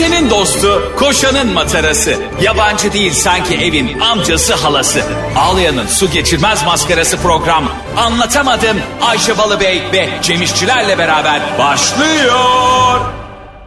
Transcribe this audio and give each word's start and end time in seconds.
Ayşe'nin 0.00 0.30
dostu, 0.30 0.92
koşanın 0.98 1.52
matarası. 1.52 2.14
Yabancı 2.42 2.92
değil 2.92 3.12
sanki 3.12 3.54
evin 3.54 4.00
amcası 4.00 4.54
halası. 4.54 5.02
Ağlayan'ın 5.36 5.86
su 5.86 6.10
geçirmez 6.10 6.64
maskarası 6.64 7.16
program. 7.16 7.72
Anlatamadım 7.96 8.76
Ayşe 9.00 9.38
Balıbey 9.38 9.82
ve 9.92 10.08
Cemişçilerle 10.22 10.98
beraber 10.98 11.42
başlıyor. 11.58 13.00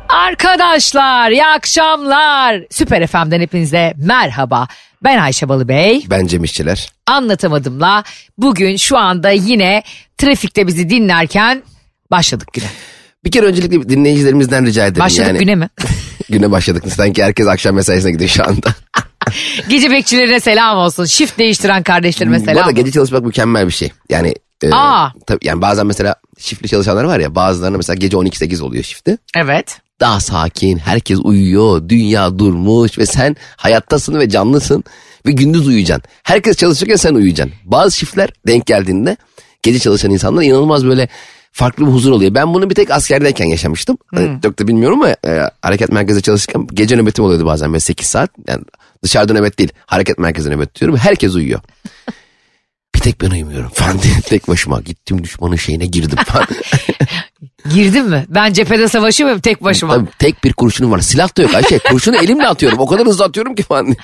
Arkadaşlar 0.09 1.31
iyi 1.31 1.45
akşamlar. 1.45 2.61
Süper 2.69 3.07
FM'den 3.07 3.41
hepinize 3.41 3.93
merhaba. 3.97 4.67
Ben 5.03 5.17
Ayşe 5.17 5.49
Balıbey. 5.49 6.05
Ben 6.09 6.27
Cem 6.27 6.43
İşçiler. 6.43 6.89
Anlatamadımla 7.07 8.03
bugün 8.37 8.77
şu 8.77 8.97
anda 8.97 9.29
yine 9.29 9.83
trafikte 10.17 10.67
bizi 10.67 10.89
dinlerken 10.89 11.63
başladık 12.11 12.47
güne. 12.53 12.67
Bir 13.25 13.31
kere 13.31 13.45
öncelikle 13.45 13.89
dinleyicilerimizden 13.89 14.65
rica 14.65 14.85
ederim. 14.85 14.99
Başladık 14.99 15.27
yani, 15.27 15.39
güne 15.39 15.55
mi? 15.55 15.69
güne 16.29 16.51
başladık. 16.51 16.83
Sanki 16.95 17.23
herkes 17.23 17.47
akşam 17.47 17.75
mesaisine 17.75 18.11
gidiyor 18.11 18.29
şu 18.29 18.43
anda. 18.43 18.75
Gece 19.69 19.91
bekçilerine 19.91 20.39
selam 20.39 20.77
olsun. 20.77 21.05
Shift 21.05 21.39
değiştiren 21.39 21.83
kardeşlerime 21.83 22.39
Bu 22.39 22.43
selam 22.43 22.57
arada 22.57 22.65
olsun. 22.65 22.75
gece 22.75 22.91
çalışmak 22.91 23.23
mükemmel 23.23 23.67
bir 23.67 23.71
şey. 23.73 23.91
Yani 24.09 24.33
e, 24.63 24.69
Aa. 24.71 25.11
tabii, 25.27 25.47
yani 25.47 25.61
bazen 25.61 25.85
mesela 25.85 26.15
şiftli 26.39 26.67
çalışanlar 26.67 27.03
var 27.03 27.19
ya 27.19 27.35
bazılarına 27.35 27.77
mesela 27.77 27.95
gece 27.95 28.17
12-8 28.17 28.61
oluyor 28.61 28.83
şifti. 28.83 29.17
Evet. 29.35 29.77
Daha 29.99 30.19
sakin, 30.19 30.77
herkes 30.77 31.19
uyuyor, 31.23 31.89
dünya 31.89 32.39
durmuş 32.39 32.97
ve 32.97 33.05
sen 33.05 33.35
hayattasın 33.55 34.19
ve 34.19 34.29
canlısın 34.29 34.83
ve 35.25 35.31
gündüz 35.31 35.67
uyuyacaksın. 35.67 36.03
Herkes 36.23 36.57
çalışırken 36.57 36.95
sen 36.95 37.13
uyuyacaksın. 37.15 37.55
Bazı 37.63 37.97
şiftler 37.97 38.29
denk 38.47 38.65
geldiğinde 38.65 39.17
gece 39.63 39.79
çalışan 39.79 40.11
insanlar 40.11 40.43
inanılmaz 40.43 40.85
böyle 40.85 41.07
farklı 41.53 41.87
bir 41.87 41.91
huzur 41.91 42.11
oluyor. 42.11 42.35
Ben 42.35 42.53
bunu 42.53 42.69
bir 42.69 42.75
tek 42.75 42.91
askerdeyken 42.91 43.45
yaşamıştım. 43.45 43.97
Hani 44.15 44.41
Çok 44.43 44.59
da 44.59 44.67
bilmiyorum 44.67 45.01
ama 45.01 45.15
e, 45.25 45.49
hareket 45.61 45.91
merkezinde 45.91 46.21
çalışırken 46.21 46.67
gece 46.73 46.97
nöbetim 46.97 47.25
oluyordu 47.25 47.45
bazen 47.45 47.69
böyle 47.69 47.79
8 47.79 48.07
saat. 48.07 48.29
Yani 48.47 48.63
dışarıda 49.03 49.33
nöbet 49.33 49.59
değil 49.59 49.71
hareket 49.85 50.17
merkezinde 50.17 50.55
nöbet 50.55 50.75
diyorum. 50.79 50.97
Herkes 50.97 51.35
uyuyor. 51.35 51.59
Bir 52.95 52.99
tek 52.99 53.21
ben 53.21 53.29
uyumuyorum 53.29 53.69
falan 53.69 54.01
diye 54.01 54.13
tek 54.25 54.47
başıma 54.47 54.81
gittim 54.81 55.23
düşmanın 55.23 55.55
şeyine 55.55 55.85
girdim 55.85 56.17
falan. 56.25 56.47
Girdin 57.73 58.05
mi? 58.05 58.25
Ben 58.29 58.53
cephede 58.53 58.87
savaşıyorum 58.87 59.39
tek 59.39 59.63
başıma. 59.63 59.93
Tabii 59.93 60.09
tek 60.19 60.43
bir 60.43 60.53
kurşunum 60.53 60.91
var. 60.91 60.99
Silah 60.99 61.37
da 61.37 61.41
yok 61.41 61.55
Ayşe. 61.55 61.79
Kurşunu 61.79 62.15
elimle 62.15 62.47
atıyorum. 62.47 62.79
O 62.79 62.85
kadar 62.87 63.07
hızlı 63.07 63.25
atıyorum 63.25 63.55
ki 63.55 63.63
falan. 63.63 63.95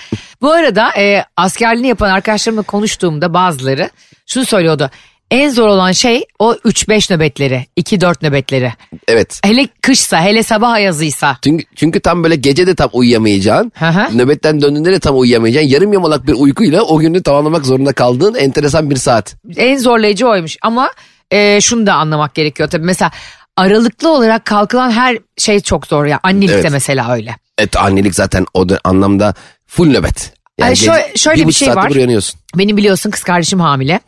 Bu 0.42 0.52
arada 0.52 0.92
e, 0.98 1.26
askerliğini 1.38 1.88
yapan 1.88 2.10
arkadaşlarımla 2.10 2.62
konuştuğumda 2.62 3.34
bazıları 3.34 3.90
şunu 4.26 4.46
söylüyordu. 4.46 4.92
En 5.32 5.50
zor 5.50 5.68
olan 5.68 5.92
şey 5.92 6.26
o 6.40 6.54
3-5 6.54 7.14
nöbetleri, 7.14 7.66
2-4 7.78 8.16
nöbetleri. 8.26 8.74
Evet. 9.08 9.40
Hele 9.44 9.68
kışsa, 9.82 10.22
hele 10.22 10.44
sabah 10.44 10.72
ayazıysa. 10.72 11.38
Çünkü, 11.44 11.66
çünkü 11.76 12.00
tam 12.00 12.24
böyle 12.24 12.36
gece 12.36 12.68
de 12.68 12.76
tam 12.76 12.90
uyuyamayacaksın. 12.94 13.72
Hı 13.76 13.86
hı. 13.90 14.18
Nöbetten 14.18 14.62
döndüğünde 14.62 14.92
de 14.92 15.00
tam 15.00 15.20
uyuyamayacaksın. 15.20 15.70
Yarım 15.70 15.94
yamalak 15.94 16.28
bir 16.28 16.34
uykuyla 16.34 16.82
o 16.82 17.00
günü 17.00 17.24
tamamlamak 17.24 17.66
zorunda 17.66 17.94
kaldığın 17.94 18.36
enteresan 18.36 18.90
bir 18.90 18.96
saat. 18.96 19.36
En 19.58 19.78
zorlayıcı 19.78 20.28
oymuş 20.28 20.58
ama 20.62 20.92
e, 21.32 21.62
şunu 21.62 21.86
da 21.88 21.94
anlamak 21.94 22.36
gerekiyor 22.36 22.70
tabii. 22.70 22.86
Mesela 22.86 23.12
aralıklı 23.58 24.10
olarak 24.10 24.46
kalkılan 24.46 24.92
her 24.92 25.18
şey 25.38 25.60
çok 25.60 25.88
zor 25.88 26.06
ya. 26.06 26.20
Annelik 26.24 26.50
de 26.50 26.60
Evet. 26.60 26.72
mesela 26.72 27.14
öyle. 27.14 27.36
Evet 27.58 27.78
annelik 27.78 28.16
zaten 28.16 28.46
o 28.54 28.70
da 28.70 28.80
anlamda 28.84 29.34
full 29.68 29.88
nöbet. 29.88 30.34
Ay, 30.62 30.70
gece 30.70 30.86
şöyle- 30.86 31.12
şöyle 31.18 31.42
bir 31.42 31.48
buçuk 31.48 31.60
şey 31.68 31.76
var. 31.76 31.92
uyanıyorsun. 31.92 32.39
Benim 32.58 32.78
biliyorsun 32.78 33.10
kız 33.12 33.24
kardeşim 33.24 33.60
hamile. 33.60 34.00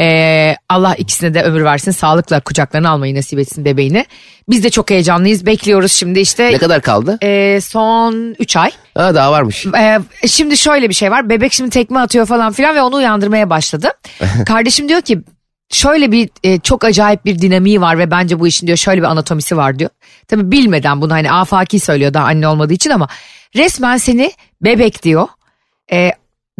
Ee, 0.00 0.56
Allah 0.68 0.94
ikisine 0.94 1.34
de 1.34 1.42
ömür 1.42 1.64
versin. 1.64 1.90
Sağlıkla 1.90 2.40
kucaklarına 2.40 2.90
almayı 2.90 3.14
nasip 3.14 3.38
etsin 3.38 3.64
bebeğini. 3.64 4.06
Biz 4.48 4.64
de 4.64 4.70
çok 4.70 4.90
heyecanlıyız. 4.90 5.46
Bekliyoruz 5.46 5.92
şimdi 5.92 6.20
işte. 6.20 6.52
Ne 6.52 6.58
kadar 6.58 6.82
kaldı? 6.82 7.18
e, 7.22 7.60
son 7.60 8.34
3 8.38 8.56
ay. 8.56 8.70
Ha 8.94 9.14
daha 9.14 9.32
varmış. 9.32 9.66
Ee, 9.66 9.98
şimdi 10.26 10.56
şöyle 10.56 10.88
bir 10.88 10.94
şey 10.94 11.10
var. 11.10 11.28
Bebek 11.30 11.52
şimdi 11.52 11.70
tekme 11.70 12.00
atıyor 12.00 12.26
falan 12.26 12.52
filan 12.52 12.74
ve 12.74 12.82
onu 12.82 12.96
uyandırmaya 12.96 13.50
başladı. 13.50 13.88
Kardeşim 14.46 14.88
diyor 14.88 15.00
ki 15.00 15.18
şöyle 15.72 16.12
bir 16.12 16.28
e, 16.44 16.58
çok 16.60 16.84
acayip 16.84 17.24
bir 17.24 17.38
dinamiği 17.38 17.80
var 17.80 17.98
ve 17.98 18.10
bence 18.10 18.40
bu 18.40 18.46
işin 18.46 18.66
diyor 18.66 18.78
şöyle 18.78 19.00
bir 19.00 19.06
anatomisi 19.06 19.56
var 19.56 19.78
diyor. 19.78 19.90
Tabii 20.28 20.50
bilmeden 20.50 21.00
bunu 21.00 21.12
hani 21.12 21.32
afaki 21.32 21.80
söylüyor 21.80 22.14
daha 22.14 22.24
anne 22.26 22.48
olmadığı 22.48 22.72
için 22.72 22.90
ama 22.90 23.08
resmen 23.56 23.96
seni 23.96 24.32
bebek 24.62 25.02
diyor. 25.02 25.28
E, 25.92 26.12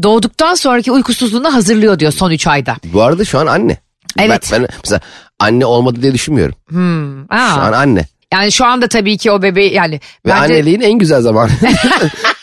doğduktan 0.03 0.55
sonraki 0.55 0.93
uykusuzluğuna 0.93 1.55
hazırlıyor 1.55 1.99
diyor 1.99 2.13
son 2.13 2.31
3 2.31 2.47
ayda. 2.47 2.77
Bu 2.85 3.03
arada 3.03 3.25
şu 3.25 3.39
an 3.39 3.47
anne. 3.47 3.77
Evet. 4.19 4.49
Ben, 4.53 4.63
ben 4.63 4.69
mesela 4.85 5.01
anne 5.39 5.67
olmadı 5.67 6.03
diye 6.03 6.15
düşünmüyorum. 6.15 6.55
Aa, 7.31 7.55
Şu 7.55 7.61
an 7.61 7.73
anne. 7.73 8.05
yani 8.33 8.53
şu 8.53 8.67
anda 8.67 8.89
tabii 8.89 9.19
ki 9.19 9.31
o 9.31 9.43
bebeği 9.43 9.73
yani 9.75 9.95
Ve 9.95 10.31
bence 10.31 10.41
anneliğin 10.55 10.81
en 10.81 10.99
güzel 10.99 11.21
zamanı. 11.21 11.51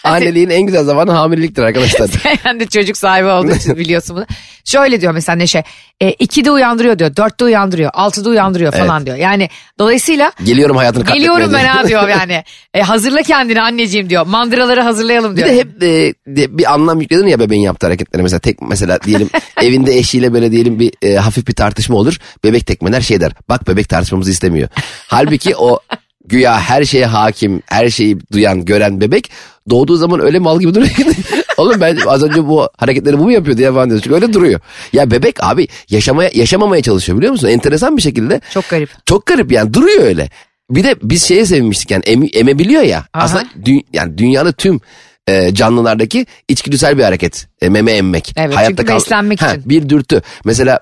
anneliğin 0.05 0.49
en 0.49 0.61
güzel 0.61 0.83
zamanı 0.83 1.11
hamileliktir 1.11 1.63
arkadaşlar. 1.63 2.09
sen 2.43 2.59
de 2.59 2.65
çocuk 2.65 2.97
sahibi 2.97 3.27
olduğu 3.27 3.51
için 3.55 3.77
biliyorsun 3.77 4.15
bunu. 4.15 4.25
Şöyle 4.65 5.01
diyor 5.01 5.13
mesela 5.13 5.35
Neşe. 5.35 5.63
E, 6.01 6.11
2'de 6.11 6.51
uyandırıyor 6.51 6.99
diyor. 6.99 7.11
4'te 7.11 7.45
uyandırıyor. 7.45 7.91
6'da 7.91 8.29
uyandırıyor 8.29 8.71
falan 8.71 9.05
diyor. 9.05 9.17
Yani 9.17 9.49
dolayısıyla 9.79 10.31
Geliyorum 10.43 10.77
hayatını 10.77 11.03
katletmeye. 11.03 11.27
geliyorum 11.27 11.53
ben 11.53 11.65
ha 11.65 11.87
diyor 11.87 12.07
yani. 12.09 12.43
E, 12.73 12.81
hazırla 12.81 13.21
kendini 13.21 13.61
anneciğim 13.61 14.09
diyor. 14.09 14.25
Mandıraları 14.25 14.81
hazırlayalım 14.81 15.31
Bir 15.31 15.37
diyor. 15.37 15.49
de 15.49 15.55
hep 15.57 15.83
e, 15.83 16.13
de- 16.35 16.57
bir 16.57 16.73
anlam 16.73 17.01
yükledin 17.01 17.27
ya 17.27 17.39
bebeğin 17.39 17.61
yaptığı 17.61 17.87
hareketlere. 17.87 18.23
Mesela 18.23 18.39
tek 18.39 18.61
mesela 18.61 18.99
diyelim 19.01 19.29
evinde 19.61 19.97
eşiyle 19.97 20.33
böyle 20.33 20.51
diyelim 20.51 20.79
bir 20.79 20.91
e, 21.01 21.15
hafif 21.15 21.47
bir 21.47 21.53
tartışma 21.53 21.95
olur. 21.97 22.17
Bebek 22.43 22.65
tekmeler 22.67 23.01
şey 23.01 23.21
der. 23.21 23.31
Bak 23.49 23.67
bebek 23.67 23.89
tartışmamızı 23.89 24.31
istemiyor. 24.31 24.69
Halbuki 25.07 25.55
o 25.55 25.79
güya 26.27 26.59
her 26.59 26.85
şeye 26.85 27.05
hakim, 27.05 27.61
her 27.65 27.89
şeyi 27.89 28.17
duyan, 28.31 28.65
gören 28.65 29.01
bebek 29.01 29.31
doğduğu 29.69 29.95
zaman 29.95 30.19
öyle 30.19 30.39
mal 30.39 30.59
gibi 30.59 30.73
duruyor. 30.73 30.91
Oğlum 31.57 31.81
ben 31.81 31.97
az 32.07 32.23
önce 32.23 32.47
bu 32.47 32.69
hareketleri 32.77 33.19
bu 33.19 33.23
mu 33.23 33.31
yapıyor 33.31 33.57
diye 33.57 33.71
falan 33.71 33.89
diyorsun. 33.89 34.03
Çünkü 34.03 34.15
öyle 34.15 34.33
duruyor. 34.33 34.59
Ya 34.93 35.11
bebek 35.11 35.43
abi 35.43 35.67
yaşamaya 35.89 36.29
yaşamamaya 36.33 36.81
çalışıyor 36.81 37.17
biliyor 37.17 37.31
musun? 37.31 37.47
Enteresan 37.47 37.97
bir 37.97 38.01
şekilde. 38.01 38.41
Çok 38.53 38.69
garip. 38.69 38.89
Çok 39.05 39.25
garip 39.25 39.51
yani 39.51 39.73
duruyor 39.73 40.03
öyle. 40.03 40.29
Bir 40.69 40.83
de 40.83 40.95
biz 41.03 41.23
şeye 41.23 41.45
sevinmiştik 41.45 41.91
yani 41.91 42.03
eme, 42.05 42.27
emebiliyor 42.27 42.81
ya. 42.81 43.05
Aha. 43.13 43.23
Aslında 43.23 43.43
dü, 43.65 43.71
yani 43.93 44.17
dünyanın 44.17 44.51
tüm 44.51 44.81
e, 45.27 45.53
canlılardaki 45.53 46.25
içgüdüsel 46.47 46.97
bir 46.97 47.03
hareket. 47.03 47.47
E, 47.61 47.69
meme 47.69 47.91
emmek. 47.91 48.33
Evet, 48.37 48.57
çünkü 48.67 48.87
beslenmek 48.87 49.41
için. 49.41 49.61
Bir 49.65 49.89
dürtü. 49.89 50.21
Mesela 50.45 50.79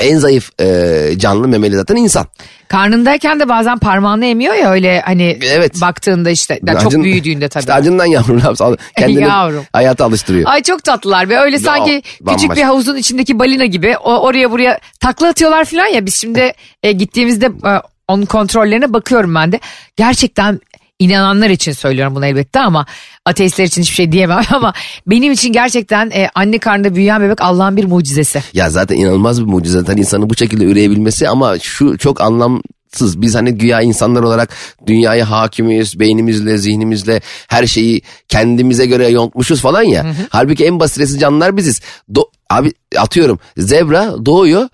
en 0.00 0.18
zayıf 0.18 0.50
e, 0.60 1.08
canlı 1.18 1.48
memeli 1.48 1.76
zaten 1.76 1.96
insan. 1.96 2.26
Karnındayken 2.68 3.40
de 3.40 3.48
bazen 3.48 3.78
parmağını 3.78 4.26
emiyor 4.26 4.54
ya 4.54 4.70
öyle 4.70 5.00
hani 5.00 5.38
Evet. 5.42 5.80
baktığında 5.80 6.30
işte 6.30 6.60
yani 6.66 6.78
çok 6.78 6.92
Acın- 6.92 7.04
büyüdüğünde 7.04 7.48
tabii. 7.48 7.60
İşte 7.62 7.72
acından 7.72 8.06
yavrum 8.06 8.36
ne? 8.38 8.76
Kendini 8.98 9.22
Yavrum. 9.22 9.64
hayata 9.72 10.04
alıştırıyor. 10.04 10.50
Ay 10.50 10.62
çok 10.62 10.84
tatlılar 10.84 11.28
ve 11.28 11.38
öyle 11.38 11.58
sanki 11.58 12.02
küçük 12.02 12.26
bambaşka. 12.26 12.56
bir 12.56 12.62
havuzun 12.62 12.96
içindeki 12.96 13.38
balina 13.38 13.64
gibi 13.66 13.96
o, 13.96 14.16
oraya 14.20 14.50
buraya 14.50 14.78
takla 15.00 15.28
atıyorlar 15.28 15.64
falan 15.64 15.86
ya 15.86 16.06
biz 16.06 16.14
şimdi 16.20 16.52
e, 16.82 16.92
gittiğimizde 16.92 17.46
e, 17.46 17.82
onun 18.08 18.24
kontrollerine 18.24 18.92
bakıyorum 18.92 19.34
ben 19.34 19.52
de. 19.52 19.60
Gerçekten 19.96 20.60
inananlar 20.98 21.50
için 21.50 21.72
söylüyorum 21.72 22.14
bunu 22.14 22.26
elbette 22.26 22.60
ama 22.60 22.86
ateistler 23.24 23.64
için 23.64 23.82
hiçbir 23.82 23.94
şey 23.94 24.12
diyemem 24.12 24.42
ama 24.54 24.72
benim 25.06 25.32
için 25.32 25.52
gerçekten 25.52 26.10
e, 26.10 26.28
anne 26.34 26.58
karnında 26.58 26.94
büyüyen 26.94 27.22
bebek 27.22 27.40
Allah'ın 27.40 27.76
bir 27.76 27.84
mucizesi. 27.84 28.42
Ya 28.52 28.70
zaten 28.70 28.96
inanılmaz 28.96 29.40
bir 29.40 29.46
mucize 29.46 29.78
zaten 29.78 29.96
insanın 29.96 30.30
bu 30.30 30.36
şekilde 30.36 30.64
üreyebilmesi 30.64 31.28
ama 31.28 31.58
şu 31.58 31.98
çok 31.98 32.20
anlamsız. 32.20 33.20
Biz 33.20 33.34
hani 33.34 33.52
güya 33.52 33.80
insanlar 33.80 34.22
olarak 34.22 34.54
dünyaya 34.86 35.30
hakimiz, 35.30 36.00
beynimizle, 36.00 36.58
zihnimizle 36.58 37.20
her 37.48 37.66
şeyi 37.66 38.02
kendimize 38.28 38.86
göre 38.86 39.08
yontmuşuz 39.08 39.60
falan 39.60 39.82
ya. 39.82 40.06
Halbuki 40.28 40.64
en 40.64 40.80
basiresiz 40.80 41.20
canlılar 41.20 41.56
biziz. 41.56 41.80
Do- 42.12 42.28
abi 42.50 42.72
atıyorum 42.98 43.38
zebra 43.56 44.26
doğuyor. 44.26 44.68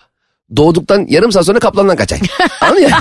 Doğduktan 0.56 1.06
yarım 1.08 1.32
saat 1.32 1.46
sonra 1.46 1.58
kaplandan 1.58 1.96
kaçar. 1.96 2.18
Anladın 2.60 2.80
ya? 2.82 3.00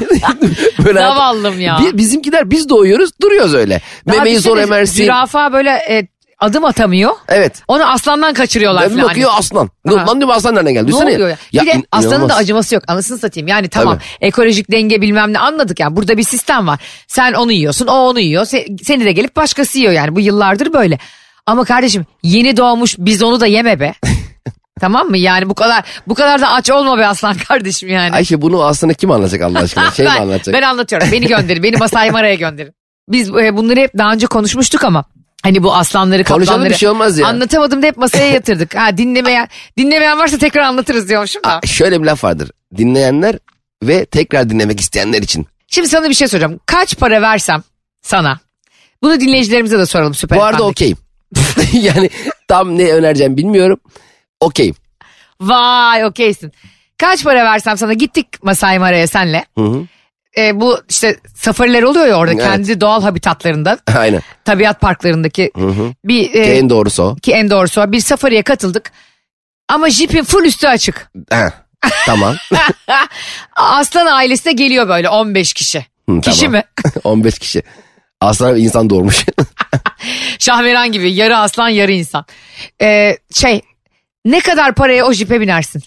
Böyle 0.85 0.99
Zavallım 0.99 1.59
ya. 1.59 1.79
Bi- 1.81 1.97
bizimkiler 1.97 2.51
biz 2.51 2.69
doğuyoruz 2.69 3.09
duruyoruz 3.21 3.53
öyle. 3.53 3.81
Daha 4.07 4.17
Memeyi 4.17 4.39
zor 4.39 4.57
emersin. 4.57 4.93
Zürafa 5.03 5.53
böyle 5.53 5.69
e, 5.69 6.07
adım 6.39 6.65
atamıyor. 6.65 7.11
Evet. 7.27 7.61
Onu 7.67 7.91
aslandan 7.91 8.33
kaçırıyorlar 8.33 8.83
Ben 8.83 8.89
bir 8.89 8.95
falan. 8.95 9.09
bakıyor 9.09 9.31
aslan. 9.33 9.69
Aha. 9.87 9.95
Lan 9.95 10.19
diyorum 10.19 10.29
aslan 10.29 10.55
nereden 10.55 10.73
geldi? 10.73 10.83
Ne 10.83 10.87
Düşünsene 10.87 11.13
oluyor 11.15 11.29
ya? 11.51 11.61
bir 11.61 11.67
de 11.67 11.83
aslanın 11.91 12.11
da 12.11 12.15
inanılmaz. 12.15 12.37
acıması 12.37 12.75
yok. 12.75 12.83
Anasını 12.87 13.17
satayım. 13.17 13.47
Yani 13.47 13.69
tamam 13.69 13.93
Tabii. 13.93 14.27
ekolojik 14.27 14.71
denge 14.71 15.01
bilmem 15.01 15.33
ne 15.33 15.39
anladık 15.39 15.79
yani. 15.79 15.95
Burada 15.95 16.17
bir 16.17 16.23
sistem 16.23 16.67
var. 16.67 16.79
Sen 17.07 17.33
onu 17.33 17.51
yiyorsun 17.51 17.87
o 17.87 17.93
onu 17.93 18.19
yiyor. 18.19 18.45
Se- 18.45 18.83
seni 18.83 19.05
de 19.05 19.11
gelip 19.11 19.35
başkası 19.35 19.77
yiyor 19.79 19.93
yani. 19.93 20.15
Bu 20.15 20.19
yıllardır 20.19 20.73
böyle. 20.73 20.99
Ama 21.45 21.63
kardeşim 21.65 22.05
yeni 22.23 22.57
doğmuş 22.57 22.95
biz 22.97 23.23
onu 23.23 23.39
da 23.39 23.47
yeme 23.47 23.79
be. 23.79 23.93
tamam 24.79 25.07
mı? 25.07 25.17
Yani 25.17 25.49
bu 25.49 25.55
kadar 25.55 25.83
bu 26.07 26.15
kadar 26.15 26.41
da 26.41 26.51
aç 26.51 26.71
olma 26.71 26.97
be 26.97 27.07
aslan 27.07 27.37
kardeşim 27.47 27.89
yani. 27.89 28.15
Ayşe 28.15 28.41
bunu 28.41 28.63
aslında 28.63 28.93
kim 28.93 29.11
anlatacak 29.11 29.41
Allah 29.41 29.59
aşkına? 29.59 29.91
Şey 29.91 30.05
mi 30.05 30.11
ben, 30.15 30.21
anlatacak? 30.21 30.53
ben 30.55 30.61
anlatıyorum. 30.61 31.07
Beni 31.11 31.27
gönderin. 31.27 31.63
Beni 31.63 31.77
Masai 31.77 32.11
Mara'ya 32.11 32.35
gönderin. 32.35 32.73
Biz 33.09 33.29
e, 33.29 33.57
bunları 33.57 33.79
hep 33.79 33.97
daha 33.97 34.13
önce 34.13 34.27
konuşmuştuk 34.27 34.83
ama 34.83 35.05
Hani 35.43 35.63
bu 35.63 35.75
aslanları 35.75 36.23
Konuşalım, 36.23 36.45
kaplanları. 36.45 36.69
bir 36.69 36.77
şey 36.77 36.89
olmaz 36.89 37.19
ya. 37.19 37.27
Anlatamadım 37.27 37.83
da 37.83 37.87
hep 37.87 37.97
masaya 37.97 38.27
yatırdık. 38.33 38.75
Ha 38.75 38.97
dinlemeyen 38.97 39.47
dinlemeyen 39.77 40.19
varsa 40.19 40.37
tekrar 40.37 40.61
anlatırız 40.61 41.09
diyormuşum 41.09 41.43
da. 41.43 41.59
Şöyle 41.65 42.01
bir 42.01 42.05
laf 42.05 42.23
vardır. 42.23 42.51
Dinleyenler 42.77 43.37
ve 43.83 44.05
tekrar 44.05 44.49
dinlemek 44.49 44.79
isteyenler 44.79 45.21
için. 45.21 45.47
Şimdi 45.67 45.89
sana 45.89 46.09
bir 46.09 46.13
şey 46.13 46.27
soracağım. 46.27 46.59
Kaç 46.65 46.97
para 46.97 47.21
versem 47.21 47.63
sana 48.01 48.39
Bunu 49.03 49.19
dinleyicilerimize 49.19 49.79
de 49.79 49.85
soralım 49.85 50.13
süper 50.13 50.37
Bu 50.37 50.43
arada 50.43 50.63
okeyim. 50.63 50.97
yani 51.73 52.09
tam 52.47 52.77
ne 52.77 52.91
önereceğim 52.93 53.37
bilmiyorum. 53.37 53.79
Okeyim. 54.41 54.75
Vay 55.41 56.05
okeysin. 56.05 56.51
Kaç 56.97 57.23
para 57.23 57.45
versem 57.45 57.77
sana 57.77 57.93
gittik 57.93 58.43
Masai 58.43 58.79
Mara'ya 58.79 59.07
senle. 59.07 59.45
Hı 59.57 59.63
hı. 59.63 59.85
E, 60.37 60.59
bu 60.59 60.79
işte 60.89 61.15
safariler 61.35 61.83
oluyor 61.83 62.07
ya 62.07 62.15
orada 62.15 62.33
Evet. 62.33 62.43
kendi 62.43 62.81
doğal 62.81 63.01
habitatlarında. 63.01 63.77
Aynen. 63.97 64.21
Tabiat 64.45 64.81
parklarındaki 64.81 65.51
bir 66.05 66.33
e, 66.33 66.39
En 66.39 66.69
doğrusu 66.69 67.03
o. 67.03 67.15
ki 67.15 67.31
en 67.33 67.49
doğrusu 67.49 67.81
o. 67.81 67.91
bir 67.91 67.99
safariye 67.99 68.41
katıldık. 68.43 68.91
Ama 69.69 69.89
jipin 69.89 70.23
full 70.23 70.45
üstü 70.45 70.67
açık. 70.67 71.11
Heh, 71.31 71.49
tamam. 72.05 72.35
Aslan 73.55 74.05
ailesi 74.05 74.45
de 74.45 74.51
geliyor 74.51 74.89
böyle 74.89 75.09
15 75.09 75.53
kişi. 75.53 75.85
Hı, 76.09 76.21
Kişi 76.21 76.39
tamam. 76.45 76.53
mi? 76.53 76.63
15 77.03 77.39
kişi. 77.39 77.63
Aslan 78.21 78.55
insan 78.57 78.89
doğurmuş. 78.89 79.25
Şahmeran 80.39 80.91
gibi 80.91 81.13
yarı 81.13 81.37
aslan 81.37 81.69
yarı 81.69 81.91
insan. 81.91 82.25
Ee, 82.81 83.17
şey 83.33 83.61
ne 84.25 84.39
kadar 84.39 84.75
paraya 84.75 85.05
o 85.05 85.13
jipe 85.13 85.41
binersin? 85.41 85.83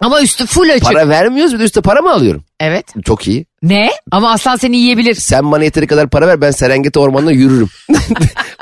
Ama 0.00 0.22
üstü 0.22 0.46
full 0.46 0.70
açık. 0.70 0.90
Ee, 0.90 0.92
para 0.92 1.08
vermiyoruz 1.08 1.54
bir 1.54 1.58
de 1.58 1.62
üstte 1.64 1.80
para 1.80 2.02
mı 2.02 2.12
alıyorum? 2.12 2.44
Evet. 2.60 2.86
Çok 3.04 3.28
iyi. 3.28 3.46
Ne? 3.62 3.90
Ama 4.10 4.32
aslan 4.32 4.56
seni 4.56 4.76
yiyebilir. 4.76 5.14
Sen 5.14 5.52
bana 5.52 5.64
yeteri 5.64 5.86
kadar 5.86 6.08
para 6.08 6.26
ver 6.26 6.40
ben 6.40 6.50
Serengeti 6.50 6.98
ormanına 6.98 7.32
yürürüm. 7.32 7.68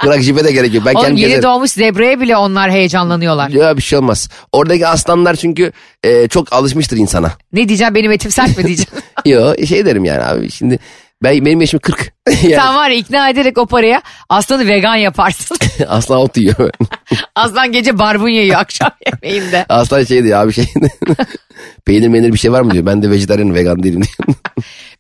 Bırak 0.04 0.22
jipe 0.22 0.44
de 0.44 0.52
gerek 0.52 0.74
yok. 0.74 0.86
Ben 0.86 0.94
Oğlum 0.94 1.02
kendim 1.02 1.16
yeni 1.16 1.26
gezerim. 1.28 1.42
doğmuş 1.42 1.70
zebraya 1.70 2.20
bile 2.20 2.36
onlar 2.36 2.70
heyecanlanıyorlar. 2.70 3.48
Ya 3.48 3.76
bir 3.76 3.82
şey 3.82 3.98
olmaz. 3.98 4.28
Oradaki 4.52 4.86
aslanlar 4.86 5.34
çünkü 5.36 5.72
e, 6.04 6.28
çok 6.28 6.52
alışmıştır 6.52 6.96
insana. 6.96 7.32
Ne 7.52 7.68
diyeceğim 7.68 7.94
benim 7.94 8.12
etim 8.12 8.30
sert 8.30 8.58
mi 8.58 8.64
diyeceğim. 8.64 8.90
Yo 9.26 9.66
şey 9.66 9.86
derim 9.86 10.04
yani 10.04 10.22
abi 10.22 10.50
şimdi 10.50 10.78
ben 11.22 11.44
benim 11.44 11.60
yaşım 11.60 11.80
40. 11.80 12.12
yani 12.28 12.54
Sen 12.54 12.74
var 12.74 12.90
ya 12.90 12.96
ikna 12.96 13.30
ederek 13.30 13.58
o 13.58 13.66
paraya 13.66 14.02
aslanı 14.28 14.66
vegan 14.66 14.96
yaparsın. 14.96 15.56
aslan 15.88 16.18
ot 16.20 16.36
yiyor. 16.36 16.70
Aslan 17.34 17.72
gece 17.72 17.98
barbunya 17.98 18.42
yiyor 18.42 18.60
akşam 18.60 18.90
yemeğinde. 19.06 19.66
aslan 19.68 20.04
şey 20.04 20.24
diyor 20.24 20.40
abi 20.44 20.52
şey 20.52 20.64
peynir 21.84 22.08
menir 22.08 22.32
bir 22.32 22.38
şey 22.38 22.52
var 22.52 22.60
mı 22.60 22.70
diyor. 22.70 22.86
Ben 22.86 23.02
de 23.02 23.10
vejetaryenim 23.10 23.54
vegan 23.54 23.82
değilim 23.82 24.02
diyor. 24.02 24.36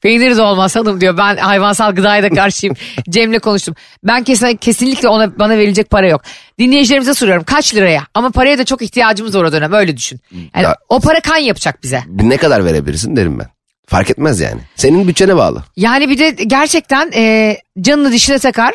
Peynir 0.00 0.36
de 0.36 0.42
olmaz 0.42 0.76
hanım 0.76 1.00
diyor. 1.00 1.16
Ben 1.18 1.36
hayvansal 1.36 1.92
gıdaya 1.94 2.22
da 2.22 2.30
karşıyım. 2.30 2.76
Cem'le 3.10 3.38
konuştum. 3.38 3.74
Ben 4.04 4.24
kesin, 4.24 4.56
kesinlikle 4.56 5.08
ona 5.08 5.38
bana 5.38 5.58
verilecek 5.58 5.90
para 5.90 6.08
yok. 6.08 6.22
Dinleyicilerimize 6.58 7.14
soruyorum 7.14 7.44
kaç 7.44 7.74
liraya? 7.74 8.02
Ama 8.14 8.30
paraya 8.30 8.58
da 8.58 8.64
çok 8.64 8.82
ihtiyacımız 8.82 9.36
var 9.36 9.44
o 9.44 9.52
dönem 9.52 9.72
öyle 9.72 9.96
düşün. 9.96 10.20
Yani 10.32 10.64
Ya- 10.64 10.76
o 10.88 11.00
para 11.00 11.20
kan 11.20 11.36
yapacak 11.36 11.82
bize. 11.82 12.02
ne 12.08 12.36
kadar 12.36 12.64
verebilirsin 12.64 13.16
derim 13.16 13.38
ben. 13.38 13.55
Fark 13.86 14.10
etmez 14.10 14.40
yani. 14.40 14.60
Senin 14.76 15.08
bütçene 15.08 15.36
bağlı. 15.36 15.64
Yani 15.76 16.08
bir 16.08 16.18
de 16.18 16.30
gerçekten 16.30 17.10
e, 17.14 17.56
canını 17.80 18.12
dişine 18.12 18.38
takar. 18.38 18.74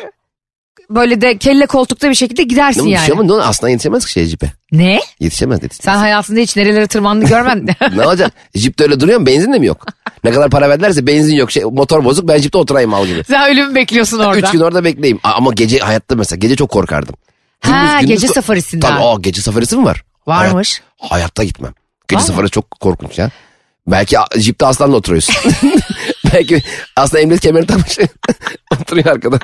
Böyle 0.90 1.20
de 1.20 1.38
kelle 1.38 1.66
koltukta 1.66 2.10
bir 2.10 2.14
şekilde 2.14 2.42
gidersin 2.42 2.86
Ne 2.86 2.90
yani. 2.90 3.10
yani. 3.10 3.20
Ama 3.20 3.36
ne 3.36 3.42
aslan 3.42 3.68
yetişemez 3.68 4.04
ki 4.06 4.12
şeye 4.12 4.26
cipe. 4.26 4.52
Ne? 4.72 5.00
Yetişemez 5.20 5.62
dedi. 5.62 5.74
Sen 5.74 5.96
hayatında 5.96 6.40
hiç 6.40 6.56
nerelere 6.56 6.86
tırmandın 6.86 7.28
görmedin. 7.28 7.74
ne 7.96 8.06
olacak? 8.06 8.32
Jipte 8.54 8.84
öyle 8.84 9.00
duruyor 9.00 9.20
mu? 9.20 9.26
Benzin 9.26 9.52
de 9.52 9.58
mi 9.58 9.66
yok? 9.66 9.86
Ne 10.24 10.30
kadar 10.30 10.50
para 10.50 10.68
verdilerse 10.68 11.06
benzin 11.06 11.36
yok. 11.36 11.50
Şey, 11.50 11.62
motor 11.62 12.04
bozuk 12.04 12.28
ben 12.28 12.38
jipte 12.38 12.58
oturayım 12.58 12.90
mal 12.90 13.06
gibi. 13.06 13.24
Sen 13.24 13.50
ölümü 13.50 13.74
bekliyorsun 13.74 14.18
orada. 14.18 14.38
Üç 14.38 14.50
gün 14.50 14.60
orada 14.60 14.84
bekleyeyim. 14.84 15.20
Ama 15.22 15.52
gece 15.52 15.78
hayatta 15.78 16.16
mesela 16.16 16.38
gece 16.38 16.56
çok 16.56 16.70
korkardım. 16.70 17.14
Ha, 17.60 18.00
gece 18.00 18.26
ko- 18.26 18.34
safarisinden. 18.34 18.88
Tabii 18.88 19.02
o 19.02 19.22
gece 19.22 19.42
safarisi 19.42 19.76
mi 19.76 19.84
var? 19.84 20.04
Varmış. 20.26 20.82
Hayat- 20.98 21.12
hayatta 21.12 21.44
gitmem. 21.44 21.72
Gece 22.08 22.20
Var 22.20 22.26
safarisi 22.26 22.50
çok 22.50 22.70
korkunç 22.70 23.18
ya. 23.18 23.30
Belki 23.86 24.16
jipte 24.38 24.66
aslanla 24.66 24.96
oturuyorsun. 24.96 25.34
Belki 26.34 26.62
aslan 26.96 27.22
emniyet 27.22 27.40
kemerini 27.40 27.66
takmış. 27.66 27.98
Oturuyor 28.80 29.06
arkada. 29.06 29.38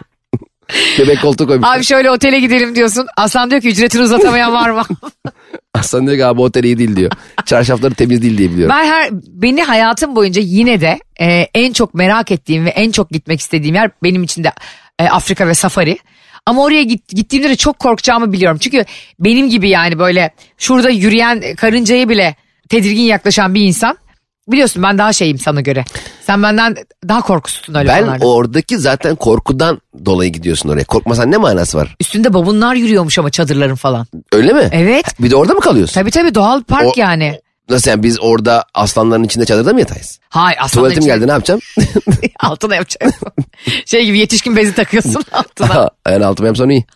Bebek 0.99 1.23
koltuğu 1.23 1.47
koymuş. 1.47 1.69
Abi 1.69 1.85
şöyle 1.85 2.11
otele 2.11 2.41
gidelim 2.41 2.75
diyorsun. 2.75 3.07
Aslan 3.17 3.51
diyor 3.51 3.63
ki 3.63 3.69
ücretini 3.69 4.03
uzatamayan 4.03 4.53
var 4.53 4.71
mı? 4.71 4.83
Aslan 5.75 6.07
diyor 6.07 6.19
ki 6.19 6.27
abi 6.27 6.41
otel 6.41 6.65
iyi 6.65 6.79
değil 6.79 6.97
diyor. 6.97 7.11
Çarşafları 7.47 7.95
temiz 7.95 8.23
değil 8.23 8.39
diye 8.39 8.51
biliyorum. 8.51 8.77
ben 8.79 8.85
her 8.85 9.09
beni 9.13 9.63
hayatım 9.63 10.17
boyunca 10.17 10.43
yine 10.45 10.81
de 10.81 10.99
e, 11.21 11.47
en 11.55 11.73
çok 11.73 11.95
merak 11.95 12.31
ettiğim 12.33 12.65
ve 12.65 12.71
en 12.71 12.91
çok 12.91 13.11
gitmek 13.11 13.41
istediğim 13.41 13.75
yer 13.75 13.91
benim 14.03 14.23
için 14.23 14.45
de 14.45 14.53
e, 14.99 15.05
Afrika 15.05 15.49
ve 15.49 15.55
safari. 15.55 15.99
Ama 16.47 16.63
oraya 16.63 16.83
git, 16.83 17.09
gittiğimde 17.09 17.49
de 17.49 17.57
çok 17.57 17.79
korkacağımı 17.79 18.33
biliyorum. 18.33 18.59
Çünkü 18.61 18.85
benim 19.21 19.51
gibi 19.51 19.69
yani 19.69 19.99
böyle 19.99 20.31
şurada 20.59 20.91
yürüyen 20.91 21.55
karıncaya 21.57 22.09
bile 22.09 22.35
tedirgin 22.69 23.03
yaklaşan 23.03 23.55
bir 23.55 23.61
insan. 23.63 23.99
Biliyorsun 24.49 24.83
ben 24.83 24.99
daha 24.99 25.13
şeyim 25.13 25.39
sana 25.39 25.61
göre. 25.61 25.85
Sen 26.27 26.43
benden 26.43 26.77
daha 27.09 27.21
korkusuzsun 27.21 27.75
öyle 27.75 27.89
Ben 27.89 28.01
konularda. 28.01 28.27
oradaki 28.27 28.79
zaten 28.79 29.17
korkudan 29.17 29.81
dolayı 30.05 30.33
gidiyorsun 30.33 30.69
oraya. 30.69 30.85
Korkmasan 30.85 31.31
ne 31.31 31.37
manası 31.37 31.79
var? 31.79 31.97
Üstünde 32.01 32.35
babunlar 32.35 32.75
yürüyormuş 32.75 33.19
ama 33.19 33.31
çadırların 33.31 33.75
falan. 33.75 34.07
Öyle 34.33 34.53
mi? 34.53 34.69
Evet. 34.73 35.07
Bir 35.21 35.31
de 35.31 35.37
orada 35.37 35.55
mı 35.55 35.61
kalıyorsun? 35.61 35.95
Tabii 35.95 36.11
tabii 36.11 36.35
doğal 36.35 36.63
park 36.63 36.87
O- 36.87 36.93
yani. 36.97 37.41
Nasıl 37.71 37.91
yani 37.91 38.03
biz 38.03 38.21
orada 38.21 38.65
aslanların 38.75 39.25
içinde 39.25 39.45
çadırda 39.45 39.73
mı 39.73 39.81
yatayız? 39.81 40.19
Hay 40.29 40.55
aslanın 40.61 40.69
Tuvaletim 40.85 41.03
içine- 41.03 41.15
geldi 41.15 41.27
ne 41.29 41.33
yapacağım? 41.33 41.61
altına 42.41 42.75
yapacaksın. 42.75 43.13
şey 43.87 44.05
gibi 44.05 44.19
yetişkin 44.19 44.57
bezi 44.57 44.75
takıyorsun 44.75 45.25
altına. 45.33 45.91
yani 46.09 46.27
altıma 46.27 46.47
yapsam 46.47 46.71
iyi. 46.71 46.87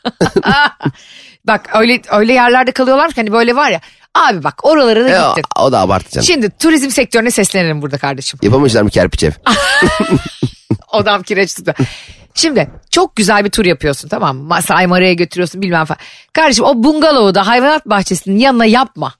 Bak 1.47 1.71
öyle 1.75 2.01
öyle 2.13 2.33
yerlerde 2.33 2.73
kalıyorlarmış 2.73 3.15
ki 3.15 3.21
hani 3.21 3.33
böyle 3.33 3.57
var 3.57 3.71
ya. 3.71 3.81
Abi 4.15 4.45
bak 4.45 4.61
oralara 4.65 5.05
da 5.05 5.11
E, 5.11 5.21
o, 5.23 5.29
gittin. 5.29 5.45
o 5.61 5.73
da 5.73 5.81
abartacaksın. 5.81 6.33
Şimdi 6.33 6.51
turizm 6.59 6.91
sektörüne 6.91 7.31
seslenelim 7.31 7.83
burada 7.83 7.99
kardeşim. 7.99 8.39
Yapamışlar 8.43 8.83
mı 8.83 8.91
kerpiç 8.91 9.25
ev? 9.25 9.31
Odam 10.93 11.23
kireç 11.23 11.55
tutma. 11.55 11.75
Şimdi 12.35 12.71
çok 12.91 13.17
güzel 13.17 13.45
bir 13.45 13.51
tur 13.51 13.65
yapıyorsun 13.65 14.09
tamam 14.09 14.37
mı? 14.37 14.43
Masai 14.43 14.87
Mara'ya 14.87 15.13
götürüyorsun 15.13 15.63
bilmem 15.63 15.85
falan. 15.85 15.99
Kardeşim 16.33 16.65
o 16.65 16.83
bungalovu 16.85 17.35
da 17.35 17.47
hayvanat 17.47 17.87
bahçesinin 17.87 18.39
yanına 18.39 18.65
yapma. 18.65 19.15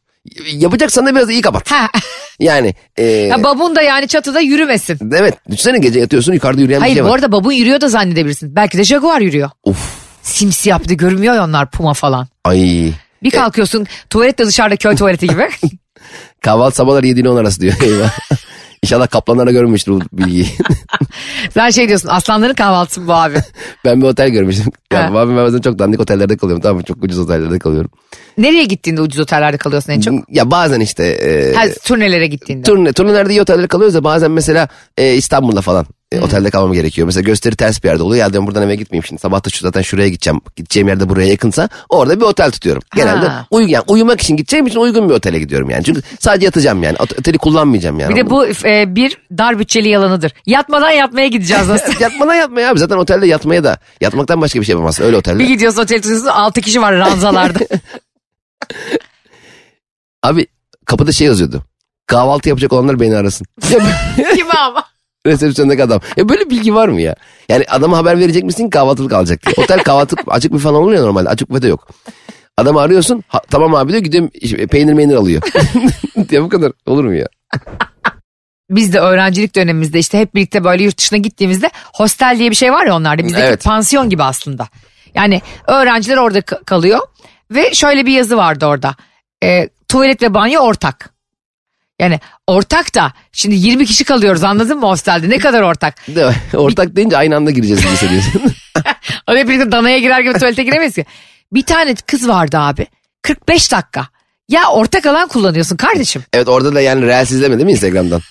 Yapacaksan 0.53 1.07
da 1.07 1.15
biraz 1.15 1.31
iyi 1.31 1.41
kapat. 1.43 1.71
Ha. 1.71 1.89
Yani 2.41 2.75
e, 2.97 3.05
ya 3.05 3.45
babun 3.45 3.77
da 3.77 3.83
yani 3.83 4.09
çatıda 4.09 4.41
yürümesin. 4.41 4.99
evet 5.15 5.35
düşünsene 5.51 5.79
gece 5.79 6.01
yatıyorsun 6.01 6.33
yukarıda 6.33 6.61
yürüyen 6.61 6.79
bir 6.81 6.83
Hayır 6.83 6.95
şey 6.95 7.05
bu 7.05 7.09
var. 7.09 7.15
arada 7.15 7.33
babun 7.33 7.53
yürüyor 7.53 7.81
da 7.81 7.89
zannedebilirsin. 7.89 8.57
Belki 8.57 8.79
de 8.79 8.85
jaguar 8.85 9.21
yürüyor. 9.21 9.51
Uf 9.65 9.79
Simsiyah 10.23 10.81
bir 10.81 10.89
de 10.89 10.95
görünmüyor 10.95 11.35
ya 11.35 11.45
onlar 11.45 11.71
puma 11.71 11.95
falan. 11.95 12.29
ay 12.45 12.93
Bir 13.23 13.31
kalkıyorsun 13.31 13.87
tuvalet 14.11 14.39
de 14.39 14.47
dışarıda 14.47 14.77
köy 14.77 14.97
tuvaleti 14.97 15.27
gibi. 15.27 15.49
kahvaltı 16.41 16.77
sabahları 16.77 17.07
7 17.07 17.21
ile 17.21 17.29
10 17.29 17.37
arası 17.37 17.61
diyor. 17.61 17.75
Eyvah. 17.83 18.19
İnşallah 18.85 19.09
kaplanlara 19.11 19.51
görmüştür 19.51 19.93
bu 19.93 20.01
bilgiyi. 20.13 20.47
Sen 21.55 21.71
şey 21.71 21.89
diyorsun 21.89 22.09
aslanların 22.09 22.55
kahvaltısı 22.55 23.01
mı 23.01 23.07
bu 23.09 23.13
abi. 23.13 23.37
ben 23.85 24.01
bir 24.03 24.07
otel 24.07 24.29
görmüştüm. 24.29 24.73
Ha. 24.93 24.99
Ya, 24.99 25.09
abi 25.13 25.31
ben 25.31 25.37
bazen 25.37 25.61
çok 25.61 25.79
dandik 25.79 26.01
otellerde 26.01 26.37
kalıyorum 26.37 26.63
tamam 26.63 26.77
mı? 26.77 26.83
Çok 26.83 27.05
ucuz 27.05 27.19
otellerde 27.19 27.59
kalıyorum. 27.59 27.91
Nereye 28.39 28.65
gittiğinde 28.65 29.01
ucuz 29.01 29.21
otellerde 29.21 29.57
kalıyorsun 29.57 29.93
en 29.93 30.01
çok? 30.01 30.15
Ya 30.29 30.51
bazen 30.51 30.81
işte 30.81 31.05
e, 31.05 31.55
Ha, 31.55 31.65
turnelere 31.85 32.27
gittiğinde. 32.27 32.63
turne, 32.63 32.93
turnelerde 32.93 33.33
iyi 33.33 33.43
otellerde 33.43 33.67
kalıyoruz 33.67 33.95
da 33.95 34.05
bazen 34.05 34.31
mesela 34.31 34.69
e, 34.99 35.15
İstanbul'da 35.15 35.61
falan 35.61 35.87
e, 36.13 36.21
otelde 36.21 36.51
kalmam 36.51 36.73
gerekiyor. 36.73 37.07
Mesela 37.07 37.23
gösteri 37.23 37.57
ters 37.57 37.83
bir 37.85 37.89
yerde 37.89 38.03
oluyor. 38.03 38.21
Ya 38.21 38.33
diyorum 38.33 38.47
buradan 38.47 38.63
eve 38.63 38.75
gitmeyeyim 38.77 39.05
şimdi. 39.05 39.21
Sabah 39.21 39.45
da 39.45 39.51
şu 39.51 39.59
zaten 39.61 39.83
şuraya 39.83 40.09
gideceğim. 40.09 40.41
Gideceğim 40.57 40.89
yerde 40.89 41.09
buraya 41.09 41.29
yakınsa 41.29 41.69
orada 41.89 42.21
bir 42.21 42.25
otel 42.25 42.51
tutuyorum. 42.51 42.83
Genelde 42.97 43.31
uy, 43.51 43.71
yani 43.71 43.85
uyumak 43.89 44.21
için 44.21 44.37
gideceğim 44.37 44.67
için 44.67 44.79
uygun 44.81 45.09
bir 45.09 45.15
otele 45.15 45.39
gidiyorum 45.39 45.71
yani. 45.71 45.85
Çünkü 45.85 46.03
sadece 46.21 46.45
yatacağım 46.45 46.83
yani. 46.83 46.97
Ot- 46.97 47.19
Oteli 47.21 47.39
kullanmayacağım 47.39 48.01
yani. 48.01 48.17
bir 48.17 48.17
de 48.27 48.31
bu 48.31 48.47
e, 48.47 48.95
bir 48.97 49.19
dar 49.39 49.59
bütçeli 49.59 49.89
yalanıdır. 49.89 50.33
Yatmadan 50.47 50.91
yatmaya 50.91 51.27
gideceğiz 51.27 51.71
aslında. 51.71 51.97
Yatmadan 52.05 52.35
yatmaya 52.35 52.71
abi. 52.71 52.79
Zaten 52.79 52.97
otelde 52.97 53.27
yatmaya 53.27 53.65
da 53.65 53.79
yatmaktan 54.01 54.41
başka 54.41 54.61
bir 54.61 54.65
şey 54.65 54.73
yapamazsın. 54.73 55.05
Öyle 55.05 55.17
otelde. 55.17 55.39
bir 55.39 55.49
gidiyorsun 55.49 55.83
otel 55.83 55.97
tutuyorsun 56.03 56.27
6 56.27 56.61
kişi 56.61 56.81
var 56.83 56.95
ranzalarda. 56.97 57.59
Abi 60.23 60.47
kapıda 60.85 61.13
şey 61.13 61.27
yazıyordu. 61.27 61.63
Kahvaltı 62.07 62.49
yapacak 62.49 62.73
olanlar 62.73 63.01
beni 63.01 63.17
arasın. 63.17 63.47
Kim 64.35 64.47
ama? 64.57 64.85
Resepsiyondaki 65.27 65.83
adam. 65.85 66.01
Ya 66.17 66.29
böyle 66.29 66.51
bilgi 66.51 66.75
var 66.75 66.89
mı 66.89 67.01
ya? 67.01 67.15
Yani 67.49 67.65
adama 67.69 67.97
haber 67.97 68.19
verecek 68.19 68.45
misin 68.45 68.71
kahvaltılık 68.71 69.13
alacak 69.13 69.47
diye. 69.47 69.55
Otel 69.65 69.79
kahvaltı 69.83 70.17
açık 70.27 70.53
bir 70.53 70.59
falan 70.59 70.83
olur 70.83 70.93
ya 70.93 71.01
normalde. 71.03 71.29
Açık 71.29 71.51
büfe 71.51 71.63
de 71.63 71.69
yok. 71.69 71.89
Adamı 72.57 72.81
arıyorsun. 72.81 73.25
"Ha, 73.29 73.41
tamam 73.51 73.75
abi 73.75 73.93
diyor 73.93 74.03
gidiyorum 74.03 74.31
işte 74.35 74.67
peynir 74.67 74.93
meynir 74.93 75.15
alıyor. 75.15 75.43
diye 76.29 76.43
bu 76.43 76.49
kadar 76.49 76.73
olur 76.87 77.05
mu 77.05 77.15
ya? 77.15 77.29
Biz 78.71 78.93
de 78.93 78.99
öğrencilik 79.01 79.57
dönemimizde 79.57 79.99
işte 79.99 80.19
hep 80.19 80.35
birlikte 80.35 80.65
böyle 80.65 80.83
yurt 80.85 80.99
dışına 80.99 81.19
gittiğimizde 81.19 81.71
hostel 81.95 82.39
diye 82.39 82.51
bir 82.51 82.55
şey 82.57 82.73
var 82.73 82.87
ya 82.87 82.97
onlarda. 82.97 83.25
Bizdeki 83.25 83.43
Evet. 83.45 83.65
pansiyon 83.65 84.11
gibi 84.11 84.23
aslında. 84.23 84.69
Yani 85.15 85.41
öğrenciler 85.67 86.17
orada 86.17 86.39
ka- 86.39 86.65
kalıyor 86.65 86.99
ve 87.51 87.75
şöyle 87.75 88.07
bir 88.07 88.13
yazı 88.13 88.37
vardı 88.37 88.67
orada. 88.67 88.95
E, 89.45 89.69
tuvalet 89.89 90.23
ve 90.23 90.35
banyo 90.35 90.61
ortak. 90.61 91.12
Yani 92.03 92.21
ortak 92.47 92.95
da 92.95 93.13
şimdi 93.33 93.55
20 93.55 93.87
kişi 93.87 94.05
kalıyoruz 94.05 94.45
anladın 94.45 94.79
mı 94.79 94.87
hostelde 94.87 95.31
ne 95.31 95.39
kadar 95.39 95.63
ortak. 95.63 95.95
Ortak 96.55 96.97
deyince 96.97 97.17
aynı 97.17 97.37
anda 97.37 97.51
gireceğiz 97.51 98.01
gibi. 98.01 98.21
Öyle 99.29 99.41
hep 99.41 99.49
birlikte 99.49 99.73
danaya 99.73 99.99
girer 99.99 100.21
gibi 100.21 100.33
tuvalete 100.33 100.63
giremeyiz 100.63 100.95
ki. 100.95 101.05
Bir 101.53 101.63
tane 101.63 101.95
kız 101.95 102.29
vardı 102.29 102.59
abi 102.59 102.87
45 103.23 103.73
dakika. 103.73 104.07
Ya 104.49 104.69
ortak 104.71 105.07
alan 105.07 105.29
kullanıyorsun 105.29 105.77
kardeşim. 105.77 106.23
evet 106.33 106.49
orada 106.49 106.75
da 106.75 106.81
yani 106.81 107.07
reels 107.07 107.31
izleme 107.31 107.57
değil 107.57 107.67
mi 107.67 107.73
Instagram'dan? 107.73 108.21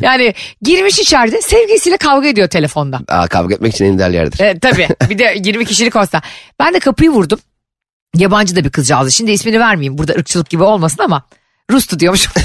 Yani 0.00 0.34
girmiş 0.62 0.98
içeride 0.98 1.42
sevgilisiyle 1.42 1.96
kavga 1.96 2.28
ediyor 2.28 2.48
telefonda. 2.48 3.00
Aa, 3.08 3.26
kavga 3.26 3.54
etmek 3.54 3.74
için 3.74 3.84
en 3.84 3.92
ideal 3.92 4.14
yerdir. 4.14 4.40
E, 4.40 4.58
tabii 4.58 4.88
bir 5.10 5.18
de 5.18 5.34
20 5.44 5.64
kişilik 5.64 5.96
olsa. 5.96 6.22
Ben 6.60 6.74
de 6.74 6.78
kapıyı 6.78 7.10
vurdum. 7.10 7.40
Yabancı 8.16 8.56
da 8.56 8.64
bir 8.64 8.70
kızcağızdı. 8.70 9.12
Şimdi 9.12 9.30
ismini 9.30 9.60
vermeyeyim 9.60 9.98
burada 9.98 10.12
ırkçılık 10.12 10.50
gibi 10.50 10.62
olmasın 10.62 11.02
ama 11.02 11.22
Rus'tu 11.70 12.00
diyormuşum. 12.00 12.32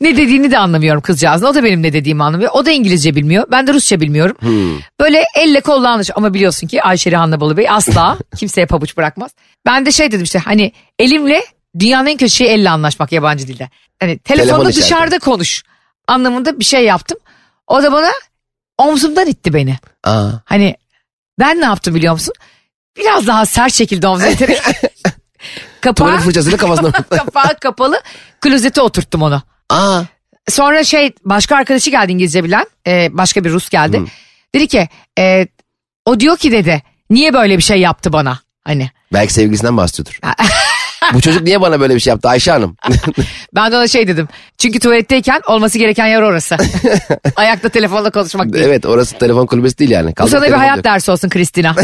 ne 0.00 0.16
dediğini 0.16 0.50
de 0.50 0.58
anlamıyorum 0.58 1.02
kızcağızın. 1.02 1.46
O 1.46 1.54
da 1.54 1.64
benim 1.64 1.82
ne 1.82 1.92
dediğimi 1.92 2.24
anlamıyor. 2.24 2.50
O 2.54 2.66
da 2.66 2.70
İngilizce 2.70 3.14
bilmiyor. 3.14 3.46
Ben 3.50 3.66
de 3.66 3.72
Rusça 3.72 4.00
bilmiyorum. 4.00 4.36
Böyle 5.00 5.24
elle 5.34 5.60
kolla 5.60 5.90
anlaş. 5.90 6.10
Ama 6.14 6.34
biliyorsun 6.34 6.66
ki 6.66 6.82
Ayşe 6.82 7.10
Rihanna 7.10 7.40
Balı 7.40 7.56
Bey 7.56 7.70
asla 7.70 8.18
kimseye 8.36 8.66
pabuç 8.66 8.96
bırakmaz. 8.96 9.30
Ben 9.66 9.86
de 9.86 9.92
şey 9.92 10.06
dedim 10.12 10.24
işte 10.24 10.38
hani 10.38 10.72
elimle 10.98 11.42
dünyanın 11.78 12.06
en 12.06 12.16
kötü 12.16 12.30
şeyi 12.30 12.50
elle 12.50 12.70
anlaşmak 12.70 13.12
yabancı 13.12 13.48
dilde. 13.48 13.70
Hani 14.00 14.18
telefonda 14.18 14.62
Telefon 14.62 14.82
dışarıda 14.82 15.18
konuş 15.18 15.62
anlamında 16.08 16.60
bir 16.60 16.64
şey 16.64 16.84
yaptım. 16.84 17.18
O 17.66 17.82
da 17.82 17.92
bana 17.92 18.10
omzumdan 18.78 19.26
itti 19.26 19.54
beni. 19.54 19.78
Aa, 20.04 20.28
Hani 20.44 20.76
ben 21.38 21.60
ne 21.60 21.64
yaptım 21.64 21.94
biliyor 21.94 22.12
musun? 22.12 22.34
Biraz 22.96 23.26
daha 23.26 23.46
sert 23.46 23.72
şekilde 23.74 24.08
omzuna 24.08 24.28
iterek 24.30 24.60
kapağı, 25.80 25.94
tuvalet 25.94 26.20
fırçasıyla 26.24 26.58
kafasına 26.58 26.92
kapağı 27.10 27.54
kapalı 27.60 28.00
klozete 28.40 28.80
oturttum 28.80 29.22
onu. 29.22 29.42
Aa, 29.70 30.02
Sonra 30.48 30.84
şey 30.84 31.12
başka 31.24 31.56
arkadaşı 31.56 31.90
geldi 31.90 32.12
İngilizce 32.12 32.44
bilen 32.44 32.66
e, 32.86 33.08
başka 33.12 33.44
bir 33.44 33.50
Rus 33.50 33.68
geldi. 33.68 34.02
Dedi 34.54 34.68
ki 34.68 34.88
e, 35.18 35.46
o 36.04 36.20
diyor 36.20 36.36
ki 36.36 36.52
dedi 36.52 36.82
niye 37.10 37.34
böyle 37.34 37.56
bir 37.56 37.62
şey 37.62 37.80
yaptı 37.80 38.12
bana 38.12 38.38
hani. 38.64 38.90
belki 39.12 39.32
sevgilisinden 39.32 39.76
bahsediyordur. 39.76 40.20
Bu 41.14 41.20
çocuk 41.20 41.42
niye 41.42 41.60
bana 41.60 41.80
böyle 41.80 41.94
bir 41.94 42.00
şey 42.00 42.10
yaptı 42.10 42.28
Ayşe 42.28 42.50
Hanım? 42.50 42.76
Ben 43.54 43.72
de 43.72 43.76
ona 43.76 43.88
şey 43.88 44.08
dedim 44.08 44.28
çünkü 44.58 44.78
tuvaletteyken 44.78 45.40
olması 45.46 45.78
gereken 45.78 46.06
yer 46.06 46.22
orası. 46.22 46.56
Ayakta 47.36 47.68
telefonla 47.68 48.10
konuşmak 48.10 48.52
değil. 48.52 48.64
evet 48.64 48.86
orası 48.86 49.18
telefon 49.18 49.46
kulübesi 49.46 49.78
değil 49.78 49.90
yani. 49.90 50.10
Bu 50.10 50.14
Kaldık 50.14 50.30
sana 50.30 50.46
bir 50.46 50.52
hayat 50.52 50.76
yok. 50.76 50.84
dersi 50.84 51.10
olsun 51.10 51.28
Kristina. 51.28 51.74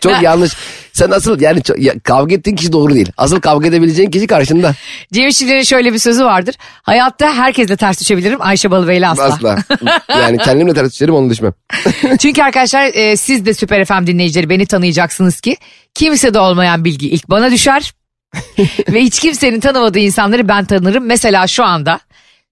Çok 0.00 0.22
yanlış. 0.22 0.52
Sen 0.92 1.10
asıl 1.10 1.40
yani 1.40 1.62
çok- 1.62 1.78
ya, 1.78 1.94
kavga 2.04 2.34
ettiğin 2.34 2.56
kişi 2.56 2.72
doğru 2.72 2.94
değil. 2.94 3.12
Asıl 3.16 3.40
kavga 3.40 3.68
edebileceğin 3.68 4.10
kişi 4.10 4.26
karşında. 4.26 4.74
Cem 5.12 5.30
şöyle 5.64 5.92
bir 5.92 5.98
sözü 5.98 6.24
vardır. 6.24 6.54
Hayatta 6.82 7.34
herkesle 7.34 7.76
ters 7.76 8.00
düşebilirim 8.00 8.38
Ayşe 8.42 8.70
Balıbey'le 8.70 9.08
asla. 9.08 9.24
Asla. 9.24 9.58
yani 10.08 10.38
kendimle 10.38 10.74
ters 10.74 10.92
düşerim 10.92 11.14
onu 11.14 11.30
düşmem. 11.30 11.52
Çünkü 12.20 12.42
arkadaşlar 12.42 12.90
e, 12.94 13.16
siz 13.16 13.46
de 13.46 13.54
Süper 13.54 13.84
FM 13.84 14.06
dinleyicileri 14.06 14.48
beni 14.48 14.66
tanıyacaksınız 14.66 15.40
ki 15.40 15.56
kimsede 15.94 16.38
olmayan 16.38 16.84
bilgi 16.84 17.10
ilk 17.10 17.30
bana 17.30 17.50
düşer. 17.50 17.92
Ve 18.92 19.02
hiç 19.02 19.18
kimsenin 19.18 19.60
tanımadığı 19.60 19.98
insanları 19.98 20.48
ben 20.48 20.64
tanırım. 20.64 21.06
Mesela 21.06 21.46
şu 21.46 21.64
anda 21.64 22.00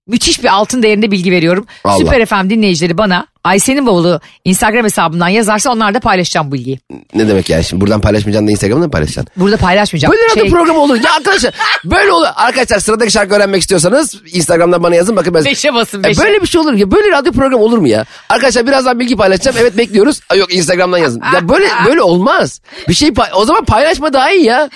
müthiş 0.09 0.43
bir 0.43 0.47
altın 0.53 0.83
değerinde 0.83 1.11
bilgi 1.11 1.31
veriyorum. 1.31 1.65
Allah. 1.83 1.97
Süper 1.97 2.25
FM 2.25 2.49
dinleyicileri 2.49 2.97
bana 2.97 3.27
Ayşe'nin 3.43 3.85
bavulu 3.87 4.21
Instagram 4.45 4.83
hesabından 4.85 5.27
yazarsa 5.27 5.71
onlarda 5.71 5.99
paylaşacağım 5.99 6.47
bu 6.47 6.51
bilgiyi. 6.53 6.79
Ne 7.15 7.27
demek 7.27 7.49
yani 7.49 7.63
şimdi 7.63 7.81
buradan 7.81 8.01
paylaşmayacaksın 8.01 8.47
da 8.47 8.51
Instagram'da 8.51 8.85
mı 8.85 8.91
paylaşacaksın? 8.91 9.33
Burada 9.37 9.57
paylaşmayacağım. 9.57 10.11
Böyle 10.13 10.33
Şey, 10.33 10.41
radyo 10.41 10.51
programı 10.57 10.79
olur. 10.79 10.95
Ya 10.95 11.13
arkadaşlar 11.17 11.53
böyle 11.85 12.11
olur. 12.11 12.27
Arkadaşlar 12.35 12.79
sıradaki 12.79 13.11
şarkı 13.11 13.35
öğrenmek 13.35 13.61
istiyorsanız 13.61 14.15
Instagram'dan 14.33 14.83
bana 14.83 14.95
yazın 14.95 15.15
bakın 15.15 15.33
ben. 15.33 15.45
Beşe 15.45 15.73
basın 15.73 15.99
E 15.99 16.03
beşe. 16.03 16.21
böyle 16.21 16.41
bir 16.41 16.47
şey 16.47 16.61
olur 16.61 16.73
ya. 16.73 16.91
Böyle 16.91 17.11
radyo 17.11 17.31
programı 17.31 17.63
olur 17.63 17.77
mu 17.77 17.87
ya? 17.87 18.05
Arkadaşlar 18.29 18.67
birazdan 18.67 18.99
bilgi 18.99 19.15
paylaşacağım. 19.15 19.57
Evet 19.59 19.77
bekliyoruz. 19.77 20.19
Yok 20.35 20.53
Instagram'dan 20.53 20.97
yazın. 20.97 21.21
Ya 21.33 21.49
böyle 21.49 21.67
böyle 21.85 22.01
olmaz. 22.01 22.61
Bir 22.89 22.93
şey 22.93 23.09
pay- 23.13 23.31
o 23.35 23.45
zaman 23.45 23.65
paylaşma 23.65 24.13
daha 24.13 24.31
iyi 24.31 24.45
ya. 24.45 24.69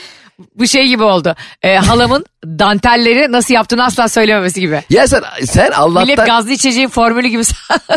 Bu 0.55 0.67
şey 0.67 0.87
gibi 0.87 1.03
oldu. 1.03 1.35
E, 1.63 1.75
halamın 1.75 2.25
dantelleri 2.45 3.31
nasıl 3.31 3.53
yaptığını 3.53 3.85
asla 3.85 4.07
söylememesi 4.09 4.59
gibi. 4.59 4.81
Ya 4.89 5.07
sen 5.07 5.21
sen 5.45 5.63
Millet 5.63 5.79
Allah'tan 5.79 6.25
gazlı 6.25 6.51
içeceğin 6.51 6.87
formülü 6.89 7.27
gibi. 7.27 7.41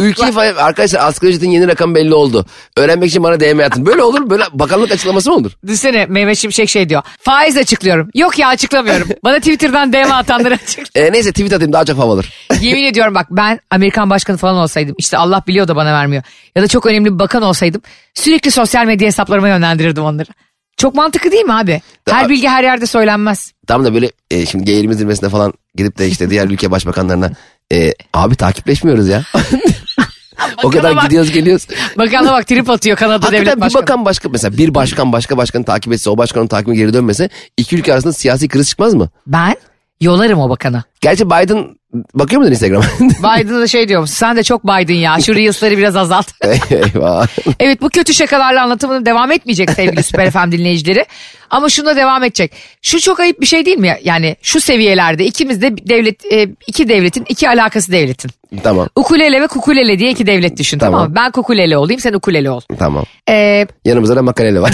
ülkeyi 0.01 0.33
falan 0.33 0.55
arkadaşlar 0.57 1.01
asgari 1.01 1.31
ücretin 1.31 1.51
yeni 1.51 1.69
rakam 1.69 1.95
belli 1.95 2.15
oldu. 2.15 2.47
Öğrenmek 2.77 3.11
için 3.11 3.23
bana 3.23 3.41
DM 3.41 3.61
atın. 3.61 3.87
Böyle 3.87 4.03
olur? 4.03 4.31
Böyle 4.31 4.45
bakanlık 4.53 4.93
açıklaması 4.93 5.31
mı 5.31 5.37
olur? 5.37 5.53
Düşünsene 5.67 6.07
Mehmet 6.07 6.39
Şimşek 6.39 6.69
şey 6.69 6.89
diyor. 6.89 7.03
Faiz 7.21 7.57
açıklıyorum. 7.57 8.11
Yok 8.15 8.39
ya 8.39 8.49
açıklamıyorum. 8.49 9.09
Bana 9.25 9.39
Twitter'dan 9.39 9.93
DM 9.93 10.13
atanları 10.13 10.55
açık. 10.65 10.87
E, 10.95 11.13
neyse 11.13 11.31
tweet 11.33 11.53
atayım 11.53 11.73
daha 11.73 11.85
çok 11.85 11.99
hava 11.99 12.13
alır. 12.13 12.33
Yemin 12.61 12.85
ediyorum 12.85 13.15
bak 13.15 13.27
ben 13.31 13.61
Amerikan 13.71 14.11
başkanı 14.11 14.37
falan 14.37 14.57
olsaydım. 14.57 14.95
işte 14.99 15.17
Allah 15.19 15.43
biliyor 15.47 15.69
da 15.69 15.77
bana 15.77 15.93
vermiyor. 15.93 16.23
Ya 16.57 16.63
da 16.63 16.69
çok 16.69 16.87
önemli 16.87 17.15
bir 17.15 17.19
bakan 17.19 17.43
olsaydım. 17.43 17.83
Sürekli 18.15 18.51
sosyal 18.51 18.85
medya 18.87 19.07
hesaplarıma 19.07 19.49
yönlendirirdim 19.49 20.05
onları. 20.05 20.29
Çok 20.77 20.95
mantıklı 20.95 21.33
değil 21.33 21.45
mi 21.45 21.53
abi? 21.53 21.83
Her 22.09 22.29
bilgi 22.29 22.49
her 22.49 22.63
yerde 22.63 22.87
söylenmez. 22.87 23.53
Tam 23.67 23.85
da 23.85 23.95
böyle 23.95 24.11
e, 24.31 24.47
şimdi 24.47 24.71
G20 24.71 24.95
zirvesine 24.95 25.29
falan 25.29 25.53
gidip 25.75 25.99
de 25.99 26.09
işte 26.09 26.31
diğer 26.31 26.47
ülke 26.47 26.71
başbakanlarına 26.71 27.31
e, 27.73 27.93
abi 28.15 28.35
takipleşmiyoruz 28.37 29.09
ya. 29.09 29.23
o 30.63 30.71
kadar 30.71 30.97
bak. 30.97 31.03
gidiyoruz 31.05 31.31
geliyoruz. 31.33 31.67
Bakanla 31.99 32.33
bak 32.33 32.47
trip 32.47 32.71
atıyor 32.71 32.97
Kanada 32.97 33.27
devlet 33.27 33.39
Hakikaten 33.39 33.57
bir 33.57 33.61
başkanı. 33.61 33.83
bakan 33.83 34.05
başka 34.05 34.29
mesela 34.29 34.59
bir 34.59 34.75
başkan 34.75 35.13
başka 35.13 35.37
başkanı 35.37 35.65
takip 35.65 35.93
etse 35.93 36.11
o 36.11 36.19
başkanın 36.19 36.47
takibine 36.47 36.77
geri 36.77 36.95
dönmese 36.95 37.29
iki 37.57 37.77
ülke 37.77 37.93
arasında 37.93 38.13
siyasi 38.13 38.49
kriz 38.49 38.69
çıkmaz 38.69 38.95
mı? 38.95 39.09
Ben 39.27 39.55
yolarım 40.01 40.41
o 40.41 40.51
bakanı. 40.51 40.83
Gerçi 41.01 41.27
Biden 41.27 41.77
bakıyor 42.15 42.41
musun 42.41 42.53
Instagram'a? 42.53 42.85
Biden'a 43.41 43.61
da 43.61 43.67
şey 43.67 43.89
diyorum. 43.89 44.07
Sen 44.07 44.37
de 44.37 44.43
çok 44.43 44.65
Biden 44.65 44.95
ya. 44.95 45.17
Şu 45.21 45.35
Reels'ları 45.35 45.79
biraz 45.79 45.97
azalt. 45.97 46.27
Eyvah. 46.71 47.27
Evet 47.61 47.83
bu 47.83 47.89
kötü 47.91 48.15
şakalarla 48.15 48.63
anlatımını 48.63 49.07
devam 49.07 49.33
etmeyecek 49.33 49.71
sevgili 49.71 50.03
Süper 50.03 50.31
FM 50.31 50.53
dinleyicileri. 50.53 51.05
Ama 51.51 51.69
şuna 51.69 51.97
devam 51.97 52.25
edecek. 52.25 52.53
Şu 52.83 53.01
çok 53.01 53.21
ayıp 53.21 53.41
bir 53.41 53.47
şey 53.47 53.67
değil 53.67 53.79
mi? 53.79 53.87
ya? 53.87 53.99
Yani 54.05 54.37
şu 54.43 54.61
seviyelerde 54.61 55.25
ikimiz 55.25 55.63
de 55.63 55.77
devlet 55.89 56.33
e, 56.33 56.49
iki 56.67 56.89
devletin 56.89 57.25
iki 57.29 57.49
alakası 57.49 57.93
devletin. 57.93 58.31
tamam 58.63 58.89
Ukulele 58.97 59.41
ve 59.43 59.47
kukulele 59.47 59.99
diye 59.99 60.11
iki 60.11 60.27
devlet 60.27 60.57
düşün 60.59 60.79
tamam, 60.79 61.01
Tamam. 61.01 61.15
Ben 61.15 61.31
kukulele 61.31 61.77
olayım 61.77 62.01
sen 62.01 62.13
ukulele 62.13 62.51
ol. 62.51 62.61
tamam. 62.79 63.05
Ee, 63.29 63.67
Yanımızda 63.85 64.17
da 64.17 64.23
makalele 64.23 64.61
var. 64.61 64.73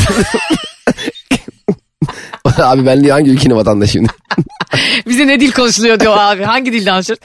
abi 2.59 2.87
ben 2.87 3.05
hangi 3.09 3.31
ülkenin 3.31 3.57
vatandaşıyım? 3.57 4.07
bize 5.07 5.27
ne 5.27 5.41
dil 5.41 5.53
konuşuluyor 5.53 6.01
diyor 6.01 6.15
abi. 6.19 6.43
Hangi 6.43 6.73
dilden 6.73 6.93
anlaşır? 6.93 7.19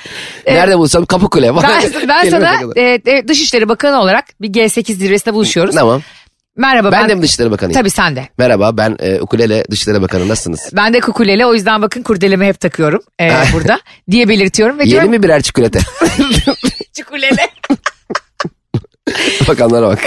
Ee, 0.45 0.55
Nerede 0.55 0.77
bulsam 0.77 1.05
Kapıkule. 1.05 1.55
ben, 1.55 1.63
ben 2.07 2.21
Kelime 2.21 2.29
sana 2.29 2.59
e, 2.75 3.01
e, 3.05 3.27
Dışişleri 3.27 3.69
Bakanı 3.69 4.01
olarak 4.01 4.25
bir 4.41 4.49
G8 4.49 4.93
zirvesinde 4.93 5.33
buluşuyoruz. 5.33 5.75
Tamam. 5.75 6.01
Merhaba 6.55 6.91
ben. 6.91 7.09
De 7.09 7.15
mi 7.15 7.21
Dışişleri 7.21 7.51
Bakanıyım? 7.51 7.79
Tabii 7.79 7.89
sen 7.89 8.15
de. 8.15 8.27
Merhaba 8.37 8.77
ben 8.77 8.95
e, 8.99 9.21
Ukulele 9.21 9.63
Dışişleri 9.71 10.01
Bakanı 10.01 10.27
nasılsınız? 10.27 10.69
Ben 10.73 10.93
de 10.93 10.99
kukulele 10.99 11.45
o 11.45 11.53
yüzden 11.53 11.81
bakın 11.81 12.03
kurdelemi 12.03 12.45
hep 12.45 12.59
takıyorum 12.59 13.01
e, 13.21 13.31
burada 13.53 13.79
diye 14.11 14.29
belirtiyorum. 14.29 14.79
Ve 14.79 14.83
Yeni 14.83 14.91
diyorum 14.91 15.09
mi 15.09 15.23
birer 15.23 15.41
çikolata? 15.41 15.79
kukulele. 16.97 17.49
Bakanlara 19.47 19.87
bak. 19.87 19.99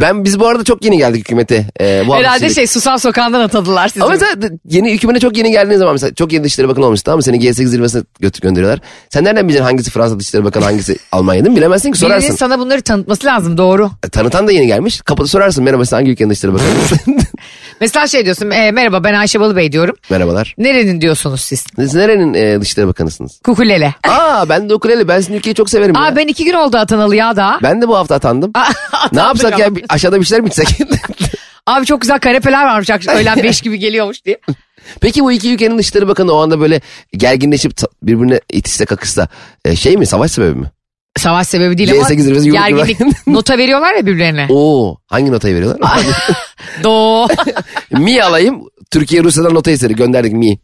Ben 0.00 0.24
biz 0.24 0.40
bu 0.40 0.46
arada 0.46 0.64
çok 0.64 0.84
yeni 0.84 0.98
geldik 0.98 1.20
hükümete. 1.20 1.66
Ee, 1.80 2.02
bu 2.06 2.14
Herhalde 2.16 2.50
şey 2.50 2.66
Susam 2.66 2.98
Sokağı'ndan 2.98 3.40
atadılar 3.40 3.88
sizi. 3.88 4.04
Ama 4.04 4.12
mesela 4.12 4.48
yeni 4.68 4.92
hükümete 4.92 5.20
çok 5.20 5.36
yeni 5.36 5.50
geldiğin 5.50 5.78
zaman 5.78 5.94
mesela 5.94 6.14
çok 6.14 6.32
yeni 6.32 6.44
Dışişleri 6.44 6.68
Bakanı 6.68 6.86
olmuşsun 6.86 7.04
tamam 7.04 7.16
mı? 7.18 7.22
Seni 7.22 7.36
G8 7.38 7.52
zirvesine 7.66 8.02
götür 8.20 8.40
gönderiyorlar. 8.40 8.80
Sen 9.10 9.24
nereden 9.24 9.44
bileceksin 9.44 9.64
hangisi 9.64 9.90
Fransa 9.90 10.20
Dışişleri 10.20 10.44
Bakanı 10.44 10.64
hangisi 10.64 10.96
Almanya 11.12 11.44
değil 11.44 11.52
mi? 11.52 11.56
Bilemezsin 11.56 11.92
ki 11.92 12.00
Birinin 12.00 12.08
sorarsın. 12.20 12.36
sana 12.36 12.58
bunları 12.58 12.82
tanıtması 12.82 13.26
lazım 13.26 13.58
doğru. 13.58 13.90
E, 14.06 14.08
Tanıtan 14.08 14.46
da 14.48 14.52
yeni 14.52 14.66
gelmiş. 14.66 15.00
Kapıda 15.00 15.26
sorarsın 15.28 15.64
merhaba 15.64 15.84
siz 15.84 15.92
hangi 15.92 16.10
ülkenin 16.10 16.30
Dışişleri 16.30 16.52
Bakanı? 16.54 16.68
Mesela 17.80 18.06
şey 18.06 18.24
diyorsun 18.24 18.50
e, 18.50 18.70
merhaba 18.70 19.04
ben 19.04 19.14
Ayşe 19.14 19.40
Balıbey 19.40 19.72
diyorum. 19.72 19.96
Merhabalar. 20.10 20.54
Nerenin 20.58 21.00
diyorsunuz 21.00 21.40
siz? 21.40 21.64
Siz 21.76 21.94
nerenin 21.94 22.34
e, 22.34 22.60
Dışişleri 22.60 22.86
Bakanısınız? 22.86 23.40
Kukulele. 23.44 23.94
Aa 24.08 24.48
ben 24.48 24.68
de 24.68 24.74
ukulele 24.74 25.08
ben 25.08 25.20
sizin 25.20 25.34
ülkeyi 25.34 25.54
çok 25.54 25.70
severim 25.70 25.94
ya. 25.94 26.00
Aa 26.02 26.16
ben 26.16 26.28
iki 26.28 26.44
gün 26.44 26.54
oldu 26.54 26.76
atanalı 26.76 27.16
ya 27.16 27.36
da. 27.36 27.58
Ben 27.62 27.82
de 27.82 27.88
bu 27.88 27.96
hafta 27.96 28.14
atandım. 28.14 28.52
ne 29.12 29.20
yapsak 29.20 29.58
ya 29.58 29.68
Bir- 29.82 29.86
aşağıda 29.94 30.20
bir 30.20 30.24
şeyler 30.24 30.42
mi 30.42 30.48
içsek? 30.48 30.68
Abi 31.66 31.86
çok 31.86 32.00
güzel 32.00 32.18
kanepeler 32.18 32.64
varmış 32.64 32.90
akşam 32.90 33.16
öğlen 33.16 33.42
5 33.42 33.60
gibi 33.60 33.78
geliyormuş 33.78 34.24
diye. 34.24 34.40
Peki 35.00 35.22
bu 35.24 35.32
iki 35.32 35.54
ülkenin 35.54 35.78
Dışişleri 35.78 36.08
Bakanı 36.08 36.32
o 36.32 36.42
anda 36.42 36.60
böyle 36.60 36.80
gerginleşip 37.12 37.72
birbirine 38.02 38.40
itişse 38.52 38.84
kakışsa 38.84 39.28
e, 39.64 39.76
şey 39.76 39.96
mi 39.96 40.06
savaş 40.06 40.30
sebebi 40.30 40.58
mi? 40.58 40.70
Savaş 41.18 41.46
sebebi 41.46 41.78
değil 41.78 41.92
ama 41.92 42.02
G8 42.02 42.20
zirvesi 42.20 42.48
yumruk 42.48 42.66
gerginlik 42.68 42.98
nota 43.26 43.58
veriyorlar 43.58 43.94
ya 43.94 44.06
birbirlerine. 44.06 44.46
Oo 44.50 44.96
hangi 45.06 45.32
notayı 45.32 45.54
veriyorlar? 45.54 46.00
Do. 46.84 47.28
mi 47.90 48.22
alayım 48.22 48.62
Türkiye 48.90 49.24
Rusya'dan 49.24 49.54
nota 49.54 49.70
istedi 49.70 49.94
gönderdik 49.96 50.32
mi. 50.32 50.58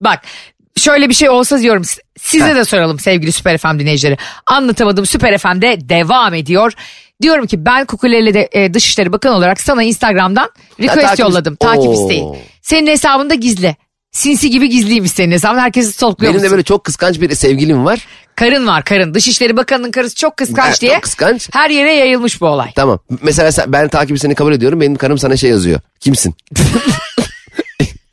Bak 0.00 0.22
şöyle 0.76 1.08
bir 1.08 1.14
şey 1.14 1.28
olsa 1.30 1.60
diyorum 1.60 1.82
size 2.18 2.54
de 2.56 2.64
soralım 2.64 2.98
sevgili 2.98 3.32
Süper 3.32 3.58
FM 3.58 3.78
dinleyicileri. 3.78 4.16
Anlatamadım 4.46 5.06
Süper 5.06 5.38
FM'de 5.38 5.88
devam 5.88 6.34
ediyor. 6.34 6.72
Diyorum 7.22 7.46
ki 7.46 7.64
ben 7.64 7.84
Kukuleli 7.84 8.34
de 8.34 8.48
e, 8.52 8.74
Dışişleri 8.74 9.12
Bakanı 9.12 9.34
olarak 9.36 9.60
sana 9.60 9.82
Instagram'dan 9.82 10.50
request 10.80 11.06
takip- 11.06 11.20
yolladım. 11.20 11.56
Takip 11.56 11.88
Oo. 11.88 11.92
isteği. 11.92 12.24
Senin 12.62 12.86
hesabında 12.86 13.34
gizli. 13.34 13.76
Sinsi 14.12 14.50
gibi 14.50 14.68
gizliymiş 14.68 15.10
senin 15.12 15.32
hesabın. 15.32 15.58
Herkesi 15.58 15.92
stalkluyor 15.92 16.32
Benim 16.32 16.44
de 16.44 16.50
böyle 16.50 16.62
çok 16.62 16.84
kıskanç 16.84 17.20
bir 17.20 17.34
sevgilim 17.34 17.84
var. 17.84 18.06
Karın 18.36 18.66
var 18.66 18.84
karın. 18.84 19.14
Dışişleri 19.14 19.56
Bakanı'nın 19.56 19.90
karısı 19.90 20.14
çok 20.14 20.36
kıskanç 20.36 20.68
Evet, 20.68 20.80
diye. 20.80 20.92
çok 20.92 21.02
kıskanç. 21.02 21.48
Her 21.52 21.70
yere 21.70 21.92
yayılmış 21.92 22.40
bu 22.40 22.46
olay. 22.46 22.72
Tamam. 22.72 22.98
Mesela 23.22 23.52
sen, 23.52 23.72
ben 23.72 23.88
takip 23.88 24.18
seni 24.20 24.34
kabul 24.34 24.52
ediyorum. 24.52 24.80
Benim 24.80 24.96
karım 24.96 25.18
sana 25.18 25.36
şey 25.36 25.50
yazıyor. 25.50 25.80
Kimsin? 26.00 26.34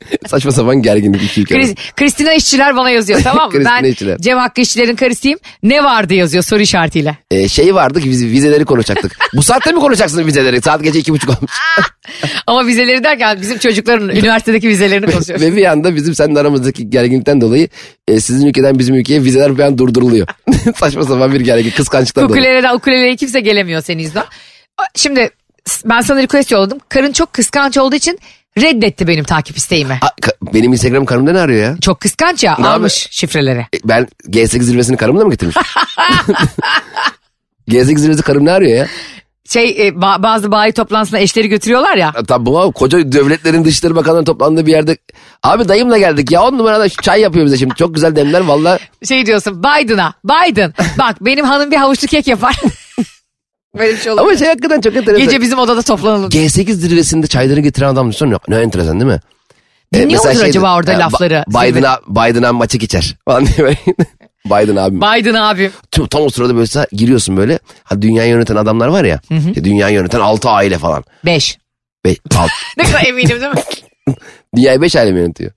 Saçma 0.26 0.52
sapan 0.52 0.82
gerginlik 0.82 1.22
iki 1.22 1.40
ülke. 1.40 1.74
Kristina 1.96 2.32
İşçiler 2.32 2.76
bana 2.76 2.90
yazıyor 2.90 3.20
tamam 3.24 3.52
mı? 3.52 3.62
Ben 3.64 3.84
İşçiler. 3.84 4.18
Cem 4.18 4.38
Hakkı 4.38 4.60
İşçilerin 4.60 4.96
karısıyım. 4.96 5.38
Ne 5.62 5.84
vardı 5.84 6.14
yazıyor 6.14 6.44
soru 6.44 6.60
işaretiyle. 6.60 7.18
Ee, 7.30 7.48
şey 7.48 7.74
vardı 7.74 8.00
ki 8.00 8.10
vize, 8.10 8.26
vizeleri 8.26 8.64
konuşacaktık. 8.64 9.16
Bu 9.34 9.42
saatte 9.42 9.72
mi 9.72 9.80
konuşacaksınız 9.80 10.26
vizeleri? 10.26 10.62
Saat 10.62 10.82
gece 10.84 10.98
iki 10.98 11.12
buçuk 11.12 11.30
olmuş. 11.30 11.52
Ama 12.46 12.66
vizeleri 12.66 13.04
derken 13.04 13.38
bizim 13.40 13.58
çocukların 13.58 14.08
üniversitedeki 14.08 14.68
vizelerini 14.68 15.12
konuşuyoruz. 15.12 15.46
Ve 15.46 15.56
bir 15.56 15.64
anda 15.64 15.94
bizim 15.94 16.14
seninle 16.14 16.40
aramızdaki 16.40 16.90
gerginlikten 16.90 17.40
dolayı 17.40 17.68
e, 18.08 18.20
sizin 18.20 18.46
ülkeden 18.46 18.78
bizim 18.78 18.94
ülkeye 18.94 19.22
vizeler 19.22 19.58
bir 19.58 19.62
an 19.62 19.78
durduruluyor. 19.78 20.26
Saçma 20.76 21.04
sapan 21.04 21.32
bir 21.34 21.40
gerginlik 21.40 21.76
kıskançlıktan 21.76 22.28
dolayı. 22.28 22.42
Ukuleleden 22.42 22.74
ukuleleye 22.74 23.16
kimse 23.16 23.40
gelemiyor 23.40 23.82
senin 23.82 24.02
yüzünden. 24.02 24.24
Şimdi 24.94 25.30
ben 25.84 26.00
sana 26.00 26.22
request 26.22 26.50
yolladım. 26.50 26.78
Karın 26.88 27.12
çok 27.12 27.32
kıskanç 27.32 27.78
olduğu 27.78 27.96
için 27.96 28.18
reddetti 28.60 29.06
benim 29.08 29.24
takip 29.24 29.56
isteğimi. 29.56 29.98
Aa, 30.02 30.06
ka- 30.22 30.54
benim 30.54 30.72
Instagram 30.72 31.04
karımda 31.04 31.32
ne 31.32 31.40
arıyor 31.40 31.62
ya? 31.62 31.76
Çok 31.80 32.00
kıskanç 32.00 32.44
ya 32.44 32.56
Ne 32.58 32.66
almış 32.66 33.08
şifreleri. 33.10 33.60
E, 33.60 33.78
Ben 33.84 34.08
G8 34.28 34.62
zirvesini 34.62 34.96
karımla 34.96 35.24
mı 35.24 35.30
getirmiş? 35.30 35.56
G8 37.68 37.98
zirvesi 37.98 38.22
karım 38.22 38.44
ne 38.44 38.52
arıyor 38.52 38.76
ya? 38.78 38.86
Şey 39.48 39.86
e, 39.86 39.88
ba- 39.88 40.22
bazı 40.22 40.50
bayi 40.50 40.72
toplantısına 40.72 41.18
eşleri 41.18 41.48
götürüyorlar 41.48 41.96
ya. 41.96 42.12
Tabi 42.28 42.46
bu 42.46 42.72
koca 42.72 43.12
devletlerin 43.12 43.64
dışişleri 43.64 43.96
bakanları 43.96 44.24
toplandığı 44.24 44.66
bir 44.66 44.72
yerde. 44.72 44.96
Abi 45.42 45.68
dayımla 45.68 45.98
geldik 45.98 46.30
ya 46.30 46.42
on 46.42 46.58
numarada 46.58 46.88
çay 46.88 47.20
yapıyor 47.20 47.46
bize 47.46 47.56
şimdi. 47.56 47.74
Çok 47.74 47.94
güzel 47.94 48.16
demler 48.16 48.40
valla. 48.40 48.78
Şey 49.08 49.26
diyorsun 49.26 49.62
Biden'a 49.62 50.14
Biden 50.24 50.74
bak 50.98 51.16
benim 51.20 51.44
hanım 51.44 51.70
bir 51.70 51.76
havuçlu 51.76 52.06
kek 52.08 52.26
yapar. 52.26 52.54
Böyle 53.78 53.92
bir 53.92 53.98
şey 53.98 54.12
olur. 54.12 54.20
Ama 54.20 54.36
şey 54.36 54.48
hakikaten 54.48 54.80
çok 54.80 54.96
enteresan. 54.96 55.24
Gece 55.24 55.40
bizim 55.40 55.58
odada 55.58 55.82
toplanalım. 55.82 56.28
G8 56.30 56.72
zirvesinde 56.72 57.26
çayları 57.26 57.60
getiren 57.60 57.88
adam 57.88 58.12
düşün 58.12 58.26
yok. 58.26 58.48
Ne 58.48 58.56
enteresan 58.56 59.00
değil 59.00 59.10
mi? 59.10 59.20
E, 59.94 59.98
Dinliyor 59.98 60.24
mudur 60.24 60.34
şeydi, 60.34 60.48
acaba 60.48 60.76
orada 60.76 60.92
e, 60.92 60.98
lafları? 60.98 61.44
Biden'a 61.48 62.00
Biden'a 62.08 62.52
maçı 62.52 62.78
geçer. 62.78 63.16
Falan 63.28 63.46
diye 63.46 63.58
böyle. 63.58 63.76
Biden 64.46 64.76
abim. 64.76 65.00
Biden 65.00 65.34
abim. 65.34 65.72
Tam, 65.90 66.06
tam 66.06 66.22
o 66.22 66.30
sırada 66.30 66.56
böyle 66.56 66.86
giriyorsun 66.92 67.36
böyle. 67.36 67.58
Ha, 67.84 68.02
dünyayı 68.02 68.30
yöneten 68.30 68.56
adamlar 68.56 68.88
var 68.88 69.04
ya. 69.04 69.20
işte 69.48 69.64
dünyayı 69.64 69.94
yöneten 69.94 70.20
6 70.20 70.48
aile 70.48 70.78
falan. 70.78 71.04
Beş. 71.24 71.58
Be, 72.04 72.14
alt, 72.36 72.50
Ne 72.76 72.84
kadar 72.84 73.06
eminim 73.06 73.40
değil 73.40 73.52
mi? 73.52 73.62
dünyayı 74.56 74.80
5 74.82 74.96
aile 74.96 75.12
mi 75.12 75.18
yönetiyor? 75.20 75.50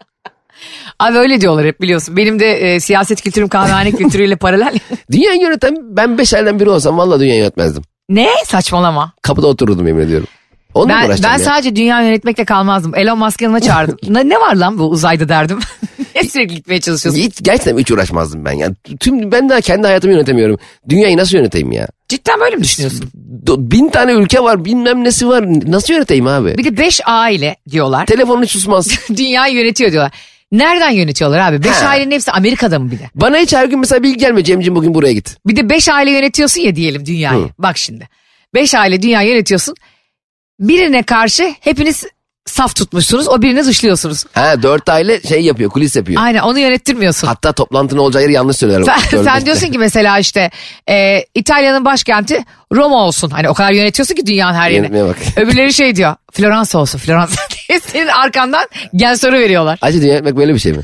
Abi 0.99 1.17
öyle 1.17 1.41
diyorlar 1.41 1.65
hep 1.65 1.81
biliyorsun. 1.81 2.17
Benim 2.17 2.39
de 2.39 2.51
e, 2.75 2.79
siyaset 2.79 3.21
kültürüm 3.21 3.47
kahvehane 3.47 3.91
kültürüyle 3.91 4.35
paralel. 4.35 4.79
Dünyayı 5.11 5.41
yöneten 5.41 5.77
ben 5.81 6.17
5 6.17 6.33
aileden 6.33 6.59
biri 6.59 6.69
olsam 6.69 6.97
valla 6.97 7.19
dünyayı 7.19 7.39
yönetmezdim. 7.39 7.83
Ne? 8.09 8.29
Saçmalama. 8.45 9.13
Kapıda 9.21 9.47
otururdum 9.47 9.87
yemin 9.87 10.01
ediyorum. 10.01 10.27
Onunla 10.73 10.93
Ben, 11.09 11.17
ben 11.23 11.31
ya? 11.31 11.39
sadece 11.39 11.75
dünya 11.75 12.01
yönetmekle 12.01 12.45
kalmazdım. 12.45 12.95
Elon 12.95 13.17
Musk'ın 13.17 13.45
yanına 13.45 13.59
çağırdım. 13.59 13.97
ne, 14.13 14.29
ne 14.29 14.39
var 14.39 14.55
lan 14.55 14.79
bu 14.79 14.83
uzayda 14.83 15.29
derdim. 15.29 15.59
ne 16.15 16.23
sürekli 16.23 16.55
gitmeye 16.55 16.81
çalışıyorsun? 16.81 17.21
Hiç, 17.21 17.43
gerçekten 17.43 17.77
hiç 17.77 17.91
uğraşmazdım 17.91 18.45
ben. 18.45 18.51
Yani 18.51 18.75
tüm 18.99 19.31
ben 19.31 19.49
daha 19.49 19.61
kendi 19.61 19.87
hayatımı 19.87 20.13
yönetemiyorum. 20.13 20.57
Dünyayı 20.89 21.17
nasıl 21.17 21.37
yöneteyim 21.37 21.71
ya? 21.71 21.87
Cidden 22.09 22.39
böyle 22.39 22.55
mi 22.55 22.63
düşünüyorsun? 22.63 23.09
Bin 23.57 23.89
tane 23.89 24.11
ülke 24.11 24.43
var 24.43 24.65
bilmem 24.65 25.03
nesi 25.03 25.27
var. 25.27 25.45
Nasıl 25.71 25.93
yöneteyim 25.93 26.27
abi? 26.27 26.57
Bir 26.57 26.63
de 26.63 26.77
beş 26.77 27.01
aile 27.05 27.55
diyorlar. 27.69 28.05
Telefonun 28.05 28.43
hiç 28.43 28.51
susmaz. 28.51 28.99
Dünyayı 29.17 29.55
yönetiyor 29.55 29.91
diyorlar. 29.91 30.11
Nereden 30.51 30.89
yönetiyorlar 30.91 31.39
abi? 31.39 31.63
Beş 31.63 31.71
Ha. 31.75 31.87
ailenin 31.87 32.11
hepsi 32.11 32.31
Amerika'da 32.31 32.79
mı 32.79 32.91
bir 32.91 32.99
de? 32.99 33.09
Bana 33.15 33.37
hiç 33.37 33.53
her 33.53 33.65
gün 33.65 33.79
mesela 33.79 34.03
bilgi 34.03 34.17
gelmiyor. 34.17 34.45
Cemcim 34.45 34.75
bugün 34.75 34.93
buraya 34.93 35.13
git. 35.13 35.37
Bir 35.45 35.55
de 35.55 35.69
beş 35.69 35.89
aile 35.89 36.11
yönetiyorsun 36.11 36.61
ya 36.61 36.75
diyelim 36.75 37.05
dünyayı. 37.05 37.43
Hı. 37.43 37.49
Bak 37.59 37.77
şimdi. 37.77 38.09
Beş 38.53 38.75
aile 38.75 39.01
dünyayı 39.01 39.29
yönetiyorsun. 39.29 39.75
Birine 40.59 41.03
karşı 41.03 41.53
hepiniz 41.59 42.03
saf 42.49 42.75
tutmuşsunuz. 42.75 43.27
O 43.27 43.41
birini 43.41 43.65
dışlıyorsunuz. 43.65 44.25
Ha 44.33 44.63
dört 44.63 44.89
aile 44.89 45.21
şey 45.21 45.41
yapıyor 45.41 45.69
kulis 45.69 45.95
yapıyor. 45.95 46.21
Aynen 46.23 46.39
onu 46.39 46.59
yönettirmiyorsun. 46.59 47.27
Hatta 47.27 47.51
toplantının 47.51 47.99
olacağı 47.99 48.21
yeri 48.23 48.33
yanlış 48.33 48.57
söylerler. 48.57 48.97
Sen, 49.09 49.23
sen 49.23 49.45
diyorsun 49.45 49.71
ki 49.71 49.77
mesela 49.77 50.19
işte 50.19 50.51
e, 50.89 51.25
İtalya'nın 51.35 51.85
başkenti 51.85 52.45
Roma 52.73 52.95
olsun. 53.03 53.29
Hani 53.29 53.49
o 53.49 53.53
kadar 53.53 53.71
yönetiyorsun 53.71 54.15
ki 54.15 54.25
dünyanın 54.27 54.55
her 54.57 54.69
yerini. 54.69 54.85
Yönetmeye 54.85 55.05
bak. 55.05 55.17
Öbürleri 55.37 55.73
şey 55.73 55.95
diyor. 55.95 56.15
Floransa 56.31 56.79
olsun 56.79 56.99
Floransa 56.99 57.41
diye 57.69 57.79
senin 57.79 58.07
arkandan 58.07 58.67
gen 58.95 59.13
soru 59.15 59.33
veriyorlar. 59.39 59.79
Acı 59.81 60.01
dünya 60.01 60.13
yönetmek 60.13 60.37
böyle 60.37 60.53
bir 60.53 60.59
şey 60.59 60.73
mi? 60.73 60.81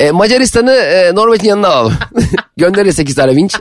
E, 0.00 0.10
Macaristan'ı 0.10 0.72
e, 0.72 1.14
Norveç'in 1.14 1.48
yanına 1.48 1.68
alalım. 1.68 1.94
Gönderiyor 2.56 2.94
8 2.94 3.14
tane 3.14 3.36
vinç. 3.36 3.54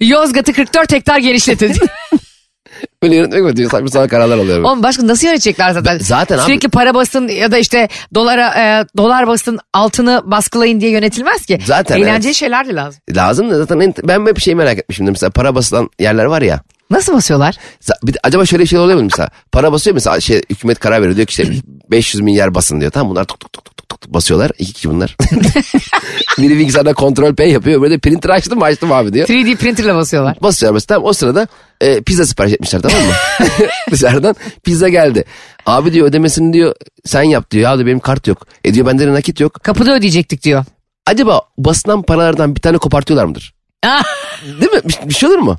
Yozgat'ı 0.00 0.52
44 0.52 0.92
hektar 0.92 1.18
genişletildi. 1.18 1.78
Böyle 3.02 3.16
yönetmek 3.16 3.42
mi 3.42 3.56
diyor? 3.56 3.70
Saçma 3.70 3.88
sapan 3.88 4.08
kararlar 4.08 4.38
alıyorum. 4.38 4.64
Oğlum 4.64 4.82
başka 4.82 5.06
nasıl 5.06 5.26
yönetecekler 5.26 5.70
zaten? 5.70 5.98
zaten 5.98 6.36
abi- 6.38 6.44
Sürekli 6.44 6.68
para 6.68 6.94
basın 6.94 7.28
ya 7.28 7.52
da 7.52 7.58
işte 7.58 7.88
dolara 8.14 8.54
e, 8.80 8.84
dolar 8.96 9.26
basın 9.26 9.58
altını 9.72 10.22
baskılayın 10.24 10.80
diye 10.80 10.90
yönetilmez 10.90 11.46
ki. 11.46 11.58
Zaten 11.64 11.96
Eğlenceli 11.96 12.26
evet. 12.28 12.36
şeyler 12.36 12.68
de 12.68 12.74
lazım. 12.74 13.00
Lazım 13.16 13.50
da 13.50 13.58
zaten 13.58 13.80
en- 13.80 13.94
ben 14.04 14.26
hep 14.26 14.38
şey 14.40 14.54
merak 14.54 14.78
etmişim. 14.78 15.06
Mesela 15.06 15.30
para 15.30 15.54
basılan 15.54 15.90
yerler 15.98 16.24
var 16.24 16.42
ya. 16.42 16.60
Nasıl 16.90 17.12
basıyorlar? 17.14 17.56
Bir 18.02 18.14
de 18.14 18.18
acaba 18.22 18.46
şöyle 18.46 18.66
şey 18.66 18.78
oluyor 18.78 18.98
mu 18.98 19.04
mesela? 19.04 19.28
Para 19.52 19.72
basıyor 19.72 19.94
mesela 19.94 20.20
şey 20.20 20.42
hükümet 20.50 20.78
karar 20.78 21.02
veriyor 21.02 21.16
diyor 21.16 21.26
ki 21.26 21.42
işte 21.42 21.54
500 21.90 22.20
milyar 22.20 22.54
basın 22.54 22.80
diyor. 22.80 22.90
Tamam 22.90 23.10
bunlar 23.10 23.24
tuk 23.24 23.40
tuk 23.40 23.52
tuk 23.52 23.64
tuk 23.64 23.76
tuk 23.88 24.00
tuk 24.00 24.14
basıyorlar. 24.14 24.50
İki 24.58 24.72
kişi 24.72 24.90
bunlar. 24.90 25.16
Biri 26.38 26.58
bilgisayarda 26.58 26.94
kontrol 26.94 27.34
pay 27.34 27.50
yapıyor. 27.50 27.82
Böyle 27.82 27.98
printer 27.98 28.30
açtım 28.30 28.62
açtım 28.62 28.92
abi 28.92 29.12
diyor. 29.12 29.28
3D 29.28 29.56
printerla 29.56 29.94
basıyorlar. 29.94 30.36
Basıyorlar 30.42 30.74
mesela 30.74 30.96
tamam 30.96 31.08
o 31.08 31.12
sırada 31.12 31.48
e, 31.80 32.00
pizza 32.02 32.26
sipariş 32.26 32.52
etmişler 32.52 32.80
tamam 32.82 32.98
mı? 33.06 33.12
Dışarıdan 33.90 34.36
pizza 34.64 34.88
geldi. 34.88 35.24
Abi 35.66 35.92
diyor 35.92 36.06
ödemesini 36.08 36.52
diyor 36.52 36.74
sen 37.04 37.22
yap 37.22 37.50
diyor. 37.50 37.62
Ya 37.70 37.76
diyor 37.76 37.86
benim 37.86 38.00
kart 38.00 38.26
yok. 38.26 38.46
E 38.64 38.74
diyor 38.74 38.86
bende 38.86 39.06
de 39.06 39.12
nakit 39.12 39.40
yok. 39.40 39.54
Kapıda 39.62 39.94
ödeyecektik 39.94 40.42
diyor. 40.42 40.64
Acaba 41.06 41.42
basılan 41.58 42.02
paralardan 42.02 42.56
bir 42.56 42.60
tane 42.60 42.78
kopartıyorlar 42.78 43.24
mıdır? 43.24 43.54
Değil 44.60 44.72
mi? 44.72 44.80
Bir, 44.84 45.08
bir 45.08 45.14
şey 45.14 45.28
olur 45.28 45.38
mu? 45.38 45.58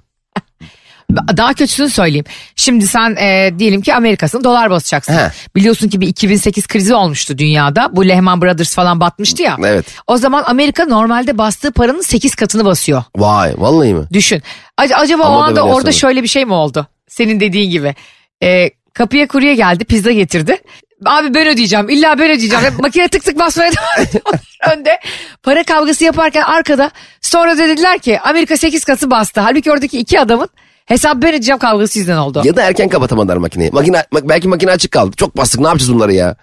Daha 1.37 1.53
kötüsünü 1.53 1.89
söyleyeyim. 1.89 2.25
Şimdi 2.55 2.87
sen 2.87 3.15
e, 3.15 3.59
diyelim 3.59 3.81
ki 3.81 3.93
Amerika'sın 3.95 4.43
dolar 4.43 4.69
basacaksın. 4.69 5.13
He. 5.13 5.31
Biliyorsun 5.55 5.89
ki 5.89 6.01
bir 6.01 6.07
2008 6.07 6.67
krizi 6.67 6.95
olmuştu 6.95 7.37
dünyada. 7.37 7.89
Bu 7.91 8.07
Lehman 8.07 8.41
Brothers 8.41 8.75
falan 8.75 8.99
batmıştı 8.99 9.43
ya. 9.43 9.57
Evet. 9.59 9.85
O 10.07 10.17
zaman 10.17 10.43
Amerika 10.47 10.85
normalde 10.85 11.37
bastığı 11.37 11.71
paranın 11.71 12.01
8 12.01 12.35
katını 12.35 12.65
basıyor. 12.65 13.03
Vay 13.17 13.53
vallahi 13.57 13.93
mi? 13.93 14.05
Düşün. 14.13 14.43
Ac- 14.77 14.95
acaba 14.95 15.23
Ama 15.23 15.37
o 15.37 15.41
anda 15.41 15.63
orada 15.63 15.91
şöyle 15.91 16.23
bir 16.23 16.27
şey 16.27 16.45
mi 16.45 16.53
oldu? 16.53 16.87
Senin 17.07 17.39
dediğin 17.39 17.69
gibi. 17.71 17.95
E, 18.43 18.69
kapıya 18.93 19.27
kurye 19.27 19.55
geldi 19.55 19.85
pizza 19.85 20.11
getirdi. 20.11 20.57
Abi 21.05 21.33
ben 21.33 21.47
ödeyeceğim 21.47 21.89
illa 21.89 22.19
ben 22.19 22.31
ödeyeceğim. 22.31 22.73
Makine 22.79 23.07
tık 23.07 23.23
tık 23.23 23.39
basmaya 23.39 23.71
devam 23.71 24.39
önde. 24.79 24.99
Para 25.43 25.63
kavgası 25.63 26.03
yaparken 26.03 26.41
arkada 26.41 26.91
sonra 27.21 27.57
dediler 27.57 27.99
ki 27.99 28.19
Amerika 28.19 28.57
8 28.57 28.83
katı 28.83 29.11
bastı. 29.11 29.41
Halbuki 29.41 29.71
oradaki 29.71 29.99
iki 29.99 30.19
adamın 30.19 30.49
hesap 30.85 31.21
ben 31.21 31.29
ödeyeceğim 31.29 31.59
kavgası 31.59 31.99
yüzünden 31.99 32.17
oldu. 32.17 32.41
Ya 32.45 32.55
da 32.55 32.61
erken 32.61 32.89
kapatamadılar 32.89 33.37
makineyi. 33.37 33.71
Makine, 33.71 33.97
mak- 34.13 34.29
belki 34.29 34.47
makine 34.47 34.71
açık 34.71 34.91
kaldı. 34.91 35.15
Çok 35.17 35.37
bastık 35.37 35.61
ne 35.61 35.67
yapacağız 35.67 35.93
bunları 35.93 36.13
ya? 36.13 36.35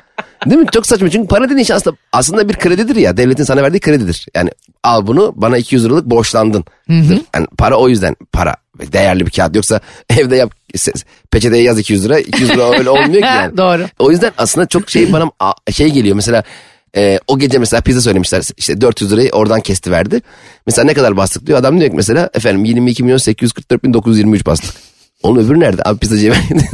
Değil 0.46 0.61
mi? 0.61 0.66
Çok 0.72 0.87
saçma. 0.87 1.11
Çünkü 1.11 1.28
para 1.28 1.44
dediğin 1.44 1.62
şey 1.64 1.76
aslında, 1.76 1.96
aslında 2.12 2.48
bir 2.48 2.55
kredidir 2.55 2.96
ya. 2.96 3.16
Devletin 3.16 3.44
sana 3.44 3.62
verdiği 3.62 3.81
kredidir. 3.81 4.26
Yani 4.35 4.50
al 4.85 5.07
bunu 5.07 5.33
bana 5.37 5.57
200 5.59 5.85
liralık 5.85 6.07
borçlandın. 6.07 6.64
Yani 7.35 7.46
para 7.59 7.76
o 7.76 7.88
yüzden 7.88 8.16
para. 8.33 8.57
Değerli 8.92 9.26
bir 9.26 9.31
kağıt. 9.31 9.57
Yoksa 9.57 9.81
evde 10.11 10.37
yap 10.37 10.52
peçeteye 11.31 11.62
yaz 11.62 11.78
200 11.78 12.05
lira. 12.05 12.18
200 12.18 12.50
lira 12.50 12.70
öyle 12.78 12.90
olmuyor 12.90 13.12
ki 13.12 13.20
yani. 13.26 13.57
Doğru. 13.57 13.87
O 13.98 14.11
yüzden 14.11 14.33
aslında 14.38 14.66
çok 14.68 14.90
şey 14.90 15.12
bana 15.12 15.31
a- 15.40 15.72
şey 15.72 15.90
geliyor. 15.90 16.16
Mesela 16.16 16.42
e, 16.96 17.20
o 17.26 17.38
gece 17.38 17.59
mesela 17.59 17.81
pizza 17.81 18.00
söylemişler. 18.00 18.42
İşte 18.57 18.81
400 18.81 19.12
lirayı 19.12 19.31
oradan 19.31 19.61
kesti 19.61 19.90
verdi. 19.90 20.22
Mesela 20.66 20.87
ne 20.87 20.94
kadar 20.94 21.16
bastık 21.16 21.46
diyor. 21.46 21.59
Adam 21.59 21.81
diyor 21.81 21.90
ki 21.90 21.96
mesela 21.96 22.31
efendim 22.35 22.64
22 22.64 23.02
milyon 23.02 23.16
844 23.16 23.85
bin 23.85 23.94
923 23.94 24.46
bastık. 24.46 24.74
Onun 25.22 25.44
öbürü 25.44 25.61
nerede? 25.61 25.83
Abi 25.85 25.98
pizzacıya 25.98 26.33
verdi. 26.33 26.68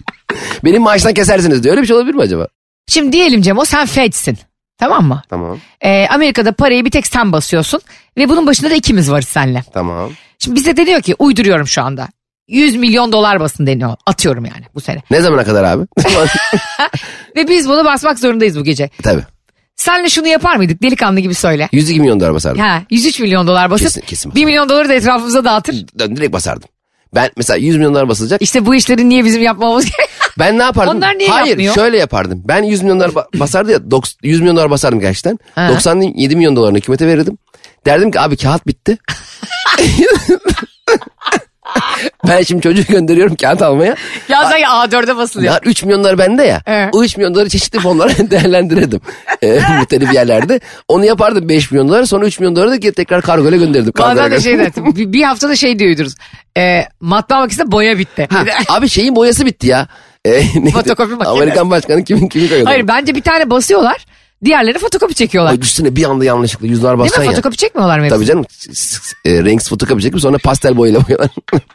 Benim 0.64 0.82
maaştan 0.82 1.14
kesersiniz 1.14 1.62
diyor. 1.64 1.72
Öyle 1.72 1.82
bir 1.82 1.86
şey 1.86 1.96
olabilir 1.96 2.14
mi 2.14 2.22
acaba? 2.22 2.48
Şimdi 2.88 3.12
diyelim 3.12 3.42
Cemo 3.42 3.64
sen 3.64 3.86
Fed'sin. 3.86 4.38
Tamam 4.78 5.04
mı? 5.04 5.22
Tamam. 5.28 5.58
Ee, 5.80 6.06
Amerika'da 6.06 6.52
parayı 6.52 6.84
bir 6.84 6.90
tek 6.90 7.06
sen 7.06 7.32
basıyorsun. 7.32 7.80
Ve 8.18 8.28
bunun 8.28 8.46
başında 8.46 8.70
da 8.70 8.74
ikimiz 8.74 9.10
varız 9.10 9.28
seninle. 9.28 9.64
Tamam. 9.72 10.10
Şimdi 10.38 10.56
bize 10.56 10.76
de 10.76 10.86
diyor 10.86 11.00
ki 11.00 11.14
uyduruyorum 11.18 11.66
şu 11.66 11.82
anda. 11.82 12.08
100 12.48 12.76
milyon 12.76 13.12
dolar 13.12 13.40
basın 13.40 13.66
deniyor. 13.66 13.96
Atıyorum 14.06 14.44
yani 14.44 14.64
bu 14.74 14.80
sene. 14.80 15.02
Ne 15.10 15.20
zamana 15.20 15.44
kadar 15.44 15.64
abi? 15.64 15.86
Ve 17.36 17.48
biz 17.48 17.68
bunu 17.68 17.84
basmak 17.84 18.18
zorundayız 18.18 18.58
bu 18.58 18.64
gece. 18.64 18.90
Tabii. 19.02 19.22
Senle 19.76 20.08
şunu 20.08 20.26
yapar 20.28 20.56
mıydık 20.56 20.82
delikanlı 20.82 21.20
gibi 21.20 21.34
söyle. 21.34 21.68
102 21.72 22.00
milyon 22.00 22.20
dolar 22.20 22.34
basardım. 22.34 22.60
Ha 22.60 22.82
103 22.90 23.20
milyon 23.20 23.46
dolar 23.46 23.70
basıp 23.70 23.86
Kesin- 23.86 24.00
kesin 24.00 24.34
1 24.34 24.44
milyon 24.44 24.68
doları 24.68 24.88
da 24.88 24.94
etrafımıza 24.94 25.44
dağıtır. 25.44 25.74
Dön- 25.98 26.16
Direkt 26.16 26.32
basardım. 26.32 26.68
Ben 27.14 27.30
mesela 27.36 27.56
100 27.56 27.76
milyon 27.76 27.94
dolar 27.94 28.08
basılacak. 28.08 28.42
İşte 28.42 28.66
bu 28.66 28.74
işleri 28.74 29.08
niye 29.08 29.24
bizim 29.24 29.42
yapmamız 29.42 29.84
gerekiyor? 29.84 30.08
Ben 30.38 30.58
ne 30.58 30.62
yapardım? 30.62 30.96
Onlar 30.96 31.18
niye 31.18 31.28
Hayır 31.28 31.46
yapmıyor? 31.48 31.74
şöyle 31.74 31.98
yapardım. 31.98 32.42
Ben 32.44 32.62
100 32.62 32.82
milyon 32.82 33.00
dolar 33.00 33.08
ba- 33.10 33.26
basardı 33.40 33.70
ya. 33.72 33.78
doks- 33.78 34.16
100 34.22 34.40
milyon 34.40 34.56
dolar 34.56 34.70
basardım 34.70 35.00
gerçekten. 35.00 35.38
Ha. 35.54 35.68
97 35.68 36.36
milyon 36.36 36.56
dolarını 36.56 36.78
hükümete 36.78 37.06
verirdim. 37.06 37.38
Derdim 37.86 38.10
ki 38.10 38.20
abi 38.20 38.36
kağıt 38.36 38.66
bitti. 38.66 38.98
Ben 42.28 42.42
şimdi 42.42 42.62
çocuğu 42.62 42.82
gönderiyorum 42.88 43.36
kağıt 43.36 43.62
almaya. 43.62 43.96
Ya 44.28 44.42
sanki 44.44 44.64
A4'e 44.64 45.16
basılıyor. 45.16 45.52
Ya 45.52 45.60
3 45.64 45.82
milyon 45.82 46.04
dolar 46.04 46.18
bende 46.18 46.42
ya. 46.42 46.62
Evet. 46.66 46.88
O 46.92 47.04
3 47.04 47.16
milyon 47.16 47.34
doları 47.34 47.48
çeşitli 47.48 47.80
fonlara 47.80 48.10
değerlendirirdim. 48.30 49.00
Ee, 49.42 49.60
muhtelif 49.78 50.14
yerlerde. 50.14 50.60
Onu 50.88 51.04
yapardım 51.04 51.48
5 51.48 51.70
milyon 51.70 51.88
dolar. 51.88 52.04
Sonra 52.04 52.26
3 52.26 52.40
milyon 52.40 52.56
doları 52.56 52.82
da 52.82 52.92
tekrar 52.92 53.22
kargoyla 53.22 53.58
gönderirdim. 53.58 53.92
Bazen 53.98 54.30
de 54.30 54.40
şey 54.40 54.58
derdim. 54.58 54.84
Bir, 54.96 55.22
haftada 55.22 55.56
şey 55.56 55.78
diyoruz. 55.78 56.14
E, 56.58 56.84
matbaa 57.00 57.38
makinesinde 57.38 57.72
boya 57.72 57.98
bitti. 57.98 58.28
Ha, 58.30 58.44
abi 58.68 58.88
şeyin 58.88 59.16
boyası 59.16 59.46
bitti 59.46 59.66
ya. 59.66 59.88
Neydi? 60.26 60.70
Fotokopi 60.70 61.10
makinesi. 61.10 61.30
Amerikan 61.30 61.70
başkanı 61.70 62.04
kimin 62.04 62.28
kimi 62.28 62.48
koyuyordu? 62.48 62.70
Hayır 62.70 62.88
bence 62.88 63.14
bir 63.14 63.22
tane 63.22 63.50
basıyorlar. 63.50 64.06
Diğerleri 64.44 64.78
fotokopi 64.78 65.14
çekiyorlar. 65.14 65.50
Ay 65.52 65.60
düşünsene 65.62 65.96
bir 65.96 66.04
anda 66.04 66.24
yanlışlıkla 66.24 66.66
yüz 66.66 66.82
dolar 66.82 66.98
Değil 66.98 67.04
bassan 67.10 67.20
mi? 67.20 67.26
ya. 67.26 67.30
Fotokopi 67.32 67.56
çekmiyorlar 67.56 67.98
mı? 67.98 68.04
hepsi? 68.04 68.16
Tabii 68.16 68.26
canım. 68.26 68.44
E, 69.24 69.44
renksiz 69.44 69.68
fotokopi 69.70 70.02
çekip 70.02 70.20
sonra 70.20 70.38
pastel 70.38 70.76
boyayla 70.76 71.00
boyuyorlar. 71.06 71.30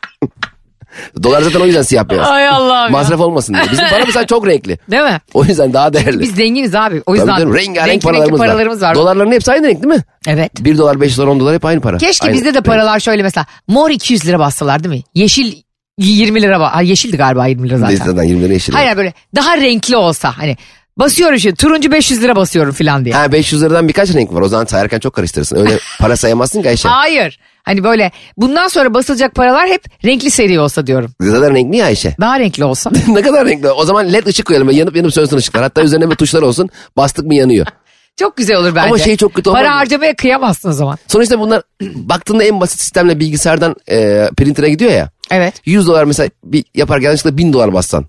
Dolar 1.24 1.42
zaten 1.42 1.60
o 1.60 1.66
yüzden 1.66 1.82
siyah 1.82 2.10
beyaz. 2.10 2.28
Ay 2.28 2.48
Allah'ım 2.48 2.86
ya. 2.86 2.90
Masraf 2.90 3.20
olmasın 3.20 3.54
diye. 3.54 3.64
Bizim 3.72 3.88
para 3.88 4.04
mesela 4.06 4.28
çok 4.28 4.48
renkli. 4.48 4.80
Değil 4.92 5.04
mi? 5.04 5.20
O 5.34 5.46
yüzden 5.46 5.74
daha 5.74 5.94
değerli. 5.94 6.20
Biz 6.20 6.36
zenginiz 6.36 6.76
abi. 6.76 7.02
O 7.06 7.12
Tabii 7.12 7.18
yüzden 7.20 7.38
canım, 7.40 7.56
rengarenk 7.56 7.90
renkli 7.90 8.04
paralarımız, 8.04 8.40
renkli 8.40 8.48
paralarımız 8.48 8.82
var. 8.82 8.96
Dolarların 8.96 9.32
hepsi 9.32 9.52
aynı 9.52 9.68
renk 9.68 9.84
değil 9.84 9.94
mi? 9.96 10.04
Evet. 10.28 10.52
1 10.66 10.78
dolar, 10.78 11.02
5 11.02 11.18
dolar, 11.18 11.28
10 11.28 11.40
dolar 11.40 11.56
hep 11.56 11.66
aynı 11.66 11.82
para. 11.82 11.98
Keşke 11.98 12.26
Aynı 12.28 12.36
bizde 12.38 12.50
de 12.54 12.54
renk. 12.58 12.66
paralar 12.66 13.00
şöyle 13.00 13.24
mesela 13.24 13.46
mor 13.68 13.90
200 13.90 14.26
lira 14.28 14.40
bassalar 14.40 14.84
değil 14.84 14.96
mi? 14.96 15.02
Yeşil 15.16 15.54
20 15.98 16.42
lira. 16.42 16.56
ba- 16.56 16.70
Ha, 16.70 16.82
yeşildi 16.82 17.18
galiba 17.18 17.48
20 17.48 17.70
lira 17.70 17.78
zaten. 17.78 17.96
Zaten 17.96 18.24
20 18.24 18.42
lira 18.44 18.54
yeşil. 18.54 18.74
Hayır, 18.74 18.98
böyle 18.98 19.14
daha 19.36 19.58
renkli 19.58 19.98
olsa 19.98 20.38
hani 20.38 20.58
basıyorum 20.98 21.40
şimdi 21.40 21.56
turuncu 21.56 21.92
500 21.92 22.24
lira 22.24 22.36
basıyorum 22.36 22.74
falan 22.74 23.06
diye. 23.06 23.16
Ha 23.16 23.32
500 23.32 23.62
liradan 23.62 23.88
birkaç 23.88 24.14
renk 24.14 24.34
var. 24.34 24.42
O 24.42 24.48
zaman 24.48 24.66
sayarken 24.66 25.00
çok 25.00 25.14
karıştırırsın. 25.14 25.56
Öyle 25.56 25.80
para 26.00 26.18
sayamazsın 26.18 26.62
ki 26.62 26.70
Ayşe. 26.70 26.90
Hayır. 26.90 27.40
Hani 27.64 27.84
böyle 27.84 28.12
bundan 28.38 28.68
sonra 28.68 28.94
basılacak 28.94 29.36
paralar 29.36 29.68
hep 29.68 29.84
renkli 30.06 30.32
seri 30.32 30.60
olsa 30.60 30.88
diyorum. 30.88 31.12
Zaten 31.22 31.56
renkli 31.56 31.78
ya 31.78 31.86
Ayşe. 31.86 32.16
Daha 32.20 32.40
renkli 32.40 32.64
olsa. 32.64 32.92
ne 33.08 33.22
kadar 33.22 33.46
renkli. 33.46 33.72
O 33.72 33.86
zaman 33.86 34.14
led 34.14 34.26
ışık 34.26 34.46
koyalım. 34.46 34.70
Yanıp 34.70 34.96
yanıp 34.96 35.14
sönsün 35.14 35.38
ışıklar. 35.38 35.64
Hatta 35.64 35.82
üzerine 35.82 36.12
bir 36.12 36.16
tuşlar 36.16 36.42
olsun. 36.42 36.70
Bastık 36.98 37.26
mı 37.26 37.36
yanıyor. 37.36 37.68
Çok 38.20 38.38
güzel 38.38 38.58
olur 38.58 38.76
bence. 38.76 38.88
Ama 38.88 38.98
şey 38.98 39.18
çok 39.18 39.34
kötü 39.34 39.50
olmaz 39.50 39.64
Para 39.64 39.76
harcamaya 39.76 40.16
kıyamazsın 40.16 40.70
o 40.70 40.74
zaman. 40.74 40.98
Sonuçta 41.08 41.40
bunlar 41.40 41.62
baktığında 41.82 42.44
en 42.44 42.62
basit 42.62 42.80
sistemle 42.80 43.20
bilgisayardan 43.20 43.76
e, 43.90 44.30
printer'a 44.38 44.68
gidiyor 44.68 44.92
ya. 44.92 45.10
Evet. 45.32 45.62
100 45.66 45.88
dolar 45.88 46.04
mesela 46.04 46.30
bir 46.44 46.64
yaparken 46.76 47.06
yanlışlıkla 47.06 47.38
1000 47.38 47.54
dolar 47.54 47.74
bassan. 47.74 48.06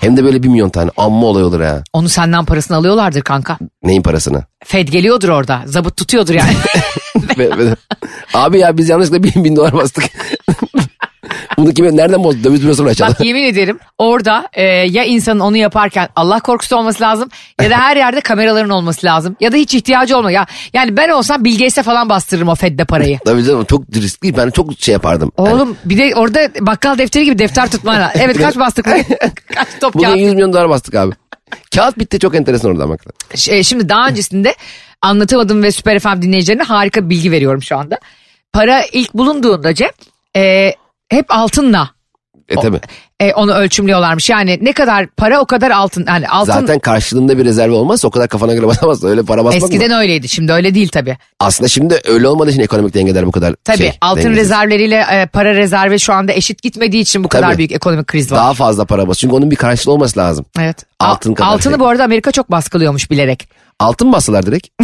Hem 0.00 0.16
de 0.16 0.24
böyle 0.24 0.42
1 0.42 0.48
milyon 0.48 0.68
tane. 0.68 0.90
Amma 0.96 1.26
olay 1.26 1.44
olur 1.44 1.60
ha. 1.60 1.82
Onu 1.92 2.08
senden 2.08 2.44
parasını 2.44 2.76
alıyorlardır 2.76 3.22
kanka. 3.22 3.58
Neyin 3.82 4.02
parasını? 4.02 4.44
Fed 4.64 4.88
geliyordur 4.88 5.28
orada. 5.28 5.62
Zabıt 5.66 5.96
tutuyordur 5.96 6.34
yani. 6.34 6.52
Abi 8.34 8.58
ya 8.58 8.76
biz 8.78 8.88
yanlışlıkla 8.88 9.22
1000 9.22 9.44
bin 9.44 9.56
dolar 9.56 9.72
bastık. 9.72 10.04
Bunu 11.56 11.74
kime 11.74 11.96
nereden 11.96 12.24
bozdu? 12.24 12.44
Döviz 12.44 12.64
bürosuna 12.64 12.88
açalım. 12.88 13.12
Bak 13.18 13.26
yemin 13.26 13.44
ederim 13.44 13.78
orada 13.98 14.48
e, 14.52 14.62
ya 14.64 15.04
insanın 15.04 15.40
onu 15.40 15.56
yaparken 15.56 16.08
Allah 16.16 16.40
korkusu 16.40 16.76
olması 16.76 17.02
lazım 17.02 17.28
ya 17.62 17.70
da 17.70 17.78
her 17.78 17.96
yerde 17.96 18.20
kameraların 18.20 18.70
olması 18.70 19.06
lazım. 19.06 19.36
Ya 19.40 19.52
da 19.52 19.56
hiç 19.56 19.74
ihtiyacı 19.74 20.16
olmuyor. 20.16 20.34
Ya, 20.34 20.46
yani 20.72 20.96
ben 20.96 21.08
olsam 21.08 21.44
Bill 21.44 21.52
Gates'e 21.52 21.82
falan 21.82 22.08
bastırırım 22.08 22.48
o 22.48 22.54
Fed'de 22.54 22.84
parayı. 22.84 23.18
Tabii 23.24 23.44
canım 23.44 23.64
çok 23.64 23.82
riskli. 23.94 24.36
Ben 24.36 24.50
çok 24.50 24.70
şey 24.78 24.92
yapardım. 24.92 25.32
Yani 25.38 25.48
Oğlum 25.48 25.76
bir 25.84 25.98
de 25.98 26.14
orada 26.14 26.40
bakkal 26.60 26.98
defteri 26.98 27.24
gibi 27.24 27.38
defter 27.38 27.70
tutman 27.70 28.00
lazım. 28.00 28.20
Evet 28.24 28.38
kaç 28.38 28.56
bastık? 28.56 28.84
kaç 29.54 29.68
top 29.80 29.94
Bugün 29.94 30.06
kağıt? 30.06 30.18
100 30.18 30.32
milyon 30.32 30.52
dolar 30.52 30.68
bastık 30.68 30.94
abi. 30.94 31.14
Kağıt 31.74 31.98
bitti 31.98 32.18
çok 32.18 32.34
enteresan 32.34 32.70
orada 32.70 32.88
bak. 32.88 33.00
Ş- 33.34 33.56
e, 33.56 33.62
Şimdi 33.62 33.88
daha 33.88 34.08
öncesinde 34.08 34.54
anlatamadım 35.02 35.62
ve 35.62 35.72
Süper 35.72 35.98
FM 35.98 36.22
dinleyicilerine 36.22 36.62
harika 36.62 37.10
bilgi 37.10 37.30
veriyorum 37.30 37.62
şu 37.62 37.76
anda. 37.76 37.98
Para 38.52 38.82
ilk 38.92 39.14
bulunduğunda 39.14 39.74
Cem 39.74 39.90
e, 40.36 40.72
hep 41.08 41.26
altınla 41.28 41.90
E 42.48 42.54
tabi. 42.54 42.80
e, 43.20 43.32
onu 43.32 43.52
ölçümlüyorlarmış. 43.54 44.30
Yani 44.30 44.58
ne 44.62 44.72
kadar 44.72 45.06
para 45.06 45.40
o 45.40 45.46
kadar 45.46 45.70
altın. 45.70 46.04
Yani 46.08 46.28
altın 46.28 46.52
Zaten 46.52 46.78
karşılığında 46.78 47.38
bir 47.38 47.44
rezervi 47.44 47.72
olmazsa 47.72 48.08
o 48.08 48.10
kadar 48.10 48.28
kafana 48.28 48.54
göre 48.54 48.66
basamazsın. 48.66 49.08
Öyle 49.08 49.22
para 49.22 49.44
basmak 49.44 49.62
eskiden 49.62 49.90
mı? 49.90 49.96
öyleydi. 49.96 50.28
Şimdi 50.28 50.52
öyle 50.52 50.74
değil 50.74 50.88
tabii. 50.88 51.16
Aslında 51.40 51.68
şimdi 51.68 52.00
öyle 52.04 52.28
olmadığı 52.28 52.50
için 52.50 52.60
ekonomik 52.60 52.94
dengeler 52.94 53.26
bu 53.26 53.32
kadar 53.32 53.54
Tabii 53.64 53.76
şey, 53.78 53.92
altın 54.00 54.22
dengesiz. 54.22 54.36
rezervleriyle 54.44 55.06
e, 55.12 55.26
para 55.26 55.54
rezervi 55.54 56.00
şu 56.00 56.12
anda 56.12 56.32
eşit 56.32 56.62
gitmediği 56.62 57.02
için 57.02 57.24
bu 57.24 57.28
kadar 57.28 57.48
Tabii. 57.48 57.58
büyük 57.58 57.72
ekonomik 57.72 58.06
kriz 58.06 58.32
var. 58.32 58.38
Daha 58.38 58.54
fazla 58.54 58.84
para 58.84 59.08
bas. 59.08 59.18
Çünkü 59.18 59.34
onun 59.34 59.50
bir 59.50 59.56
karşılığı 59.56 59.92
olması 59.92 60.18
lazım. 60.20 60.46
evet. 60.60 60.76
altın 61.00 61.34
kadar 61.34 61.48
Altını 61.48 61.72
şey. 61.72 61.80
bu 61.80 61.86
arada 61.88 62.04
Amerika 62.04 62.32
çok 62.32 62.50
baskılıyormuş 62.50 63.10
bilerek. 63.10 63.48
Altın 63.80 64.12
bassalar 64.12 64.46
direkt. 64.46 64.68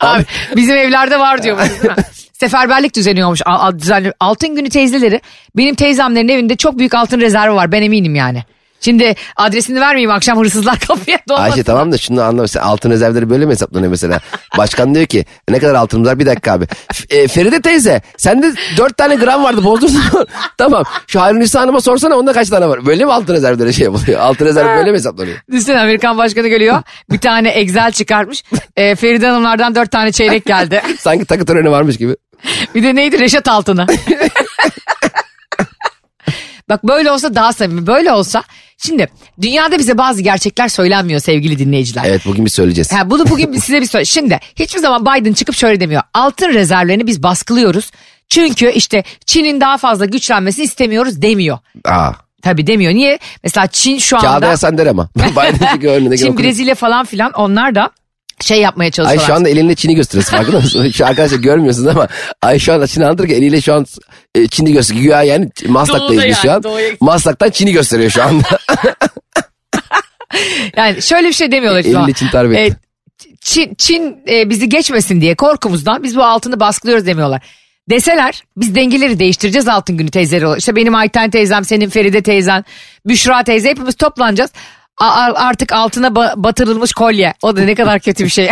Abi, 0.00 0.24
bizim 0.56 0.76
evlerde 0.76 1.18
var 1.18 1.42
diyormuş. 1.42 1.68
Seferberlik 2.40 2.96
düzeniyormuş. 2.96 3.40
Al- 3.46 3.60
al- 3.68 3.78
düzenli- 3.78 4.12
Altın 4.20 4.54
günü 4.56 4.68
teyzeleri 4.68 5.20
benim 5.56 5.74
teyzemlerin 5.74 6.28
evinde 6.28 6.56
çok 6.56 6.78
büyük 6.78 6.94
altın 6.94 7.20
rezervi 7.20 7.54
var 7.54 7.72
ben 7.72 7.82
eminim 7.82 8.14
yani. 8.14 8.42
Şimdi 8.80 9.14
adresini 9.36 9.80
vermeyeyim 9.80 10.10
akşam 10.10 10.38
hırsızlar 10.38 10.78
kapıya 10.88 11.18
dolmasın. 11.28 11.50
Ayşe 11.50 11.62
tamam 11.62 11.92
da 11.92 11.98
şunu 11.98 12.22
anla 12.22 12.42
mesela 12.42 12.66
altın 12.66 12.90
rezervleri 12.90 13.30
böyle 13.30 13.46
mi 13.46 13.50
hesaplanıyor 13.52 13.90
mesela? 13.90 14.20
Başkan 14.58 14.94
diyor 14.94 15.06
ki 15.06 15.24
ne 15.48 15.58
kadar 15.58 15.74
altınımız 15.74 16.08
var 16.10 16.18
bir 16.18 16.26
dakika 16.26 16.52
abi. 16.52 16.66
E, 17.10 17.28
Feride 17.28 17.60
teyze 17.60 18.02
sende 18.16 18.52
dört 18.78 18.96
tane 18.96 19.14
gram 19.14 19.44
vardı 19.44 19.64
bozdurdun 19.64 20.02
tamam 20.58 20.84
şu 21.06 21.20
Harun 21.20 21.40
Nisa 21.40 21.60
Hanım'a 21.60 21.80
sorsana 21.80 22.16
onda 22.16 22.32
kaç 22.32 22.48
tane 22.48 22.68
var? 22.68 22.86
Böyle 22.86 23.04
mi 23.04 23.12
altın 23.12 23.34
rezervleri 23.34 23.74
şey 23.74 23.84
yapılıyor? 23.84 24.20
Altın 24.20 24.44
rezervi 24.46 24.78
böyle 24.78 24.90
mi 24.90 24.96
hesaplanıyor? 24.96 25.36
Düşünsene 25.50 25.80
Amerikan 25.80 26.18
başkanı 26.18 26.48
geliyor. 26.48 26.82
Bir 27.10 27.18
tane 27.18 27.48
Excel 27.48 27.92
çıkartmış. 27.92 28.42
E, 28.76 28.94
Feride 28.94 29.26
Hanımlardan 29.28 29.74
dört 29.74 29.90
tane 29.90 30.12
çeyrek 30.12 30.44
geldi. 30.44 30.82
Sanki 30.98 31.24
takı 31.24 31.44
töreni 31.46 31.70
varmış 31.70 31.96
gibi. 31.98 32.16
Bir 32.74 32.82
de 32.82 32.94
neydi 32.94 33.18
Reşat 33.20 33.48
Altın'ı. 33.48 33.86
Bak 36.68 36.84
böyle 36.84 37.10
olsa 37.10 37.34
daha 37.34 37.52
samimi. 37.52 37.86
Böyle 37.86 38.12
olsa 38.12 38.42
şimdi 38.78 39.08
dünyada 39.42 39.78
bize 39.78 39.98
bazı 39.98 40.22
gerçekler 40.22 40.68
söylenmiyor 40.68 41.20
sevgili 41.20 41.58
dinleyiciler. 41.58 42.04
Evet 42.06 42.22
bugün 42.26 42.44
bir 42.44 42.50
söyleyeceğiz. 42.50 42.92
Ha, 42.92 43.10
bunu 43.10 43.30
bugün 43.30 43.52
size 43.52 43.80
bir 43.80 43.86
söyle. 43.86 44.04
Şimdi 44.04 44.40
hiçbir 44.56 44.80
zaman 44.80 45.02
Biden 45.06 45.32
çıkıp 45.32 45.54
şöyle 45.54 45.80
demiyor. 45.80 46.02
Altın 46.14 46.48
rezervlerini 46.48 47.06
biz 47.06 47.22
baskılıyoruz. 47.22 47.90
Çünkü 48.28 48.70
işte 48.70 49.04
Çin'in 49.26 49.60
daha 49.60 49.78
fazla 49.78 50.04
güçlenmesini 50.04 50.64
istemiyoruz 50.64 51.22
demiyor. 51.22 51.58
Aa, 51.84 52.12
Tabii 52.42 52.66
demiyor. 52.66 52.92
Niye? 52.92 53.18
Mesela 53.42 53.66
Çin 53.66 53.98
şu 53.98 54.16
kağıda 54.16 54.30
anda 54.34 54.46
yazsan 54.46 54.78
der 54.78 54.86
ama. 54.86 55.08
Biden 55.16 55.68
çünkü 55.72 55.88
önündeki 55.88 56.22
Çin. 56.22 56.38
Brezilya 56.38 56.74
falan 56.74 57.04
filan 57.04 57.32
onlar 57.32 57.74
da 57.74 57.90
şey 58.40 58.60
yapmaya 58.60 58.84
Ay 58.84 58.90
çalışıyorlar. 58.90 59.26
şu 59.26 59.34
anda 59.34 59.48
elinle 59.48 59.74
Çin'i 59.74 59.94
gösteriyorsun 59.94 60.36
farkında 60.36 60.60
mısın? 60.60 60.90
Şu 60.94 61.06
arkadaşlar 61.06 61.38
görmüyorsunuz 61.38 61.86
ama 61.88 62.08
Ay 62.42 62.58
şu 62.58 62.72
anda 62.72 62.86
Çin'i 62.86 63.04
anlatırken 63.04 63.34
eliyle 63.34 63.60
şu 63.60 63.74
an 63.74 63.86
e, 64.34 64.46
Çin'i 64.46 64.72
gösteriyor. 64.72 65.04
Güya 65.04 65.22
yani 65.22 65.48
Maslak'tayız 65.66 66.24
biz 66.24 66.36
şu 66.38 66.46
yani, 66.46 66.56
an. 66.56 66.62
doğuya- 66.62 66.96
Maslak'tan 67.00 67.50
Çin'i 67.50 67.72
gösteriyor 67.72 68.10
şu 68.10 68.22
anda. 68.22 68.44
Yani 70.76 71.02
şöyle 71.02 71.28
bir 71.28 71.32
şey 71.32 71.52
demiyorlar. 71.52 71.82
şu 71.82 71.88
an. 71.98 72.02
Eliyle 72.02 72.12
Çin 72.12 72.28
tarif 72.28 72.52
etti. 72.56 72.76
E, 73.26 73.36
Çin, 73.40 73.74
Çin 73.74 74.16
e, 74.28 74.50
bizi 74.50 74.68
geçmesin 74.68 75.20
diye 75.20 75.34
korkumuzdan 75.34 76.02
biz 76.02 76.16
bu 76.16 76.24
altını 76.24 76.60
baskılıyoruz 76.60 77.06
demiyorlar. 77.06 77.42
Deseler 77.90 78.42
biz 78.56 78.74
dengeleri 78.74 79.18
değiştireceğiz 79.18 79.68
altın 79.68 79.96
günü 79.96 80.10
teyzeleri 80.10 80.46
olarak. 80.46 80.60
İşte 80.60 80.76
benim 80.76 80.94
Ayten 80.94 81.30
teyzem, 81.30 81.64
senin 81.64 81.88
Feride 81.88 82.22
teyzen, 82.22 82.64
Büşra 83.06 83.44
teyze 83.44 83.68
hepimiz 83.70 83.94
toplanacağız. 83.94 84.50
Artık 84.98 85.72
altına 85.72 86.06
ba- 86.06 86.32
batırılmış 86.36 86.92
kolye. 86.92 87.34
O 87.42 87.56
da 87.56 87.60
ne 87.60 87.74
kadar 87.74 88.00
kötü 88.00 88.24
bir 88.24 88.28
şey. 88.30 88.50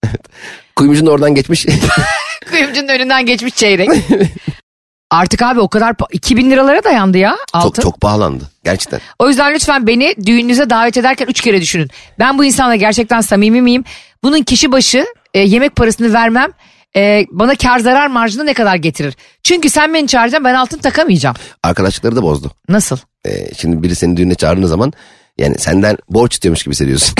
Kuyumcunun 0.76 1.10
oradan 1.10 1.34
geçmiş. 1.34 1.66
Kuyumcunun 2.50 2.88
önünden 2.88 3.26
geçmiş 3.26 3.54
çeyrek. 3.54 3.90
Artık 5.10 5.42
abi 5.42 5.60
o 5.60 5.68
kadar 5.68 5.92
pa- 5.92 6.12
2000 6.12 6.50
liralara 6.50 6.84
dayandı 6.84 7.18
ya 7.18 7.36
altın. 7.52 7.68
çok 7.82 7.82
çok 7.82 8.00
pahalandı. 8.00 8.50
Gerçekten. 8.64 9.00
O 9.18 9.28
yüzden 9.28 9.54
lütfen 9.54 9.86
beni 9.86 10.14
düğününüze 10.26 10.70
davet 10.70 10.96
ederken 10.96 11.26
üç 11.26 11.40
kere 11.40 11.60
düşünün. 11.60 11.88
Ben 12.18 12.38
bu 12.38 12.44
insanla 12.44 12.76
gerçekten 12.76 13.20
samimi 13.20 13.62
miyim? 13.62 13.84
Bunun 14.22 14.42
kişi 14.42 14.72
başı 14.72 15.06
e, 15.34 15.40
yemek 15.40 15.76
parasını 15.76 16.12
vermem 16.12 16.50
e, 16.96 17.24
bana 17.30 17.54
kar 17.54 17.78
zarar 17.78 18.06
marjını 18.06 18.46
ne 18.46 18.54
kadar 18.54 18.76
getirir? 18.76 19.16
Çünkü 19.42 19.70
sen 19.70 19.94
beni 19.94 20.08
çağıracaksın 20.08 20.44
ben 20.44 20.54
altın 20.54 20.78
takamayacağım. 20.78 21.36
Arkadaşlıkları 21.62 22.16
da 22.16 22.22
bozdu. 22.22 22.50
Nasıl? 22.68 22.96
Ee, 23.26 23.54
şimdi 23.54 23.82
biri 23.82 23.94
seni 23.94 24.16
düğüne 24.16 24.34
çağırdığı 24.34 24.68
zaman 24.68 24.92
yani 25.40 25.58
senden 25.58 25.96
borç 26.10 26.32
istiyormuş 26.32 26.62
gibi 26.62 26.72
hissediyorsun. 26.72 27.14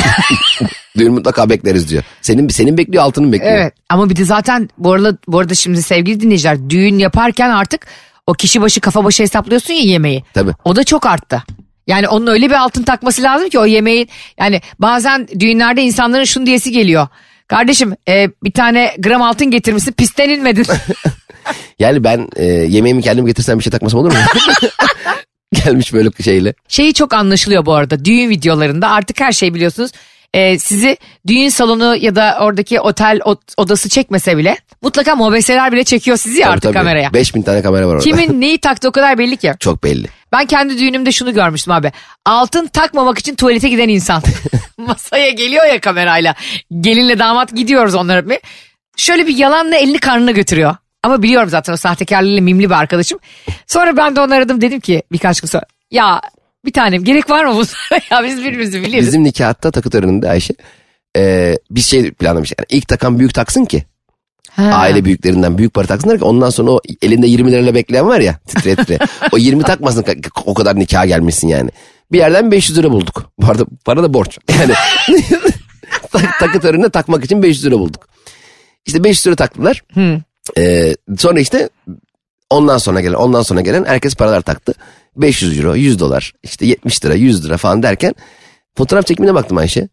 Düğün 0.98 1.12
mutlaka 1.12 1.50
bekleriz 1.50 1.90
diyor. 1.90 2.02
Senin 2.22 2.48
senin 2.48 2.78
bekliyor 2.78 3.04
altının 3.04 3.32
bekliyor. 3.32 3.52
Evet 3.52 3.74
ama 3.88 4.10
bir 4.10 4.16
de 4.16 4.24
zaten 4.24 4.68
bu 4.78 4.92
arada, 4.92 5.18
bu 5.28 5.38
arada 5.38 5.54
şimdi 5.54 5.82
sevgili 5.82 6.20
dinleyiciler 6.20 6.70
düğün 6.70 6.98
yaparken 6.98 7.50
artık 7.50 7.86
o 8.26 8.34
kişi 8.34 8.60
başı 8.60 8.80
kafa 8.80 9.04
başı 9.04 9.22
hesaplıyorsun 9.22 9.74
ya 9.74 9.82
yemeği. 9.82 10.24
Tabii. 10.34 10.52
O 10.64 10.76
da 10.76 10.84
çok 10.84 11.06
arttı. 11.06 11.42
Yani 11.86 12.08
onun 12.08 12.26
öyle 12.26 12.46
bir 12.46 12.54
altın 12.54 12.82
takması 12.82 13.22
lazım 13.22 13.48
ki 13.48 13.58
o 13.58 13.66
yemeğin 13.66 14.08
yani 14.38 14.60
bazen 14.78 15.28
düğünlerde 15.40 15.82
insanların 15.82 16.24
şunu 16.24 16.46
diyesi 16.46 16.72
geliyor. 16.72 17.08
Kardeşim 17.46 17.94
e, 18.08 18.28
bir 18.44 18.52
tane 18.52 18.94
gram 18.98 19.22
altın 19.22 19.50
getirmişsin 19.50 19.92
pisten 19.92 20.28
inmedin. 20.28 20.66
Yani 21.78 22.04
ben 22.04 22.28
e, 22.36 22.44
yemeğimi 22.44 23.02
kendim 23.02 23.26
getirsem 23.26 23.58
bir 23.58 23.64
şey 23.64 23.70
takmasam 23.70 24.00
olur 24.00 24.12
mu? 24.12 24.18
Gelmiş 25.64 25.92
böyle 25.92 26.10
şeyle. 26.24 26.54
Şeyi 26.68 26.94
çok 26.94 27.14
anlaşılıyor 27.14 27.66
bu 27.66 27.74
arada 27.74 28.04
düğün 28.04 28.30
videolarında 28.30 28.88
artık 28.88 29.20
her 29.20 29.32
şey 29.32 29.54
biliyorsunuz 29.54 29.90
e, 30.34 30.58
sizi 30.58 30.96
düğün 31.26 31.48
salonu 31.48 31.96
ya 31.96 32.16
da 32.16 32.38
oradaki 32.40 32.80
otel 32.80 33.20
ot- 33.24 33.54
odası 33.56 33.88
çekmese 33.88 34.36
bile 34.36 34.56
mutlaka 34.82 35.14
mobeseler 35.14 35.72
bile 35.72 35.84
çekiyor 35.84 36.16
sizi 36.16 36.38
ya 36.38 36.44
Tabii, 36.44 36.52
artık 36.52 36.62
tabii. 36.62 36.74
kameraya. 36.74 37.12
5000 37.12 37.42
tane 37.42 37.62
kamera 37.62 37.86
var 37.88 37.92
orada. 37.94 38.04
Kimin 38.04 38.40
neyi 38.40 38.58
taktı 38.58 38.88
o 38.88 38.92
kadar 38.92 39.18
belli 39.18 39.36
ki. 39.36 39.52
Çok 39.60 39.84
belli. 39.84 40.06
Ben 40.32 40.46
kendi 40.46 40.78
düğünümde 40.78 41.12
şunu 41.12 41.34
görmüştüm 41.34 41.72
abi. 41.72 41.92
Altın 42.26 42.66
takmamak 42.66 43.18
için 43.18 43.34
tuvalete 43.34 43.68
giden 43.68 43.88
insan. 43.88 44.22
Masaya 44.78 45.30
geliyor 45.30 45.64
ya 45.64 45.80
kamerayla. 45.80 46.34
Gelinle 46.80 47.18
damat 47.18 47.56
gidiyoruz 47.56 47.94
onlara 47.94 48.28
bir. 48.28 48.38
Şöyle 48.96 49.26
bir 49.26 49.36
yalanla 49.36 49.76
elini 49.76 49.98
karnına 49.98 50.30
götürüyor. 50.30 50.76
Ama 51.02 51.22
biliyorum 51.22 51.48
zaten 51.48 51.72
o 51.72 51.76
sahtekarlığıyla 51.76 52.40
mimli 52.42 52.64
bir 52.70 52.74
arkadaşım. 52.74 53.18
Sonra 53.66 53.96
ben 53.96 54.16
de 54.16 54.20
onu 54.20 54.34
aradım 54.34 54.60
dedim 54.60 54.80
ki 54.80 55.02
birkaç 55.12 55.40
gün 55.40 55.48
sonra. 55.48 55.64
Ya 55.90 56.20
bir 56.64 56.72
tanem 56.72 57.04
gerek 57.04 57.30
var 57.30 57.44
mı 57.44 57.52
bunlara 57.54 58.00
ya 58.10 58.24
biz 58.24 58.38
birbirimizi 58.38 58.82
biliyoruz. 58.82 59.06
Bizim 59.06 59.24
nikahta 59.24 59.70
takı 59.70 59.90
töreninde 59.90 60.30
Ayşe 60.30 60.54
e, 61.16 61.54
bir 61.70 61.80
şey 61.80 62.10
planlamış. 62.10 62.52
Yani 62.58 62.66
ilk 62.68 62.88
takan 62.88 63.18
büyük 63.18 63.34
taksın 63.34 63.64
ki 63.64 63.84
Ha. 64.50 64.62
aile 64.62 65.04
büyüklerinden 65.04 65.58
büyük 65.58 65.74
para 65.74 65.86
taksınlar 65.86 66.18
ki 66.18 66.24
ondan 66.24 66.50
sonra 66.50 66.70
o 66.70 66.80
elinde 67.02 67.26
20 67.26 67.52
lirayla 67.52 67.74
bekleyen 67.74 68.08
var 68.08 68.20
ya 68.20 68.38
titre 68.46 68.76
titre. 68.76 68.98
o 69.32 69.38
20 69.38 69.62
takmasın 69.62 70.04
o 70.46 70.54
kadar 70.54 70.78
nikaha 70.78 71.06
gelmişsin 71.06 71.48
yani. 71.48 71.70
Bir 72.12 72.18
yerden 72.18 72.50
500 72.50 72.78
lira 72.78 72.90
bulduk. 72.90 73.32
Bu 73.38 73.46
arada 73.46 73.64
para 73.84 74.02
da 74.02 74.14
borç. 74.14 74.38
Yani 74.60 74.72
tak- 76.12 76.38
takı 76.40 76.60
törenine 76.60 76.88
takmak 76.90 77.24
için 77.24 77.42
500 77.42 77.64
lira 77.66 77.78
bulduk. 77.78 78.08
İşte 78.86 79.04
500 79.04 79.26
lira 79.26 79.36
taktılar. 79.36 79.82
Ee, 80.58 80.96
sonra 81.18 81.40
işte 81.40 81.68
ondan 82.50 82.78
sonra 82.78 83.00
gelen 83.00 83.14
ondan 83.14 83.42
sonra 83.42 83.60
gelen 83.60 83.84
herkes 83.84 84.14
paralar 84.14 84.40
taktı. 84.40 84.74
500 85.16 85.58
euro, 85.58 85.76
100 85.76 86.00
dolar, 86.00 86.32
işte 86.42 86.66
70 86.66 87.04
lira, 87.04 87.14
100 87.14 87.44
lira 87.44 87.56
falan 87.56 87.82
derken 87.82 88.14
fotoğraf 88.76 89.06
çekimine 89.06 89.34
baktım 89.34 89.58
Ayşe. 89.58 89.88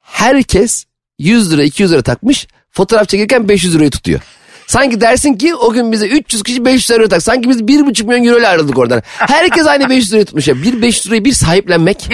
Herkes 0.00 0.84
100 1.18 1.52
lira, 1.52 1.62
200 1.62 1.92
lira 1.92 2.02
takmış. 2.02 2.46
Fotoğraf 2.70 3.08
çekirken 3.08 3.48
500 3.48 3.74
lirayı 3.74 3.90
tutuyor. 3.90 4.20
Sanki 4.68 5.00
dersin 5.00 5.34
ki 5.34 5.54
o 5.54 5.72
gün 5.72 5.92
bize 5.92 6.06
300 6.08 6.42
kişi 6.42 6.64
500 6.64 6.90
lira 6.90 7.08
tak. 7.08 7.22
Sanki 7.22 7.48
biz 7.48 7.60
1,5 7.60 8.04
milyon 8.06 8.24
euro 8.24 8.38
ile 8.38 8.48
ayrıldık 8.48 8.78
oradan. 8.78 9.02
Herkes 9.18 9.66
aynı 9.66 9.88
500 9.88 10.10
lirayı 10.12 10.24
tutmuş 10.24 10.48
ya. 10.48 10.62
Bir 10.62 10.82
500 10.82 11.06
lirayı 11.06 11.24
bir 11.24 11.32
sahiplenmek. 11.32 12.08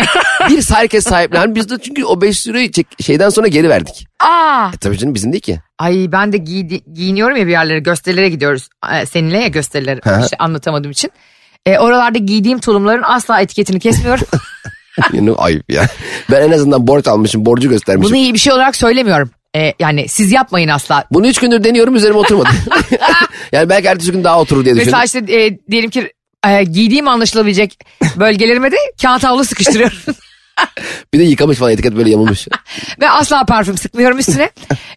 bir 0.50 0.70
herkes 0.74 1.04
sahiplen. 1.04 1.54
Biz 1.54 1.70
de 1.70 1.74
çünkü 1.82 2.04
o 2.04 2.20
500 2.20 2.46
lirayı 2.48 2.70
çek, 2.72 2.86
şeyden 3.02 3.28
sonra 3.28 3.48
geri 3.48 3.68
verdik. 3.68 4.06
Aa, 4.20 4.70
E 4.74 4.76
tabii 4.76 4.98
canım 4.98 5.14
bizim 5.14 5.32
değil 5.32 5.42
ki. 5.42 5.58
ay 5.78 6.08
ben 6.12 6.32
de 6.32 6.36
giydi- 6.36 6.92
giyiniyorum 6.94 7.36
ya 7.36 7.46
bir 7.46 7.50
yerlere 7.52 7.78
gösterilere 7.78 8.28
gidiyoruz. 8.28 8.68
Ee, 8.92 9.06
seninle 9.06 9.38
ya 9.38 9.48
gösteriler 9.48 10.00
Hı 10.04 10.10
hı. 10.16 10.22
işte 10.24 10.36
anlatamadığım 10.38 10.90
için. 10.90 11.10
Ee, 11.66 11.78
oralarda 11.78 12.18
giydiğim 12.18 12.58
tulumların 12.58 13.02
asla 13.04 13.40
etiketini 13.40 13.80
kesmiyorum. 13.80 14.26
Yani 15.12 15.32
ayıp 15.32 15.70
ya. 15.72 15.86
Ben 16.30 16.42
en 16.42 16.50
azından 16.52 16.86
borç 16.86 17.06
almışım, 17.08 17.46
borcu 17.46 17.68
göstermişim. 17.68 18.10
Bunu 18.12 18.16
iyi 18.20 18.34
bir 18.34 18.38
şey 18.38 18.52
olarak 18.52 18.76
söylemiyorum. 18.76 19.30
Ee, 19.56 19.74
yani 19.80 20.08
siz 20.08 20.32
yapmayın 20.32 20.68
asla. 20.68 21.04
Bunu 21.10 21.26
üç 21.26 21.38
gündür 21.38 21.64
deniyorum 21.64 21.96
üzerime 21.96 22.18
oturmadı. 22.18 22.48
yani 23.52 23.68
belki 23.68 23.88
ertesi 23.88 24.12
gün 24.12 24.24
daha 24.24 24.40
oturur 24.40 24.64
diye 24.64 24.74
düşündüm. 24.74 24.92
Mesela 25.02 25.04
işte 25.04 25.36
e, 25.36 25.58
diyelim 25.70 25.90
ki 25.90 26.12
e, 26.48 26.64
giydiğim 26.64 27.08
anlaşılabilecek 27.08 27.78
bölgelerime 28.16 28.72
de 28.72 28.76
kağıt 29.02 29.24
havlu 29.24 29.44
sıkıştırıyorum. 29.44 29.98
Bir 31.14 31.18
de 31.18 31.22
yıkamış 31.22 31.58
falan 31.58 31.72
etiket 31.72 31.96
böyle 31.96 32.10
yamulmuş. 32.10 32.48
Ve 33.00 33.10
asla 33.10 33.44
parfüm 33.44 33.78
sıkmıyorum 33.78 34.18
üstüne. 34.18 34.50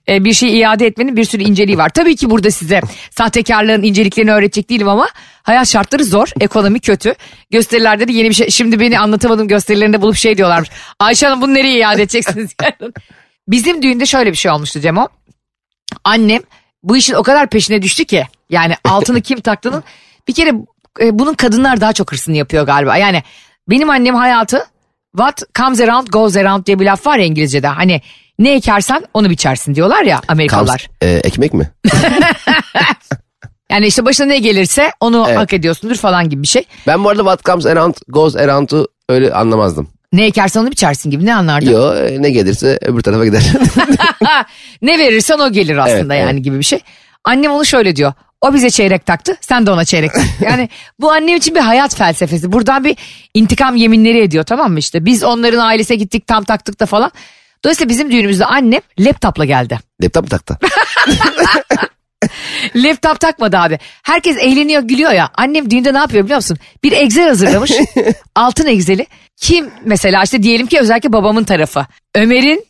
E, 0.09 0.25
bir 0.25 0.33
şey 0.33 0.59
iade 0.59 0.85
etmenin 0.85 1.15
bir 1.15 1.25
sürü 1.25 1.43
inceliği 1.43 1.77
var. 1.77 1.89
Tabii 1.89 2.15
ki 2.15 2.29
burada 2.29 2.51
size 2.51 2.81
sahtekarlığın 3.11 3.83
inceliklerini 3.83 4.31
öğretecek 4.31 4.69
değilim 4.69 4.89
ama 4.89 5.07
hayat 5.43 5.67
şartları 5.67 6.05
zor, 6.05 6.27
ekonomi 6.39 6.79
kötü. 6.79 7.15
Gösterilerde 7.51 8.07
de 8.07 8.11
yeni 8.11 8.29
bir 8.29 8.35
şey. 8.35 8.49
Şimdi 8.49 8.79
beni 8.79 8.99
anlatamadığım 8.99 9.47
gösterilerinde 9.47 10.01
bulup 10.01 10.15
şey 10.15 10.37
diyorlarmış. 10.37 10.69
Ayşe 10.99 11.25
Hanım 11.27 11.41
bunu 11.41 11.53
nereye 11.53 11.79
iade 11.79 12.01
edeceksiniz? 12.01 12.51
Bizim 13.47 13.81
düğünde 13.81 14.05
şöyle 14.05 14.31
bir 14.31 14.37
şey 14.37 14.51
olmuştu 14.51 14.79
Cemo. 14.79 15.07
Annem 16.03 16.41
bu 16.83 16.97
işin 16.97 17.13
o 17.13 17.23
kadar 17.23 17.49
peşine 17.49 17.81
düştü 17.81 18.05
ki. 18.05 18.27
Yani 18.49 18.75
altını 18.83 19.21
kim 19.21 19.39
taktığının 19.41 19.83
bir 20.27 20.33
kere 20.33 20.53
e, 21.01 21.19
bunun 21.19 21.33
kadınlar 21.33 21.81
daha 21.81 21.93
çok 21.93 22.11
hırsını 22.11 22.35
yapıyor 22.37 22.65
galiba. 22.65 22.97
Yani 22.97 23.23
benim 23.69 23.89
annem 23.89 24.15
hayatı 24.15 24.65
what 25.17 25.41
comes 25.55 25.81
around 25.81 26.07
goes 26.07 26.37
around 26.37 26.65
diye 26.65 26.79
bir 26.79 26.85
laf 26.85 27.07
var 27.07 27.17
ya 27.17 27.25
İngilizce'de. 27.25 27.67
Hani 27.67 28.01
ne 28.39 28.53
ekersen 28.53 29.03
onu 29.13 29.29
biçersin 29.29 29.75
diyorlar 29.75 30.03
ya 30.03 30.21
Amerikalılar. 30.27 30.89
E, 31.01 31.07
ekmek 31.09 31.53
mi? 31.53 31.71
Yani 33.71 33.87
işte 33.87 34.05
başına 34.05 34.27
ne 34.27 34.39
gelirse 34.39 34.91
onu 34.99 35.25
Evet. 35.27 35.37
hak 35.37 35.53
ediyorsundur 35.53 35.95
falan 35.95 36.29
gibi 36.29 36.43
bir 36.43 36.47
şey. 36.47 36.63
Ben 36.87 37.03
bu 37.03 37.09
arada 37.09 37.21
what 37.23 37.45
comes 37.45 37.65
around 37.65 37.95
goes 38.07 38.35
around'u 38.35 38.87
öyle 39.09 39.33
anlamazdım. 39.33 39.89
Ne 40.13 40.25
ekersen 40.25 40.61
onu 40.61 40.71
biçersin 40.71 41.11
gibi 41.11 41.25
ne 41.25 41.35
anlardın? 41.35 41.71
Yo 41.71 41.95
e, 41.95 42.21
ne 42.21 42.29
gelirse 42.29 42.77
öbür 42.81 43.01
tarafa 43.01 43.25
gider. 43.25 43.43
ne 44.81 44.99
verirsen 44.99 45.39
o 45.39 45.51
gelir 45.51 45.77
aslında 45.77 46.15
Evet, 46.15 46.25
yani 46.25 46.33
evet. 46.33 46.43
gibi 46.43 46.59
bir 46.59 46.63
şey. 46.63 46.79
Annem 47.23 47.51
onu 47.51 47.65
şöyle 47.65 47.95
diyor. 47.95 48.13
O 48.41 48.53
bize 48.53 48.69
çeyrek 48.69 49.05
taktı, 49.05 49.37
sen 49.41 49.65
de 49.65 49.71
ona 49.71 49.85
çeyrek 49.85 50.13
tak. 50.13 50.23
Yani 50.41 50.69
bu 50.99 51.11
annem 51.11 51.35
için 51.35 51.55
bir 51.55 51.59
hayat 51.59 51.95
felsefesi. 51.95 52.51
Buradan 52.51 52.83
bir 52.83 52.97
intikam 53.33 53.75
yeminleri 53.75 54.21
ediyor 54.21 54.43
tamam 54.43 54.71
mı 54.71 54.79
işte. 54.79 55.05
Biz 55.05 55.23
onların 55.23 55.59
ailesine 55.59 55.97
gittik 55.97 56.27
tam 56.27 56.43
taktık 56.43 56.79
da 56.79 56.85
falan. 56.85 57.11
Dolayısıyla 57.63 57.89
bizim 57.89 58.11
düğünümüzde 58.11 58.45
annem 58.45 58.81
laptopla 58.99 59.45
geldi. 59.45 59.79
Laptop 60.03 60.23
mu 60.23 60.29
taktı? 60.29 60.57
Laptop 62.75 63.19
takmadı 63.19 63.57
abi. 63.57 63.79
Herkes 64.03 64.37
eğleniyor 64.37 64.81
gülüyor 64.81 65.11
ya. 65.11 65.29
Annem 65.35 65.69
düğünde 65.69 65.93
ne 65.93 65.97
yapıyor 65.97 66.23
biliyor 66.23 66.37
musun? 66.37 66.57
Bir 66.83 66.91
Excel 66.91 67.27
hazırlamış. 67.27 67.71
altın 68.35 68.65
Excel'i. 68.67 69.05
Kim 69.37 69.69
mesela 69.85 70.23
işte 70.23 70.43
diyelim 70.43 70.67
ki 70.67 70.79
özellikle 70.79 71.13
babamın 71.13 71.43
tarafı. 71.43 71.85
Ömer'in 72.15 72.65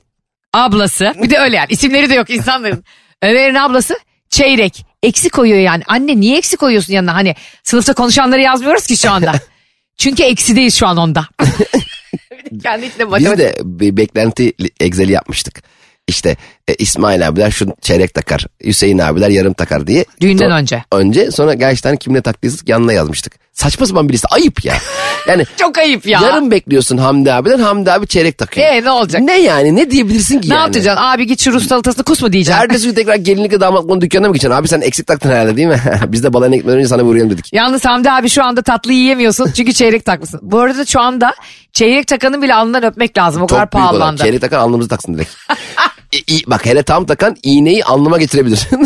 ablası. 0.54 1.14
Bir 1.24 1.30
de 1.30 1.38
öyle 1.40 1.56
yani 1.56 1.68
isimleri 1.70 2.10
de 2.10 2.14
yok 2.16 2.30
insanların. 2.30 2.84
Ömer'in 3.22 3.56
ablası 3.56 4.00
çeyrek. 4.30 4.86
Eksik 5.04 5.34
koyuyor 5.34 5.60
yani. 5.60 5.84
Anne 5.88 6.20
niye 6.20 6.38
eksik 6.38 6.60
koyuyorsun 6.60 6.94
yanına? 6.94 7.14
Hani 7.16 7.36
sınıfta 7.64 7.94
konuşanları 7.94 8.42
yazmıyoruz 8.42 8.88
ki 8.88 8.98
şu 8.98 9.12
anda. 9.12 9.34
Çünkü 9.98 10.24
eksideyiz 10.24 10.76
şu 10.76 10.88
an 10.88 10.98
onda. 10.98 11.28
Kendi 12.64 12.86
içinde 12.86 13.04
Biz 13.06 13.12
matematik. 13.12 13.40
de 13.40 13.56
bir 13.64 13.98
beklenti 13.98 14.54
Excel'i 14.80 15.12
yapmıştık. 15.12 15.64
İşte 16.08 16.38
e, 16.68 16.74
İsmail 16.76 17.28
abiler 17.28 17.52
şu 17.52 17.68
çeyrek 17.82 18.14
takar, 18.14 18.46
Hüseyin 18.66 18.98
abiler 18.98 19.30
yarım 19.30 19.54
takar 19.54 19.88
diye. 19.88 20.06
Düğünden 20.22 20.46
Sonra- 20.46 20.58
önce. 20.58 20.84
Önce 20.92 21.32
sonra 21.32 21.54
gerçekten 21.54 21.96
kimle 21.96 22.22
taktıysak 22.22 22.70
yanına 22.70 22.94
yazmıştık. 22.94 23.34
Saçma 23.54 23.86
sapan 23.86 24.10
birisi 24.10 24.28
ayıp 24.28 24.66
ya. 24.66 24.74
Yani 25.28 25.46
Çok 25.58 25.78
ayıp 25.78 26.06
ya. 26.08 26.20
yarım 26.24 26.52
bekliyorsun 26.52 26.98
Hamdi 26.98 27.34
abiden 27.34 27.60
Hamdi 27.60 27.92
abi 27.92 28.08
çeyrek 28.08 28.38
takıyor. 28.38 28.68
Ee, 28.68 28.84
ne 28.84 28.92
olacak? 28.92 29.22
Ne 29.22 29.40
yani 29.42 29.76
ne 29.76 29.92
diyebilirsin 29.92 30.40
ki 30.42 30.50
Ne 30.50 30.54
yani? 30.54 30.62
yapacaksın? 30.64 31.04
Abi 31.04 31.28
git 31.28 31.42
şu 31.42 31.54
Rus 31.54 31.68
salatasını 31.68 32.04
kus 32.04 32.22
mu 32.22 32.34
diyeceksin? 32.34 32.62
Ertesi 32.62 32.88
gün 32.88 32.94
tekrar 32.96 33.16
gelinlikle 33.16 33.60
damatlıkla 33.60 34.02
dükkanına 34.02 34.28
mı 34.28 34.34
geçeceksin? 34.34 34.60
Abi 34.62 34.68
sen 34.68 34.82
eksik 34.82 35.08
taktın 35.08 35.30
herhalde 35.30 35.58
değil 35.58 35.68
mi? 35.68 35.82
Biz 36.08 36.24
de 36.24 36.34
balana 36.34 36.56
gitmeden 36.56 36.78
önce 36.78 36.88
sana 36.88 37.02
bir 37.06 37.10
uğrayalım 37.10 37.32
dedik. 37.32 37.54
Yalnız 37.54 37.86
Hamdi 37.86 38.12
abi 38.12 38.30
şu 38.30 38.44
anda 38.44 38.62
tatlı 38.62 38.94
yiyemiyorsun 38.94 39.52
çünkü 39.56 39.74
çeyrek 39.74 40.06
takmışsın. 40.06 40.40
Bu 40.44 40.60
arada 40.60 40.86
şu 40.86 41.00
anda 41.00 41.34
çeyrek 41.74 42.08
takanın 42.08 42.42
bile 42.42 42.54
alnından 42.56 42.84
öpmek 42.84 43.18
lazım. 43.18 43.42
O 43.42 43.48
kadar 43.48 43.66
Çok 43.66 43.76
olan. 43.76 43.84
pahalandı. 43.90 44.22
Çeyrek 44.22 44.42
takan 44.42 44.60
alnımızı 44.60 44.90
taksın 44.90 45.14
direkt. 45.14 45.32
İ- 46.12 46.34
i- 46.38 46.44
bak 46.48 46.66
hele 46.66 46.84
tam 46.84 47.06
takan 47.06 47.36
iğneyi 47.44 47.86
alnıma 47.86 48.18
getirebilir. 48.18 48.68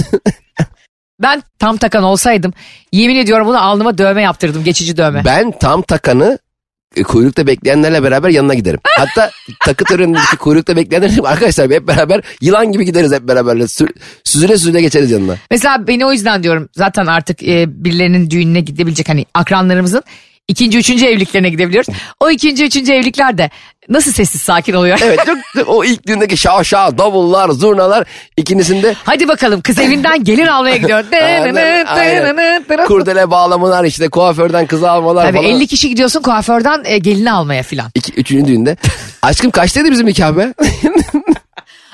Ben 1.21 1.43
tam 1.59 1.77
takan 1.77 2.03
olsaydım 2.03 2.53
yemin 2.91 3.15
ediyorum 3.15 3.47
bunu 3.47 3.61
alnıma 3.61 3.97
dövme 3.97 4.21
yaptırdım. 4.21 4.63
Geçici 4.63 4.97
dövme. 4.97 5.21
ben 5.25 5.51
tam 5.59 5.81
takanı 5.81 6.39
e, 6.95 7.03
kuyrukta 7.03 7.47
bekleyenlerle 7.47 8.03
beraber 8.03 8.29
yanına 8.29 8.53
giderim. 8.53 8.79
Hatta 8.97 9.31
takı 9.65 9.83
törenindeki 9.85 10.37
kuyrukta 10.37 10.75
bekleyenlerle 10.75 11.21
arkadaşlar 11.27 11.71
hep 11.71 11.87
beraber 11.87 12.21
yılan 12.41 12.71
gibi 12.71 12.85
gideriz 12.85 13.11
hep 13.11 13.27
beraber. 13.27 13.55
Sü- 13.55 13.93
süzüle 14.23 14.57
süzüle 14.57 14.81
geçeriz 14.81 15.11
yanına. 15.11 15.35
Mesela 15.51 15.87
beni 15.87 16.05
o 16.05 16.11
yüzden 16.11 16.43
diyorum 16.43 16.69
zaten 16.75 17.05
artık 17.05 17.43
e, 17.43 17.65
birilerinin 17.85 18.29
düğününe 18.29 18.61
gidebilecek 18.61 19.09
hani 19.09 19.25
akranlarımızın 19.33 20.03
ikinci 20.51 20.77
üçüncü 20.77 21.05
evliliklerine 21.05 21.49
gidebiliyoruz. 21.49 21.95
O 22.19 22.29
ikinci 22.29 22.65
üçüncü 22.65 22.93
evlilikler 22.93 23.37
de 23.37 23.49
nasıl 23.89 24.11
sessiz 24.11 24.41
sakin 24.41 24.73
oluyor. 24.73 24.99
Evet 25.03 25.19
çok, 25.25 25.67
o 25.67 25.83
ilk 25.83 26.07
düğündeki 26.07 26.37
şa 26.37 26.63
şa 26.63 26.97
davullar 26.97 27.49
zurnalar 27.49 28.07
ikincisinde 28.37 28.95
Hadi 29.03 29.27
bakalım 29.27 29.61
kız 29.61 29.79
evinden 29.79 30.23
gelin 30.23 30.47
almaya 30.47 30.77
gidiyor. 30.77 31.03
Aynen, 31.11 31.85
aynen. 31.85 32.63
kurdele 32.87 33.31
bağlamalar 33.31 33.85
işte 33.85 34.09
kuaförden 34.09 34.65
kızı 34.65 34.91
almalar 34.91 35.25
Tabii 35.27 35.37
falan. 35.37 35.49
50 35.49 35.67
kişi 35.67 35.89
gidiyorsun 35.89 36.21
kuaförden 36.21 36.81
e, 36.85 36.97
gelini 36.97 37.31
almaya 37.31 37.63
filan. 37.63 37.91
İki, 37.95 38.13
üçüncü 38.13 38.47
düğünde. 38.47 38.77
Aşkım 39.21 39.51
kaçtaydı 39.51 39.91
bizim 39.91 40.07
nikah 40.07 40.37
be? 40.37 40.53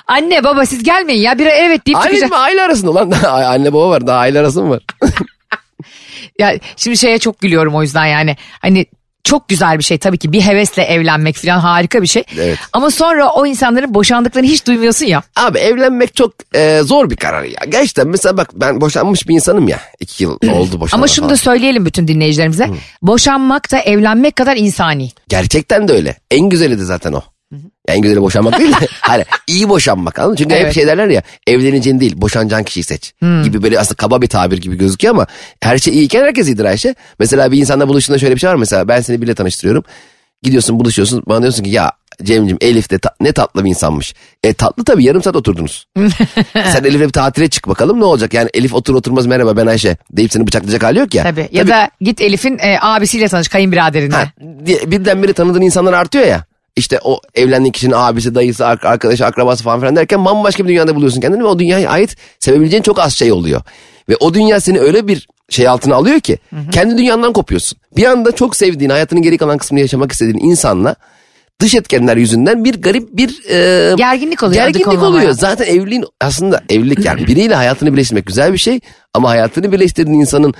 Anne 0.07 0.43
baba 0.43 0.65
siz 0.65 0.83
gelmeyin 0.83 1.21
ya 1.21 1.39
bir 1.39 1.45
evet 1.45 1.87
deyip 1.87 1.97
Aile 1.97 2.07
çıkacak. 2.09 2.31
mi? 2.31 2.37
Aile 2.37 2.61
arasında 2.61 2.91
ulan. 2.91 3.11
Daha 3.11 3.45
Anne 3.45 3.73
baba 3.73 3.89
var 3.89 4.07
daha 4.07 4.17
aile 4.19 4.39
arası 4.39 4.63
mı 4.63 4.69
var? 4.69 4.81
Ya 6.39 6.59
şimdi 6.75 6.97
şeye 6.97 7.19
çok 7.19 7.39
gülüyorum 7.39 7.75
o 7.75 7.81
yüzden 7.81 8.05
yani. 8.05 8.37
Hani 8.61 8.85
çok 9.23 9.49
güzel 9.49 9.77
bir 9.77 9.83
şey 9.83 9.97
tabii 9.97 10.17
ki 10.17 10.31
bir 10.31 10.41
hevesle 10.41 10.83
evlenmek 10.83 11.35
falan 11.35 11.59
harika 11.59 12.01
bir 12.01 12.07
şey. 12.07 12.23
Evet. 12.37 12.57
Ama 12.73 12.91
sonra 12.91 13.29
o 13.29 13.45
insanların 13.45 13.93
boşandıklarını 13.93 14.47
hiç 14.47 14.67
duymuyorsun 14.67 15.05
ya. 15.05 15.21
Abi 15.35 15.57
evlenmek 15.57 16.15
çok 16.15 16.33
e, 16.55 16.81
zor 16.83 17.09
bir 17.09 17.15
karar 17.15 17.43
ya. 17.43 17.59
Gerçekten 17.69 18.07
mesela 18.07 18.37
bak 18.37 18.49
ben 18.53 18.81
boşanmış 18.81 19.27
bir 19.27 19.33
insanım 19.33 19.67
ya. 19.67 19.79
İki 19.99 20.23
yıl 20.23 20.31
oldu 20.31 20.79
boşanalı 20.79 20.99
Ama 21.01 21.07
şunu 21.07 21.25
falan. 21.25 21.29
da 21.29 21.37
söyleyelim 21.37 21.85
bütün 21.85 22.07
dinleyicilerimize. 22.07 22.69
Boşanmak 23.01 23.71
da 23.71 23.79
evlenmek 23.79 24.35
kadar 24.35 24.57
insani. 24.57 25.09
Gerçekten 25.27 25.87
de 25.87 25.93
öyle. 25.93 26.15
En 26.31 26.49
güzeli 26.49 26.79
de 26.79 26.83
zaten 26.83 27.13
o. 27.13 27.21
Yani 27.51 27.61
en 27.87 28.01
güzeli 28.01 28.21
boşanmak 28.21 28.59
değil 28.59 28.71
de 28.71 28.87
hani 29.01 29.25
iyi 29.47 29.69
boşanmak 29.69 30.19
anladın 30.19 30.31
mı? 30.31 30.37
Çünkü 30.37 30.55
hep 30.55 30.61
Evet. 30.61 30.73
şey 30.73 30.87
derler 30.87 31.07
ya 31.07 31.21
evleneceğin 31.47 31.99
değil 31.99 32.13
boşanacağın 32.21 32.63
kişiyi 32.63 32.83
seç 32.83 33.13
gibi 33.43 33.63
böyle 33.63 33.79
aslında 33.79 33.95
kaba 33.95 34.21
bir 34.21 34.27
tabir 34.27 34.57
gibi 34.57 34.77
gözüküyor 34.77 35.13
ama 35.13 35.27
her 35.61 35.77
şey 35.77 35.93
iyiyken 35.93 36.21
herkes 36.23 36.47
iyidir 36.47 36.65
Ayşe. 36.65 36.95
Mesela 37.19 37.51
bir 37.51 37.57
insanla 37.57 37.87
buluştuğunda 37.87 38.19
şöyle 38.19 38.35
bir 38.35 38.39
şey 38.39 38.49
var 38.49 38.55
mesela 38.55 38.87
ben 38.87 39.01
seni 39.01 39.17
biriyle 39.21 39.35
tanıştırıyorum. 39.35 39.83
Gidiyorsun 40.43 40.79
buluşuyorsun 40.79 41.23
bana 41.27 41.41
diyorsun 41.41 41.63
ki 41.63 41.69
ya 41.69 41.91
Cem'cim 42.23 42.57
Elif 42.61 42.89
de 42.89 42.99
ta- 42.99 43.15
ne 43.21 43.31
tatlı 43.31 43.63
bir 43.65 43.69
insanmış. 43.69 44.13
E 44.43 44.53
tatlı 44.53 44.83
tabii 44.83 45.03
yarım 45.03 45.23
saat 45.23 45.35
oturdunuz. 45.35 45.87
Sen 46.53 46.83
Elif'le 46.83 47.01
bir 47.01 47.09
tatile 47.09 47.47
çık 47.49 47.67
bakalım 47.67 47.99
ne 47.99 48.03
olacak? 48.05 48.33
Yani 48.33 48.49
Elif 48.53 48.73
otur 48.73 48.95
oturmaz 48.95 49.25
merhaba 49.25 49.57
ben 49.57 49.65
Ayşe 49.67 49.97
deyip 50.11 50.31
seni 50.31 50.47
bıçaklayacak 50.47 50.83
hali 50.83 50.99
yok 50.99 51.13
ya. 51.13 51.23
Tabii. 51.23 51.49
Ya 51.51 51.67
da 51.67 51.89
git 52.01 52.21
Elif'in 52.21 52.57
e, 52.59 52.77
abisiyle 52.81 53.27
tanış 53.27 53.47
kayınbiraderine. 53.47 54.15
Ha, 54.15 54.25
birdenbire 54.85 55.33
tanıdığın 55.33 55.61
insanlar 55.61 55.93
artıyor 55.93 56.25
ya. 56.25 56.43
İşte 56.77 56.99
o 57.03 57.21
evlendiğin 57.35 57.71
kişinin 57.71 57.93
abisi, 57.95 58.35
dayısı, 58.35 58.65
ar- 58.65 58.79
arkadaşı, 58.83 59.25
akrabası 59.25 59.63
falan 59.63 59.79
filan 59.79 59.95
derken 59.95 60.25
bambaşka 60.25 60.63
bir 60.63 60.69
dünyada 60.69 60.95
buluyorsun 60.95 61.21
kendini 61.21 61.43
ve 61.43 61.47
o 61.47 61.59
dünyaya 61.59 61.89
ait 61.89 62.15
sevebileceğin 62.39 62.83
çok 62.83 62.99
az 62.99 63.13
şey 63.13 63.31
oluyor. 63.31 63.61
Ve 64.09 64.15
o 64.19 64.33
dünya 64.33 64.59
seni 64.59 64.79
öyle 64.79 65.07
bir 65.07 65.27
şey 65.49 65.67
altına 65.67 65.95
alıyor 65.95 66.19
ki 66.19 66.37
kendi 66.71 66.97
dünyandan 66.97 67.33
kopuyorsun. 67.33 67.77
Bir 67.97 68.05
anda 68.05 68.31
çok 68.31 68.55
sevdiğin, 68.55 68.89
hayatının 68.89 69.21
geri 69.21 69.37
kalan 69.37 69.57
kısmını 69.57 69.81
yaşamak 69.81 70.11
istediğin 70.11 70.49
insanla 70.49 70.95
dış 71.61 71.75
etkenler 71.75 72.17
yüzünden 72.17 72.63
bir 72.63 72.81
garip 72.81 73.17
bir 73.17 73.49
e, 73.49 73.95
Gerginlik 73.95 74.43
oluyor, 74.43 74.61
Gerginlik 74.63 75.03
oluyor. 75.03 75.31
Zaten 75.31 75.65
evliliğin 75.65 76.05
aslında 76.21 76.63
evlilik 76.69 77.05
yani 77.05 77.27
biriyle 77.27 77.55
hayatını 77.55 77.93
birleştirmek 77.93 78.25
güzel 78.25 78.53
bir 78.53 78.57
şey 78.57 78.79
ama 79.13 79.29
hayatını 79.29 79.71
birleştirdiğin 79.71 80.19
insanın 80.19 80.53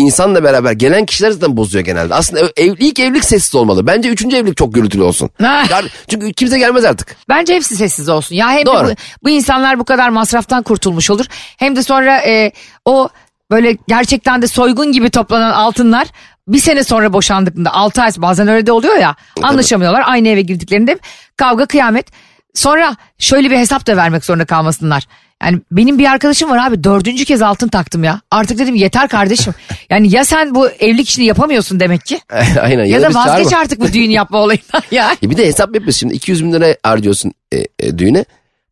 insanla 0.00 0.44
beraber 0.44 0.72
gelen 0.72 1.06
kişiler 1.06 1.30
zaten 1.30 1.56
bozuyor 1.56 1.84
genelde. 1.84 2.14
Aslında 2.14 2.40
ev, 2.56 2.74
ilk 2.78 2.98
evlilik 2.98 3.24
sessiz 3.24 3.54
olmalı. 3.54 3.86
Bence 3.86 4.08
üçüncü 4.08 4.36
evlilik 4.36 4.56
çok 4.56 4.74
gürültülü 4.74 5.02
olsun. 5.02 5.30
Yani 5.70 5.88
çünkü 6.08 6.32
kimse 6.32 6.58
gelmez 6.58 6.84
artık. 6.84 7.16
Bence 7.28 7.54
hepsi 7.54 7.76
sessiz 7.76 8.08
olsun. 8.08 8.34
Ya 8.34 8.50
hem 8.50 8.60
de 8.60 8.66
Doğru. 8.66 8.88
bu, 8.88 8.94
bu 9.24 9.30
insanlar 9.30 9.78
bu 9.78 9.84
kadar 9.84 10.08
masraftan 10.08 10.62
kurtulmuş 10.62 11.10
olur. 11.10 11.24
Hem 11.56 11.76
de 11.76 11.82
sonra 11.82 12.18
e, 12.18 12.52
o 12.84 13.08
böyle 13.50 13.76
gerçekten 13.88 14.42
de 14.42 14.46
soygun 14.46 14.92
gibi 14.92 15.10
toplanan 15.10 15.50
altınlar 15.50 16.08
bir 16.48 16.58
sene 16.58 16.84
sonra 16.84 17.12
boşandıklarında 17.12 17.72
6 17.74 18.02
ay 18.02 18.10
bazen 18.16 18.48
öyle 18.48 18.66
de 18.66 18.72
oluyor 18.72 18.96
ya 18.96 19.16
anlaşamıyorlar. 19.42 20.02
Aynı 20.06 20.28
eve 20.28 20.40
girdiklerinde 20.40 20.98
kavga 21.36 21.66
kıyamet. 21.66 22.06
Sonra 22.54 22.96
şöyle 23.18 23.50
bir 23.50 23.56
hesap 23.56 23.86
da 23.86 23.96
vermek 23.96 24.24
zorunda 24.24 24.44
kalmasınlar. 24.44 25.06
Yani 25.42 25.60
benim 25.70 25.98
bir 25.98 26.04
arkadaşım 26.10 26.50
var 26.50 26.68
abi 26.68 26.84
dördüncü 26.84 27.24
kez 27.24 27.42
altın 27.42 27.68
taktım 27.68 28.04
ya. 28.04 28.20
Artık 28.30 28.58
dedim 28.58 28.74
yeter 28.74 29.08
kardeşim. 29.08 29.54
Yani 29.90 30.14
ya 30.14 30.24
sen 30.24 30.54
bu 30.54 30.68
evlilik 30.68 31.08
işini 31.08 31.24
yapamıyorsun 31.24 31.80
demek 31.80 32.04
ki. 32.06 32.20
Aynen. 32.60 32.84
Ya, 32.84 33.02
da 33.02 33.08
biz 33.08 33.16
vazgeç 33.16 33.48
çağırma. 33.48 33.58
artık 33.58 33.80
bu 33.80 33.92
düğün 33.92 34.10
yapma 34.10 34.38
olayından 34.38 34.82
ya. 34.90 35.16
E 35.22 35.30
bir 35.30 35.36
de 35.36 35.46
hesap 35.46 35.74
yapıyorsun. 35.74 35.98
Şimdi 35.98 36.14
200 36.14 36.44
bin 36.44 36.52
lira 36.52 36.76
harcıyorsun 36.82 37.32
e, 37.52 37.58
e, 37.78 37.98
düğüne. 37.98 38.24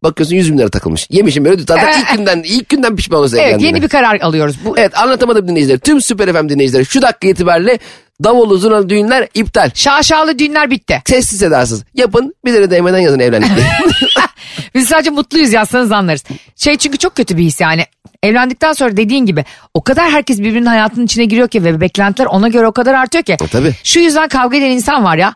Bakıyorsun 0.03 0.37
100 0.37 0.53
bin 0.53 0.59
lira 0.59 0.69
takılmış. 0.69 1.07
Yemişim 1.11 1.45
böyle 1.45 1.63
zaten 1.63 2.01
ilk 2.01 2.17
günden 2.17 2.43
ilk 2.45 2.69
günden 2.69 2.97
pişman 2.97 3.21
olursa 3.21 3.39
Evet 3.39 3.63
yeni 3.63 3.83
bir 3.83 3.89
karar 3.89 4.21
alıyoruz. 4.21 4.57
Bu 4.65 4.79
Evet 4.79 4.99
anlatamadım 4.99 5.49
dinleyiciler. 5.49 5.79
Tüm 5.79 6.01
Süper 6.01 6.33
FM 6.33 6.49
dinleyicileri 6.49 6.87
şu 6.87 7.03
dakika 7.03 7.29
itibariyle 7.29 7.79
davullu 8.25 8.59
zurnalı 8.59 8.89
düğünler 8.89 9.29
iptal. 9.35 9.71
şaşalı 9.75 10.39
düğünler 10.39 10.71
bitti. 10.71 11.03
Sessiz 11.07 11.39
sedasız. 11.39 11.85
Yapın 11.95 12.35
bir 12.45 12.53
lira 12.53 12.71
değmeden 12.71 12.99
yazın 12.99 13.19
evlendik. 13.19 13.51
Biz 14.75 14.89
sadece 14.89 15.11
mutluyuz 15.11 15.53
yazsanız 15.53 15.93
anlarız. 15.93 16.25
Şey 16.57 16.77
çünkü 16.77 16.99
çok 16.99 17.15
kötü 17.15 17.37
bir 17.37 17.43
his 17.43 17.61
yani. 17.61 17.85
Evlendikten 18.23 18.73
sonra 18.73 18.97
dediğin 18.97 19.27
gibi 19.27 19.45
o 19.75 19.83
kadar 19.83 20.11
herkes 20.11 20.39
birbirinin 20.39 20.67
hayatının 20.67 21.05
içine 21.07 21.25
giriyor 21.25 21.49
ki 21.49 21.65
ve 21.65 21.81
beklentiler 21.81 22.27
ona 22.27 22.49
göre 22.49 22.67
o 22.67 22.73
kadar 22.73 22.95
artıyor 22.95 23.25
ki. 23.25 23.37
tabii. 23.53 23.75
Şu 23.85 24.01
yüzden 24.01 24.29
kavga 24.29 24.57
eden 24.57 24.71
insan 24.71 25.05
var 25.05 25.17
ya. 25.17 25.35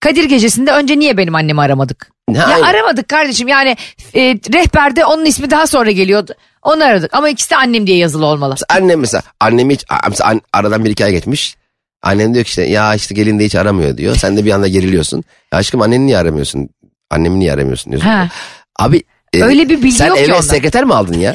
Kadir 0.00 0.24
gecesinde 0.24 0.72
önce 0.72 0.98
niye 0.98 1.16
benim 1.16 1.34
annemi 1.34 1.60
aramadık? 1.60 2.10
Ya 2.34 2.62
aramadık 2.66 3.08
kardeşim 3.08 3.48
yani 3.48 3.76
e, 4.14 4.20
rehberde 4.52 5.04
onun 5.04 5.24
ismi 5.24 5.50
daha 5.50 5.66
sonra 5.66 5.90
geliyordu. 5.90 6.34
Onu 6.62 6.84
aradık 6.84 7.14
ama 7.14 7.28
ikisi 7.28 7.50
de 7.50 7.56
annem 7.56 7.86
diye 7.86 7.96
yazılı 7.96 8.26
olmalı. 8.26 8.54
Annem 8.68 9.00
mesela 9.00 9.22
annemi 9.40 9.74
hiç 9.74 9.84
a- 9.88 10.08
mesela 10.08 10.30
an- 10.30 10.40
aradan 10.52 10.84
bir 10.84 10.90
iki 10.90 11.04
ay 11.04 11.10
geçmiş. 11.12 11.56
Annem 12.02 12.34
diyor 12.34 12.44
ki 12.44 12.48
işte 12.48 12.62
ya 12.62 12.94
işte 12.94 13.14
gelin 13.14 13.38
de 13.38 13.44
hiç 13.44 13.54
aramıyor 13.54 13.96
diyor. 13.96 14.16
Sen 14.16 14.36
de 14.36 14.44
bir 14.44 14.50
anda 14.50 14.68
geriliyorsun. 14.68 15.24
Ya 15.52 15.58
aşkım 15.58 15.82
anneni 15.82 16.06
niye 16.06 16.18
aramıyorsun? 16.18 16.68
Annemi 17.10 17.40
niye 17.40 17.52
aramıyorsun 17.52 17.92
diyorsun. 17.92 18.08
Ha. 18.10 18.28
Abi 18.78 19.02
e, 19.32 19.42
Öyle 19.42 19.68
bir 19.68 19.76
bilgi 19.82 19.92
sen 19.92 20.06
yok 20.06 20.16
ki 20.16 20.22
eve 20.24 20.32
onda. 20.32 20.42
sekreter 20.42 20.84
mi 20.84 20.94
aldın 20.94 21.18
ya? 21.18 21.34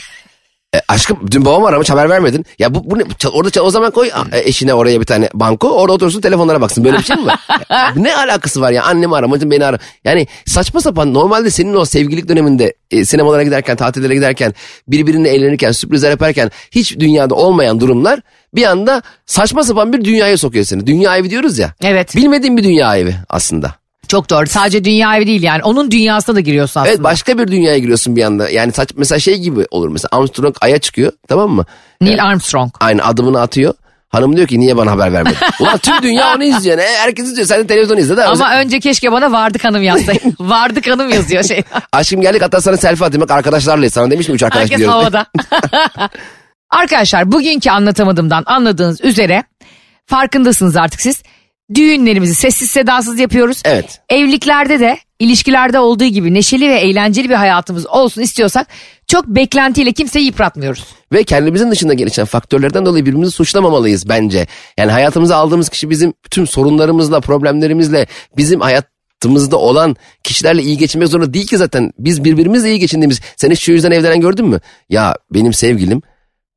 E, 0.75 0.81
aşkım 0.87 1.19
dün 1.31 1.45
babam 1.45 1.65
aramış 1.65 1.89
haber 1.89 2.09
vermedin. 2.09 2.45
Ya 2.59 2.75
bu, 2.75 2.91
bu 2.91 2.99
ne? 2.99 3.03
Orada 3.33 3.49
çal- 3.49 3.61
o 3.61 3.69
zaman 3.69 3.91
koy 3.91 4.07
e, 4.31 4.39
eşine 4.39 4.73
oraya 4.73 4.99
bir 5.01 5.05
tane 5.05 5.29
banko. 5.33 5.69
Orada 5.69 5.93
otursun 5.93 6.21
telefonlara 6.21 6.61
baksın. 6.61 6.83
Böyle 6.85 6.97
bir 6.97 7.03
şey 7.03 7.15
mi 7.15 7.25
var? 7.25 7.39
Ya, 7.69 7.93
ne 7.95 8.15
alakası 8.15 8.61
var 8.61 8.71
ya? 8.71 8.83
Annemi 8.83 9.15
aramacın 9.15 9.51
beni 9.51 9.65
ara. 9.65 9.77
Yani 10.03 10.27
saçma 10.45 10.81
sapan 10.81 11.13
normalde 11.13 11.49
senin 11.49 11.73
o 11.75 11.85
sevgililik 11.85 12.29
döneminde 12.29 12.73
e, 12.91 13.05
sinemalara 13.05 13.43
giderken, 13.43 13.75
tatillere 13.75 14.15
giderken, 14.15 14.53
birbirine 14.87 15.29
eğlenirken, 15.29 15.71
sürprizler 15.71 16.09
yaparken 16.09 16.51
hiç 16.71 16.99
dünyada 16.99 17.35
olmayan 17.35 17.79
durumlar 17.79 18.19
bir 18.55 18.63
anda 18.63 19.01
saçma 19.25 19.63
sapan 19.63 19.93
bir 19.93 20.05
dünyaya 20.05 20.37
sokuyor 20.37 20.65
seni. 20.65 20.87
Dünya 20.87 21.17
evi 21.17 21.29
diyoruz 21.29 21.57
ya. 21.59 21.73
Evet 21.83 22.15
Bilmediğin 22.15 22.57
bir 22.57 22.63
dünya 22.63 22.97
evi 22.97 23.15
aslında. 23.29 23.75
Çok 24.07 24.29
doğru 24.29 24.47
sadece 24.47 24.83
dünya 24.83 25.17
evi 25.17 25.27
değil 25.27 25.43
yani 25.43 25.63
onun 25.63 25.91
dünyasına 25.91 26.35
da 26.35 26.39
giriyorsun 26.39 26.79
aslında. 26.79 26.89
Evet 26.93 27.03
başka 27.03 27.37
bir 27.37 27.47
dünyaya 27.47 27.77
giriyorsun 27.77 28.15
bir 28.15 28.23
anda. 28.23 28.49
Yani 28.49 28.71
saç 28.71 28.89
mesela 28.95 29.19
şey 29.19 29.37
gibi 29.37 29.65
olur 29.71 29.89
mesela 29.89 30.09
Armstrong 30.11 30.55
aya 30.61 30.77
çıkıyor 30.79 31.11
tamam 31.27 31.49
mı? 31.49 31.65
Neil 32.01 32.23
Armstrong. 32.23 32.71
Aynı 32.79 33.05
adımını 33.05 33.41
atıyor. 33.41 33.73
Hanım 34.09 34.35
diyor 34.37 34.47
ki 34.47 34.59
niye 34.59 34.77
bana 34.77 34.91
haber 34.91 35.13
vermedin? 35.13 35.37
Ulan 35.59 35.77
tüm 35.77 36.01
dünya 36.01 36.35
onu 36.35 36.43
izliyor. 36.43 36.77
Ne? 36.77 36.81
Herkes 36.97 37.25
izliyor. 37.25 37.47
Sen 37.47 37.59
de 37.63 37.67
televizyon 37.67 37.97
izle 37.97 38.17
de. 38.17 38.25
Ama 38.25 38.55
önce 38.59 38.79
keşke 38.79 39.11
bana 39.11 39.31
Vardık 39.31 39.63
Hanım 39.63 39.83
yazsaydın. 39.83 40.35
Vardık 40.39 40.87
Hanım 40.87 41.09
yazıyor 41.09 41.43
şey. 41.43 41.63
Aşkım 41.91 42.21
geldik 42.21 42.41
hatta 42.41 42.61
sana 42.61 42.77
selfie 42.77 43.07
atayım. 43.07 43.21
Bak 43.21 43.31
arkadaşlarla 43.31 43.89
sana 43.89 44.11
demiş 44.11 44.29
mi 44.29 44.35
üç 44.35 44.43
arkadaş 44.43 44.61
Herkes 44.63 44.77
gidiyoruz. 44.77 45.01
havada. 45.01 45.25
Arkadaşlar 46.69 47.31
bugünkü 47.31 47.69
anlatamadığımdan 47.69 48.43
anladığınız 48.45 49.01
üzere 49.01 49.43
farkındasınız 50.05 50.75
artık 50.75 51.01
siz. 51.01 51.23
Düğünlerimizi 51.73 52.35
sessiz 52.35 52.69
sedasız 52.71 53.19
yapıyoruz. 53.19 53.61
Evet. 53.65 54.01
Evliliklerde 54.09 54.79
de 54.79 54.97
ilişkilerde 55.19 55.79
olduğu 55.79 56.05
gibi 56.05 56.33
neşeli 56.33 56.69
ve 56.69 56.75
eğlenceli 56.75 57.29
bir 57.29 57.35
hayatımız 57.35 57.87
olsun 57.87 58.21
istiyorsak 58.21 58.67
çok 59.07 59.27
beklentiyle 59.27 59.91
kimseyi 59.91 60.25
yıpratmıyoruz. 60.25 60.85
Ve 61.13 61.23
kendimizin 61.23 61.71
dışında 61.71 61.93
gelişen 61.93 62.25
faktörlerden 62.25 62.85
dolayı 62.85 63.05
birbirimizi 63.05 63.31
suçlamamalıyız 63.31 64.09
bence. 64.09 64.47
Yani 64.77 64.91
hayatımıza 64.91 65.35
aldığımız 65.35 65.69
kişi 65.69 65.89
bizim 65.89 66.13
tüm 66.31 66.47
sorunlarımızla, 66.47 67.19
problemlerimizle, 67.19 68.07
bizim 68.37 68.61
hayatımızda 68.61 69.57
olan 69.57 69.95
kişilerle 70.23 70.61
iyi 70.63 70.77
geçinmek 70.77 71.09
zorunda 71.09 71.33
değil 71.33 71.47
ki 71.47 71.57
zaten. 71.57 71.91
Biz 71.99 72.23
birbirimizle 72.23 72.69
iyi 72.69 72.79
geçindiğimiz. 72.79 73.21
Sen 73.37 73.51
hiç 73.51 73.59
şu 73.59 73.71
yüzden 73.71 73.91
evlenen 73.91 74.21
gördün 74.21 74.47
mü? 74.47 74.59
Ya 74.89 75.15
benim 75.33 75.53
sevgilim 75.53 76.01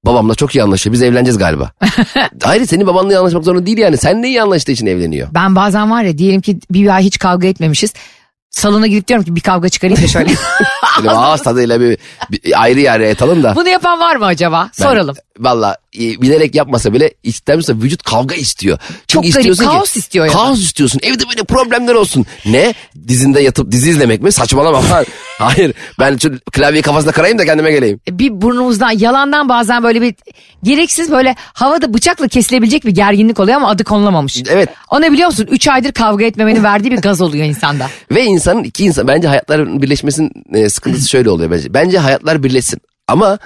babamla 0.09 0.35
çok 0.35 0.55
iyi 0.55 0.63
anlaşıyor. 0.63 0.93
Biz 0.95 1.03
evleneceğiz 1.03 1.39
galiba. 1.39 1.71
Hayır 2.43 2.67
senin 2.67 2.87
babanla 2.87 3.13
iyi 3.13 3.19
anlaşmak 3.19 3.45
zorunda 3.45 3.67
değil 3.67 3.79
yani. 3.79 3.97
Seninle 3.97 4.29
iyi 4.29 4.43
anlaştığı 4.43 4.73
için 4.73 4.87
evleniyor. 4.87 5.29
Ben 5.35 5.57
bazen 5.57 5.91
var 5.91 6.03
ya 6.03 6.19
diyelim 6.19 6.41
ki 6.41 6.59
bir 6.71 6.95
ay 6.95 7.03
hiç 7.03 7.19
kavga 7.19 7.49
etmemişiz. 7.49 7.93
Salona 8.51 8.87
gidip 8.87 9.09
diyorum 9.09 9.25
ki 9.25 9.37
bir 9.37 9.41
kavga 9.41 9.69
çıkarayım 9.69 10.03
da 10.03 10.07
şöyle. 10.09 10.31
Böyle 10.99 11.11
ağız 11.11 11.43
tadıyla 11.43 11.81
bir, 11.81 11.99
bir 12.31 12.63
ayrı 12.63 12.81
yere 12.81 13.09
yatalım 13.09 13.43
da. 13.43 13.57
Bunu 13.57 13.69
yapan 13.69 14.01
var 14.01 14.17
mı 14.17 14.27
acaba? 14.27 14.71
Ben- 14.79 14.85
Soralım. 14.85 15.17
Valla 15.39 15.77
e, 15.97 16.01
bilerek 16.01 16.55
yapmasa 16.55 16.93
bile 16.93 17.15
istemse 17.23 17.75
vücut 17.75 18.03
kavga 18.03 18.35
istiyor. 18.35 18.79
Çok 19.09 19.23
garip, 19.23 19.37
istiyorsun 19.37 19.65
ki- 19.65 19.71
kaos 19.71 19.97
istiyor 19.97 20.27
ya. 20.27 20.33
Kaos 20.33 20.61
istiyorsun. 20.63 21.01
Evde 21.03 21.23
böyle 21.29 21.45
problemler 21.45 21.95
olsun. 21.95 22.27
Ne? 22.47 22.75
Dizinde 23.09 23.41
yatıp 23.41 23.71
dizi 23.73 23.91
izlemek 23.91 24.23
mi? 24.23 24.33
Saçmalama 24.33 24.81
falan. 24.81 25.07
Hayır. 25.39 25.75
Ben 26.01 26.17
şu 26.17 26.39
klavyeyi 26.53 26.83
kafasına 26.83 27.13
kırayım 27.13 27.39
da 27.39 27.45
kendime 27.45 27.71
geleyim. 27.71 28.01
bir 28.11 28.41
burnumuzdan 28.43 28.91
yalandan 28.91 29.49
bazen 29.49 29.83
böyle 29.83 30.03
bir 30.03 30.15
gereksiz 30.63 31.11
böyle 31.11 31.37
havada 31.39 31.95
bıçakla 31.95 32.29
kesilebilecek 32.29 32.85
bir 32.85 32.91
gerginlik 32.91 33.41
oluyor 33.41 33.57
ama 33.57 33.69
adı 33.69 33.85
konulamamış. 33.85 34.43
Evet. 34.51 34.69
O 34.91 35.01
ne 35.01 35.13
biliyor 35.13 35.29
musun? 35.29 35.47
3 35.51 35.69
aydır 35.69 35.93
kavga 35.93 36.25
etmemenin 36.25 36.65
verdiği 36.65 36.91
bir 36.91 36.99
gaz 36.99 37.21
oluyor 37.21 37.45
insanda. 37.47 37.87
Ve 38.11 38.25
insanın 38.25 38.65
iki 38.65 38.85
insan 38.85 39.09
bence 39.09 39.29
hayatların 39.29 39.83
birleşmesinin 39.83 40.31
e, 40.55 40.69
sıkıntısı 40.71 41.09
şöyle 41.09 41.31
oluyor 41.31 41.51
bence. 41.51 41.75
Bence 41.75 41.99
hayatlar 41.99 42.43
birleşsin 42.43 42.81
ama 43.09 43.39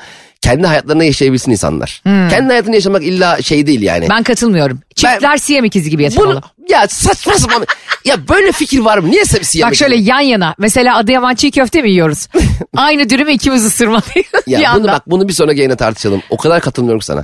kendi 0.42 0.66
hayatlarını 0.66 1.04
yaşayabilsin 1.04 1.50
insanlar. 1.50 2.02
Kendi 2.04 2.46
hayatını 2.48 2.74
yaşamak 2.74 3.02
illa 3.04 3.42
şey 3.42 3.66
değil 3.66 3.82
yani. 3.82 4.06
Ben 4.10 4.22
katılmıyorum. 4.22 4.80
Çiftler 4.94 5.36
siyam 5.36 5.64
ikizi 5.64 5.90
gibi 5.90 6.02
yaşamalı. 6.02 6.30
Bunu 6.34 6.40
ya 6.68 6.88
saçma 6.88 7.34
sapan 7.34 7.66
ya 8.04 8.28
böyle 8.28 8.52
fikir 8.52 8.78
var 8.80 8.98
mı? 8.98 9.10
Niye 9.10 9.24
siyah 9.24 9.68
Bak 9.68 9.74
şöyle 9.76 9.96
yan 9.96 10.20
yana. 10.20 10.54
Mesela 10.58 10.96
Adıyaman 10.96 11.34
çiğ 11.34 11.50
köfte 11.50 11.82
mi 11.82 11.90
yiyoruz? 11.90 12.28
Aynı 12.76 13.10
dürümü 13.10 13.32
ikimiz 13.32 13.64
ısırmalıyız 13.64 14.26
Ya 14.46 14.58
bir 14.60 14.64
bunu 14.64 14.70
anda. 14.70 14.92
bak 14.92 15.02
bunu 15.06 15.28
bir 15.28 15.32
sonraki 15.32 15.58
yayına 15.58 15.76
tartışalım. 15.76 16.22
O 16.30 16.36
kadar 16.36 16.60
katılmıyorum 16.60 17.02
sana. 17.02 17.22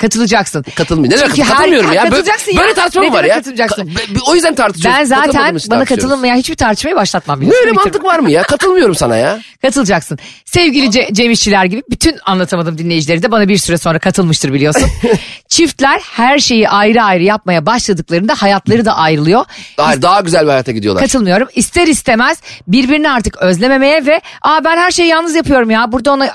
Katılacaksın. 0.00 0.64
Katılmıyorum. 0.74 1.16
Ne 1.16 1.20
demek 1.20 1.36
Çünkü 1.36 1.48
her- 1.48 1.56
katılmıyorum 1.56 1.92
ya. 1.92 2.02
Böyle, 2.02 2.10
katılacaksın 2.10 2.52
ya. 2.52 2.60
böyle 2.60 2.74
tartışma 2.74 3.02
Ne 3.02 3.08
mı 3.08 3.14
var 3.14 3.18
demek 3.22 3.30
ya? 3.30 3.36
katılacaksın? 3.36 3.82
Ka- 3.88 4.20
o 4.30 4.34
yüzden 4.34 4.54
tartışıyoruz. 4.54 4.98
Ben 5.00 5.04
zaten 5.04 5.26
Katılmadığımız 5.26 5.62
için 5.62 5.70
bana 5.70 5.78
tartışıyoruz. 5.78 6.04
katılmayan 6.10 6.36
hiçbir 6.36 6.54
tartışmayı 6.54 6.96
başlatmam. 6.96 7.36
Ne 7.38 7.40
biliyorsun. 7.40 7.60
öyle 7.66 7.72
Bitir. 7.72 7.84
mantık 7.84 8.04
var 8.04 8.18
mı 8.18 8.30
ya? 8.30 8.42
Katılmıyorum 8.42 8.94
sana 8.94 9.16
ya. 9.16 9.38
Katılacaksın. 9.62 10.18
Sevgili 10.44 10.86
Ce- 10.86 11.14
Cem 11.14 11.30
İşçiler 11.30 11.64
gibi 11.64 11.82
bütün 11.90 12.16
anlatamadım 12.24 12.78
dinleyicileri 12.78 13.22
de 13.22 13.30
bana 13.30 13.48
bir 13.48 13.56
süre 13.58 13.78
sonra 13.78 13.98
katılmıştır 13.98 14.52
biliyorsun. 14.52 14.88
Çiftler 15.48 16.00
her 16.12 16.38
şeyi 16.38 16.68
ayrı 16.68 17.02
ayrı 17.02 17.22
yapmaya 17.22 17.66
başladıklarında 17.66 18.34
hayatları 18.34 18.84
da 18.84 18.96
ayrılıyor. 18.96 19.44
Daha, 19.78 20.02
daha 20.02 20.20
güzel 20.20 20.42
bir 20.42 20.48
hayata 20.50 20.72
gidiyorlar. 20.72 21.02
Katılmıyorum. 21.04 21.48
İster 21.54 21.86
istemez 21.86 22.38
birbirini 22.68 23.10
artık 23.10 23.36
özlememeye 23.36 24.06
ve 24.06 24.20
aa 24.42 24.64
ben 24.64 24.76
her 24.76 24.90
şeyi 24.90 25.08
yalnız 25.08 25.34
yapıyorum 25.34 25.70
ya. 25.70 25.92
Burada 25.92 26.12
ona 26.12 26.26
Ha, 26.26 26.32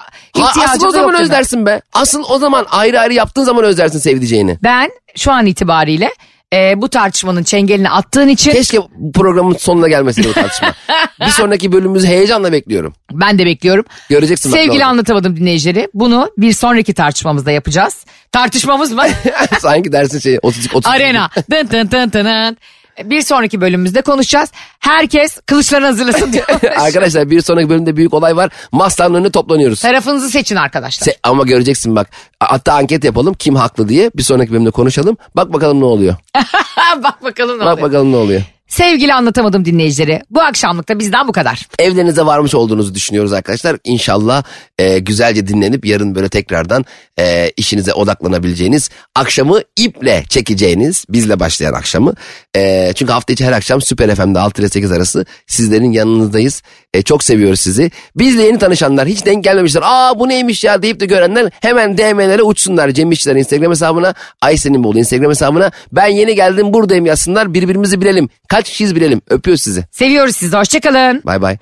ihtiyacım 0.50 0.74
asıl 0.76 0.86
o 0.86 0.88
da 0.88 0.92
zaman 0.92 1.04
yok 1.04 1.14
deme. 1.14 1.24
özlersin 1.24 1.66
be. 1.66 1.82
Asıl 1.94 2.24
o 2.30 2.38
zaman 2.40 2.66
ayrı 2.72 3.00
ayrı 3.00 3.14
yaptığın 3.14 3.44
zaman 3.44 3.55
özlersin 3.64 4.00
sevdiceğini. 4.00 4.58
Ben 4.64 4.92
şu 5.16 5.32
an 5.32 5.46
itibariyle 5.46 6.10
e, 6.54 6.82
bu 6.82 6.90
tartışmanın 6.90 7.44
çengelini 7.44 7.90
attığın 7.90 8.28
için 8.28 8.52
Keşke 8.52 8.80
programın 9.14 9.54
sonuna 9.56 9.88
gelmeseydi 9.88 10.28
bu 10.30 10.34
tartışma. 10.34 10.74
bir 11.26 11.32
sonraki 11.32 11.72
bölümümüzü 11.72 12.08
heyecanla 12.08 12.52
bekliyorum. 12.52 12.94
ben 13.12 13.40
de 13.40 13.46
bekliyorum. 13.46 13.86
Göreceksin 14.10 14.52
bak 14.52 14.58
Sevgili 14.58 14.72
olacak. 14.72 14.88
anlatamadım 14.88 15.36
dinleyicileri 15.36 15.88
bunu 15.94 16.32
bir 16.38 16.52
sonraki 16.54 16.94
tartışmamızda 16.94 17.52
yapacağız. 17.52 18.06
Tartışmamız 18.32 18.92
mı? 18.92 19.04
Sanki 19.60 19.92
dersin 19.92 20.20
şey 20.20 20.40
30 20.42 20.68
30 20.74 20.92
Arena. 20.92 21.30
Dın 21.52 21.70
dın 21.72 21.92
dın 21.92 22.12
dın. 22.12 22.58
Bir 23.04 23.22
sonraki 23.22 23.62
bölümümüzde 23.62 24.02
konuşacağız. 24.02 24.52
Herkes 24.80 25.38
kılıçlarını 25.46 25.86
hazırlasın 25.86 26.34
diyor. 26.34 26.46
Arkadaşlar 26.78 27.30
bir 27.30 27.42
sonraki 27.42 27.70
bölümde 27.70 27.96
büyük 27.98 28.14
olay 28.14 28.36
var. 28.36 28.50
Masanın 28.72 29.14
önüne 29.16 29.30
toplanıyoruz. 29.32 29.82
Tarafınızı 29.82 30.30
seçin 30.30 30.56
arkadaşlar. 30.56 31.08
Se- 31.08 31.18
ama 31.24 31.44
göreceksin 31.44 31.96
bak. 31.96 32.10
Hatta 32.40 32.74
anket 32.74 33.04
yapalım 33.04 33.34
kim 33.34 33.56
haklı 33.56 33.90
diye. 33.90 34.12
Bir 34.16 34.24
sonraki 34.24 34.52
bölümde 34.52 34.72
konuşalım. 34.72 35.18
Bak 35.36 35.54
bakalım 35.54 35.80
ne 35.82 35.86
oluyor. 35.86 36.16
Bak 37.04 37.24
bakalım 37.24 37.56
ne 37.60 37.66
Bak 37.66 37.74
oluyor. 37.74 37.88
bakalım 37.90 38.12
ne 38.12 38.16
oluyor. 38.16 38.42
Sevgili 38.68 39.14
anlatamadım 39.14 39.66
dinleyicileri. 39.66 40.22
Bu 40.30 40.42
akşamlık 40.42 40.90
da 40.90 41.00
bizden 41.00 41.28
bu 41.28 41.32
kadar. 41.32 41.68
Evlerinize 41.80 42.26
varmış 42.26 42.56
olduğunuzu 42.56 42.96
düşünüyoruz 42.96 43.34
arkadaşlar. 43.34 43.78
İnşallah 43.84 44.44
e, 44.80 45.00
güzelce 45.00 45.48
dinlenip 45.48 45.86
yarın 45.86 46.16
böyle 46.16 46.30
tekrardan 46.30 46.86
e, 47.20 47.52
işinize 47.58 47.94
odaklanabileceğiniz 47.94 48.90
akşamı 49.16 49.62
iple 49.76 50.24
çekeceğiniz 50.30 51.06
bizle 51.10 51.40
başlayan 51.40 51.74
akşamı. 51.74 52.14
E, 52.56 52.92
çünkü 52.96 53.14
hafta 53.14 53.34
içi 53.34 53.46
her 53.46 53.52
akşam 53.52 53.82
Süper 53.82 54.16
FM'de 54.16 54.40
6 54.40 54.62
ile 54.62 54.70
8 54.70 54.92
arası 54.92 55.26
sizlerin 55.48 55.92
yanınızdayız. 55.92 56.62
E, 56.96 57.02
çok 57.02 57.24
seviyoruz 57.24 57.60
sizi. 57.60 57.92
Bizle 58.16 58.44
yeni 58.44 58.58
tanışanlar 58.60 59.08
hiç 59.08 59.26
denk 59.26 59.44
gelmemişler. 59.44 59.82
Aa 59.86 60.20
bu 60.20 60.30
neymiş 60.30 60.64
ya 60.64 60.82
deyip 60.82 61.00
de 61.00 61.06
görenler 61.06 61.52
hemen 61.62 61.98
DM'lere 61.98 62.44
uçsunlar. 62.44 62.90
Cem 62.90 63.12
İşçiler 63.12 63.36
Instagram 63.36 63.72
hesabına, 63.72 64.14
Aysen'in 64.42 64.84
bolu 64.84 65.00
Instagram 65.00 65.30
hesabına. 65.30 65.72
Ben 65.92 66.08
yeni 66.08 66.36
geldim 66.36 66.74
buradayım 66.74 67.06
yazsınlar. 67.06 67.54
Birbirimizi 67.54 68.02
bilelim. 68.02 68.30
Kaç 68.48 68.70
kişiyiz 68.70 68.96
bilelim. 68.96 69.22
Öpüyoruz 69.30 69.62
sizi. 69.62 69.86
Seviyoruz 69.92 70.36
sizi. 70.36 70.58
Hoşçakalın. 70.58 71.22
Bay 71.26 71.42
bay. 71.42 71.58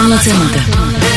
Anlatamadım. 0.00 1.07